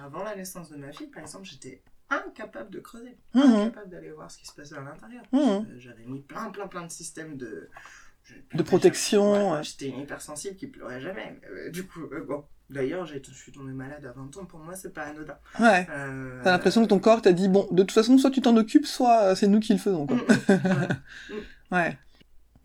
euh, 0.02 0.06
avant 0.06 0.24
la 0.24 0.36
naissance 0.36 0.70
de 0.70 0.76
ma 0.76 0.92
fille, 0.92 1.06
par 1.08 1.22
exemple, 1.22 1.44
j'étais 1.46 1.82
incapable 2.10 2.70
de 2.70 2.80
creuser, 2.80 3.16
Mhm. 3.34 3.42
incapable 3.42 3.90
d'aller 3.90 4.10
voir 4.10 4.30
ce 4.30 4.38
qui 4.38 4.46
se 4.46 4.54
passait 4.54 4.74
à 4.76 4.80
l'intérieur. 4.80 5.22
Euh, 5.34 5.60
J'avais 5.78 6.04
mis 6.04 6.20
plein, 6.20 6.50
plein, 6.50 6.66
plein 6.66 6.84
de 6.84 6.90
systèmes 6.90 7.36
de 7.36 7.68
je 8.24 8.34
pleurais 8.50 8.64
protection. 8.64 9.32
Ouais, 9.32 9.56
ouais. 9.58 9.62
J'étais 9.64 9.88
une 9.88 10.00
hypersensible 10.00 10.56
qui 10.56 10.66
pleurait 10.66 11.00
jamais. 11.00 11.38
Euh, 11.50 11.70
du 11.70 11.86
coup, 11.86 12.02
euh, 12.12 12.24
bon, 12.24 12.44
d'ailleurs, 12.70 13.06
je 13.06 13.18
suis 13.32 13.52
tombée 13.52 13.72
malade 13.72 14.04
à 14.04 14.12
20 14.12 14.36
ans. 14.36 14.44
Pour 14.44 14.60
moi, 14.60 14.74
c'est 14.76 14.92
pas 14.92 15.02
anodin. 15.02 15.38
Ouais. 15.58 15.86
Euh, 15.90 16.40
T'as 16.44 16.52
l'impression 16.52 16.82
que 16.82 16.88
ton 16.88 16.98
corps 16.98 17.22
t'a 17.22 17.32
dit, 17.32 17.48
bon, 17.48 17.66
de 17.70 17.82
toute 17.82 17.92
façon, 17.92 18.18
soit 18.18 18.30
tu 18.30 18.40
t'en 18.40 18.56
occupes, 18.56 18.86
soit 18.86 19.22
euh, 19.22 19.34
c'est 19.34 19.48
nous 19.48 19.60
qui 19.60 19.72
le 19.72 19.78
faisons, 19.78 20.06
quoi. 20.06 20.16
Mm, 20.16 20.52
mm, 20.52 21.40
ouais. 21.72 21.78
Ouais. 21.78 21.98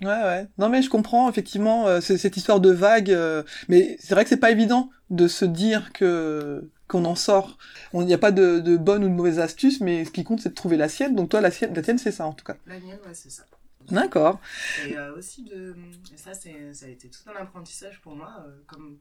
Ouais, 0.01 0.07
ouais. 0.07 0.47
Non, 0.57 0.69
mais 0.69 0.81
je 0.81 0.89
comprends, 0.89 1.29
effectivement, 1.29 1.87
euh, 1.87 2.01
cette 2.01 2.35
histoire 2.37 2.59
de 2.59 2.71
vague, 2.71 3.11
euh, 3.11 3.43
mais 3.69 3.97
c'est 3.99 4.13
vrai 4.13 4.23
que 4.23 4.29
c'est 4.29 4.37
pas 4.37 4.51
évident 4.51 4.89
de 5.09 5.27
se 5.27 5.45
dire 5.45 5.93
que 5.93 6.69
qu'on 6.87 7.05
en 7.05 7.15
sort. 7.15 7.57
Il 7.93 8.01
n'y 8.01 8.13
a 8.13 8.17
pas 8.17 8.31
de, 8.31 8.59
de 8.59 8.75
bonne 8.77 9.03
ou 9.03 9.07
de 9.07 9.13
mauvaise 9.13 9.39
astuce, 9.39 9.79
mais 9.81 10.03
ce 10.05 10.11
qui 10.11 10.23
compte, 10.23 10.41
c'est 10.41 10.49
de 10.49 10.53
trouver 10.53 10.77
la 10.77 10.89
sienne. 10.89 11.15
Donc 11.15 11.29
toi, 11.29 11.41
la, 11.41 11.49
tienne, 11.49 11.97
c'est 11.97 12.11
ça, 12.11 12.25
en 12.25 12.33
tout 12.33 12.43
cas. 12.43 12.57
La 12.67 12.79
mienne, 12.79 12.99
ouais, 13.05 13.13
c'est 13.13 13.31
ça. 13.31 13.43
D'accord. 13.89 14.39
Et 14.85 14.97
euh, 14.97 15.15
aussi, 15.15 15.43
de... 15.43 15.75
et 16.13 16.17
ça, 16.17 16.33
ça 16.33 16.49
a 16.49 16.89
été 16.89 17.09
tout 17.09 17.29
un 17.29 17.41
apprentissage 17.41 17.99
pour 18.01 18.15
moi, 18.15 18.45
comme 18.67 18.97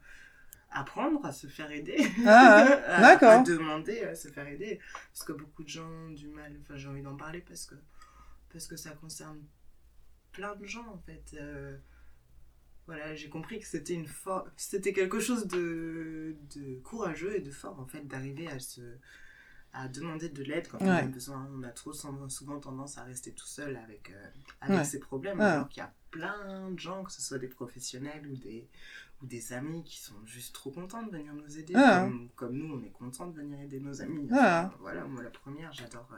apprendre 0.72 1.24
à 1.24 1.32
se 1.32 1.46
faire 1.46 1.70
aider. 1.70 1.98
Ah, 2.26 2.58
à, 2.86 3.00
d'accord. 3.00 3.30
à 3.30 3.42
demander 3.42 4.00
à 4.00 4.14
se 4.14 4.28
faire 4.28 4.46
aider. 4.46 4.80
Parce 5.12 5.24
que 5.24 5.32
beaucoup 5.32 5.62
de 5.64 5.68
gens 5.68 5.88
ont 5.88 6.10
du 6.10 6.28
mal. 6.28 6.56
Enfin, 6.62 6.76
j'ai 6.76 6.88
envie 6.88 7.02
d'en 7.02 7.16
parler 7.16 7.40
parce 7.40 7.66
que, 7.66 7.74
parce 8.52 8.66
que 8.66 8.76
ça 8.76 8.90
concerne 8.90 9.40
plein 10.32 10.54
de 10.56 10.66
gens, 10.66 10.86
en 10.88 10.98
fait. 10.98 11.34
Euh, 11.34 11.76
voilà, 12.86 13.14
j'ai 13.14 13.28
compris 13.28 13.60
que 13.60 13.66
c'était 13.66 13.94
une 13.94 14.08
c'était 14.56 14.92
quelque 14.92 15.20
chose 15.20 15.46
de, 15.46 16.36
de 16.54 16.80
courageux 16.80 17.36
et 17.36 17.40
de 17.40 17.50
fort 17.52 17.78
en 17.78 17.86
fait 17.86 18.08
d'arriver 18.08 18.48
à 18.48 18.58
se 18.58 18.80
à 19.72 19.88
demander 19.88 20.28
de 20.28 20.42
l'aide 20.42 20.68
quand 20.68 20.78
on 20.80 20.88
a 20.88 21.02
besoin. 21.02 21.48
On 21.54 21.62
a 21.62 21.70
trop 21.70 21.92
souvent 21.92 22.60
tendance 22.60 22.98
à 22.98 23.04
rester 23.04 23.32
tout 23.32 23.46
seul 23.46 23.76
avec, 23.76 24.10
euh, 24.10 24.26
avec 24.60 24.84
ses 24.84 24.98
problèmes, 24.98 25.40
alors 25.40 25.68
qu'il 25.68 25.80
y 25.80 25.86
a 25.86 25.92
plein 26.10 26.70
de 26.70 26.78
gens, 26.78 27.02
que 27.04 27.12
ce 27.12 27.22
soit 27.22 27.38
des 27.38 27.48
professionnels 27.48 28.26
ou 28.26 28.36
des, 28.36 28.68
ou 29.22 29.26
des 29.26 29.52
amis 29.52 29.84
qui 29.84 30.00
sont 30.00 30.14
juste 30.24 30.54
trop 30.54 30.70
contents 30.70 31.02
de 31.02 31.10
venir 31.10 31.32
nous 31.34 31.58
aider. 31.58 31.74
Comme, 32.34 32.56
nous, 32.56 32.74
on 32.74 32.82
est 32.82 32.90
contents 32.90 33.26
de 33.26 33.36
venir 33.36 33.60
aider 33.60 33.80
nos 33.80 34.02
amis. 34.02 34.28
voilà, 34.80 35.04
moi 35.04 35.22
la 35.22 35.30
première, 35.30 35.72
j'adore 35.72 36.08
euh, 36.12 36.16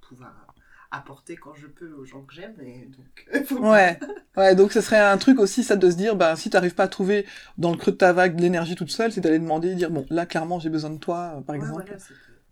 pouvoir 0.00 0.54
apporter 0.92 1.36
quand 1.36 1.54
je 1.54 1.66
peux 1.66 1.92
aux 1.94 2.04
gens 2.04 2.22
que 2.22 2.32
j'aime 2.32 2.54
et 2.60 2.86
donc 2.86 3.60
ouais 3.60 3.98
ouais 4.36 4.54
donc 4.54 4.70
ce 4.70 4.80
serait 4.80 5.00
un 5.00 5.18
truc 5.18 5.40
aussi 5.40 5.64
ça 5.64 5.74
de 5.74 5.90
se 5.90 5.96
dire 5.96 6.14
ben 6.14 6.36
si 6.36 6.48
t'arrives 6.48 6.76
pas 6.76 6.84
à 6.84 6.88
trouver 6.88 7.26
dans 7.58 7.72
le 7.72 7.76
creux 7.76 7.90
de 7.90 7.96
ta 7.96 8.12
vague 8.12 8.36
de 8.36 8.40
l'énergie 8.40 8.76
toute 8.76 8.92
seule 8.92 9.10
c'est 9.10 9.20
d'aller 9.20 9.40
demander 9.40 9.74
dire 9.74 9.90
bon 9.90 10.06
là 10.10 10.26
clairement 10.26 10.60
j'ai 10.60 10.70
besoin 10.70 10.90
de 10.90 10.98
toi 10.98 11.34
euh, 11.34 11.40
par 11.40 11.56
exemple 11.56 11.92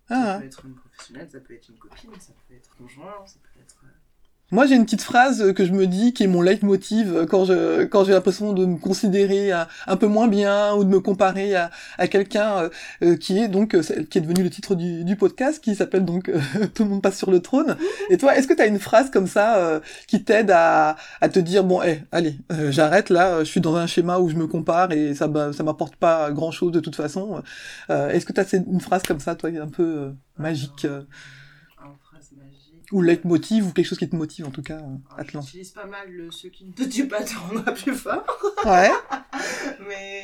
ça 0.08 0.34
ah. 0.34 0.38
peut 0.38 0.46
être 0.46 0.64
une 0.66 0.74
professionnelle, 0.74 1.28
ça 1.30 1.40
peut 1.40 1.54
être 1.54 1.68
une 1.68 1.78
copine, 1.78 2.10
ça 2.20 2.32
peut 2.46 2.54
être 2.54 2.76
conjoint, 2.76 3.26
ça 3.26 3.38
peut 3.42 3.60
être... 3.60 3.76
Euh, 4.52 4.54
Moi, 4.54 4.66
j'ai 4.66 4.76
une 4.76 4.84
petite 4.84 5.02
phrase 5.02 5.52
que 5.54 5.64
je 5.64 5.72
me 5.72 5.86
dis 5.86 6.12
qui 6.12 6.24
est 6.24 6.26
mon 6.26 6.42
leitmotiv 6.42 7.26
quand 7.28 7.44
je 7.44 7.84
quand 7.84 8.04
j'ai 8.04 8.12
l'impression 8.12 8.52
de 8.52 8.66
me 8.66 8.76
considérer 8.76 9.52
un 9.52 9.96
peu 9.96 10.06
moins 10.06 10.28
bien 10.28 10.74
ou 10.74 10.84
de 10.84 10.88
me 10.88 11.00
comparer 11.00 11.54
à, 11.56 12.08
quelqu'un 12.08 12.58
euh, 12.58 12.68
euh, 13.02 13.16
qui 13.16 13.38
est 13.38 13.48
donc 13.48 13.70
qui 14.10 14.18
est 14.18 14.20
devenu 14.20 14.42
le 14.42 14.50
titre 14.50 14.74
du, 14.74 15.16
podcast 15.16 15.62
qui 15.62 15.74
s'appelle 15.76 16.04
donc 16.04 16.30
tout 16.74 16.84
le 16.84 16.90
monde 16.90 17.02
passe 17.02 17.18
sur 17.18 17.30
le 17.30 17.40
trône. 17.40 17.76
Et 18.10 18.16
toi, 18.18 18.36
est-ce 18.36 18.48
que 18.48 18.54
tu 18.54 18.62
as 18.62 18.66
une 18.66 18.78
phrase 18.80 19.10
comme 19.10 19.26
ça 19.26 19.80
qui 20.08 20.24
t'aide 20.24 20.50
à, 20.50 20.96
à 21.20 21.28
te 21.28 21.38
dire 21.38 21.64
bon, 21.64 21.82
hey, 21.82 22.02
allez, 22.12 22.36
j'arrête 22.70 23.10
là, 23.10 23.40
je 23.40 23.50
suis 23.50 23.60
dans 23.60 23.76
un 23.76 23.86
schéma 23.86 24.18
où 24.18 24.28
je 24.28 24.36
me 24.36 24.46
compare 24.46 24.92
et 24.92 25.14
ça 25.14 25.28
ça 25.52 25.62
m'apporte 25.62 25.96
pas 25.96 26.30
grand-chose 26.32 26.72
de 26.72 26.80
toute 26.80 26.96
façon. 26.96 27.42
est-ce 27.88 28.26
que 28.26 28.32
tu 28.32 28.40
as 28.40 28.56
une 28.56 28.80
phrase 28.80 29.02
comme 29.02 29.20
ça 29.20 29.34
toi 29.34 29.50
un 29.50 29.68
peu 29.68 30.12
magique 30.38 30.86
ou 32.94 33.02
leitmotiv 33.02 33.66
ou 33.66 33.72
quelque 33.72 33.86
chose 33.86 33.98
qui 33.98 34.08
te 34.08 34.14
motive 34.14 34.46
en 34.46 34.50
tout 34.52 34.62
cas, 34.62 34.80
ah, 35.10 35.20
Atlan. 35.20 35.42
J'utilise 35.42 35.72
pas 35.72 35.84
mal 35.84 36.12
le 36.12 36.30
ce 36.30 36.46
qui 36.46 36.64
ne 36.64 36.72
te 36.72 36.84
tue 36.84 37.08
pas 37.08 37.22
te 37.24 37.34
rendra 37.36 37.72
plus 37.72 37.94
fort. 37.94 38.24
Ouais. 38.64 38.88
Mais 39.88 40.22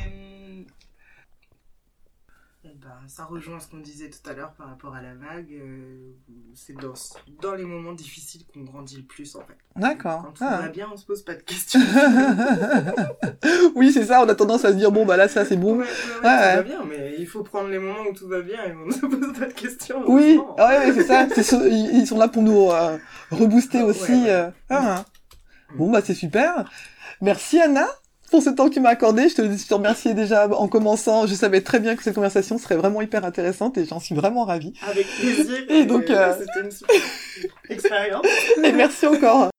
bah, 2.62 2.98
ça 3.06 3.24
rejoint 3.24 3.58
ce 3.58 3.68
qu'on 3.68 3.78
disait 3.78 4.10
tout 4.10 4.28
à 4.28 4.34
l'heure 4.34 4.52
par 4.52 4.68
rapport 4.68 4.94
à 4.94 5.00
la 5.00 5.14
vague. 5.14 5.50
Euh, 5.52 6.12
c'est 6.54 6.74
dans, 6.74 6.92
dans, 7.40 7.54
les 7.54 7.64
moments 7.64 7.92
difficiles 7.92 8.42
qu'on 8.52 8.60
grandit 8.60 8.98
le 8.98 9.02
plus, 9.02 9.34
en 9.34 9.40
fait. 9.40 9.56
D'accord. 9.76 10.22
Quand 10.24 10.32
tout 10.32 10.44
ah. 10.46 10.60
va 10.62 10.68
bien, 10.68 10.88
on 10.92 10.96
se 10.96 11.06
pose 11.06 11.22
pas 11.22 11.34
de 11.34 11.42
questions. 11.42 11.80
oui, 13.74 13.92
c'est 13.92 14.04
ça. 14.04 14.22
On 14.22 14.28
a 14.28 14.34
tendance 14.34 14.64
à 14.66 14.72
se 14.72 14.76
dire 14.76 14.92
bon, 14.92 15.06
bah 15.06 15.16
là, 15.16 15.28
ça, 15.28 15.46
c'est 15.46 15.56
bon. 15.56 15.78
Ouais, 15.78 15.86
tout 15.86 16.22
va 16.22 16.62
bien, 16.62 16.84
mais 16.84 17.14
il 17.18 17.26
faut 17.26 17.42
prendre 17.42 17.68
les 17.68 17.78
moments 17.78 18.08
où 18.10 18.14
tout 18.14 18.28
va 18.28 18.42
bien 18.42 18.62
et 18.64 18.74
on 18.74 18.86
ne 18.86 18.92
se 18.92 19.06
pose 19.06 19.38
pas 19.38 19.46
de 19.46 19.52
questions. 19.52 20.02
Oui, 20.06 20.38
ouais, 20.58 20.92
c'est 20.92 21.04
ça. 21.04 21.26
ils 21.66 22.06
sont 22.06 22.18
là 22.18 22.28
pour 22.28 22.42
nous 22.42 22.70
euh, 22.70 22.98
rebooster 23.30 23.82
aussi. 23.82 24.28
Euh. 24.28 24.50
Ah. 24.68 25.04
Bon, 25.76 25.90
bah, 25.90 26.00
c'est 26.04 26.14
super. 26.14 26.70
Merci, 27.22 27.60
Anna 27.60 27.86
pour 28.30 28.42
ce 28.42 28.50
temps 28.50 28.68
que 28.68 28.74
tu 28.74 28.80
m'as 28.80 28.90
accordé. 28.90 29.28
Je 29.28 29.34
te, 29.34 29.42
je 29.42 29.66
te 29.66 29.74
remerciais 29.74 30.14
déjà 30.14 30.48
en 30.48 30.68
commençant. 30.68 31.26
Je 31.26 31.34
savais 31.34 31.60
très 31.60 31.80
bien 31.80 31.96
que 31.96 32.02
cette 32.02 32.14
conversation 32.14 32.58
serait 32.58 32.76
vraiment 32.76 33.02
hyper 33.02 33.24
intéressante 33.24 33.76
et 33.78 33.84
j'en 33.84 34.00
suis 34.00 34.14
vraiment 34.14 34.44
ravie. 34.44 34.72
Avec 34.88 35.06
plaisir. 35.06 35.58
Et, 35.68 35.84
donc, 35.84 36.10
euh... 36.10 36.34
c'était 36.38 36.64
une 36.64 36.70
super 36.70 36.96
expérience. 37.68 38.26
et 38.64 38.72
merci 38.72 39.06
encore. 39.06 39.50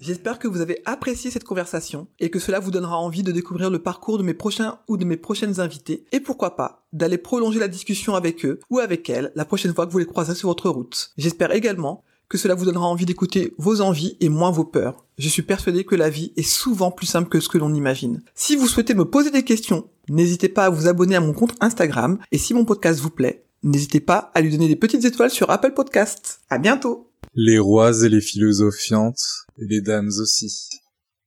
J'espère 0.00 0.38
que 0.38 0.48
vous 0.48 0.60
avez 0.60 0.80
apprécié 0.84 1.30
cette 1.30 1.44
conversation 1.44 2.08
et 2.18 2.30
que 2.30 2.38
cela 2.38 2.58
vous 2.58 2.70
donnera 2.70 2.98
envie 2.98 3.22
de 3.22 3.32
découvrir 3.32 3.70
le 3.70 3.78
parcours 3.78 4.18
de 4.18 4.22
mes 4.22 4.34
prochains 4.34 4.78
ou 4.88 4.96
de 4.96 5.04
mes 5.04 5.16
prochaines 5.16 5.60
invités 5.60 6.04
et 6.12 6.20
pourquoi 6.20 6.56
pas 6.56 6.86
d'aller 6.92 7.18
prolonger 7.18 7.60
la 7.60 7.68
discussion 7.68 8.14
avec 8.14 8.44
eux 8.44 8.60
ou 8.70 8.78
avec 8.78 9.08
elles 9.10 9.32
la 9.34 9.44
prochaine 9.44 9.74
fois 9.74 9.86
que 9.86 9.92
vous 9.92 9.98
les 9.98 10.06
croiserez 10.06 10.34
sur 10.34 10.48
votre 10.48 10.70
route. 10.70 11.12
J'espère 11.16 11.52
également 11.52 12.02
que 12.30 12.38
cela 12.38 12.54
vous 12.54 12.64
donnera 12.64 12.86
envie 12.86 13.04
d'écouter 13.04 13.54
vos 13.58 13.80
envies 13.80 14.16
et 14.20 14.28
moins 14.28 14.52
vos 14.52 14.64
peurs. 14.64 15.04
Je 15.18 15.28
suis 15.28 15.42
persuadé 15.42 15.84
que 15.84 15.96
la 15.96 16.08
vie 16.08 16.32
est 16.36 16.42
souvent 16.42 16.90
plus 16.90 17.06
simple 17.06 17.28
que 17.28 17.40
ce 17.40 17.48
que 17.48 17.58
l'on 17.58 17.74
imagine. 17.74 18.22
Si 18.34 18.56
vous 18.56 18.68
souhaitez 18.68 18.94
me 18.94 19.04
poser 19.04 19.30
des 19.30 19.42
questions, 19.42 19.88
n'hésitez 20.08 20.48
pas 20.48 20.66
à 20.66 20.70
vous 20.70 20.86
abonner 20.86 21.16
à 21.16 21.20
mon 21.20 21.32
compte 21.32 21.56
Instagram 21.60 22.18
et 22.30 22.38
si 22.38 22.54
mon 22.54 22.64
podcast 22.64 23.00
vous 23.00 23.10
plaît, 23.10 23.44
n'hésitez 23.64 24.00
pas 24.00 24.30
à 24.34 24.40
lui 24.40 24.52
donner 24.52 24.68
des 24.68 24.76
petites 24.76 25.04
étoiles 25.04 25.30
sur 25.30 25.50
Apple 25.50 25.74
Podcasts. 25.74 26.40
À 26.48 26.58
bientôt! 26.58 27.09
Les 27.34 27.58
rois 27.58 27.92
et 28.04 28.08
les 28.08 28.20
philosophiantes, 28.20 29.46
et 29.58 29.66
les 29.66 29.80
dames 29.80 30.10
aussi. 30.20 30.68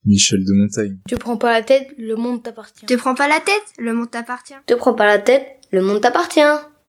Michel 0.05 0.43
de 0.43 0.51
Montaigne. 0.51 0.97
Tu 1.07 1.15
prends 1.15 1.37
pas 1.37 1.53
la 1.53 1.63
tête, 1.63 1.87
le 1.97 2.15
monde 2.15 2.43
t'appartient. 2.43 2.85
Tu 2.85 2.97
prends 2.97 3.15
pas 3.15 3.29
la 3.29 3.39
tête, 3.39 3.63
le 3.77 3.93
monde 3.93 4.11
t'appartient. 4.11 4.53
Tu 4.67 4.75
prends 4.75 4.93
pas 4.93 5.05
la 5.05 5.19
tête, 5.19 5.47
le 5.71 5.81
monde 5.81 6.01
t'appartient. 6.01 6.41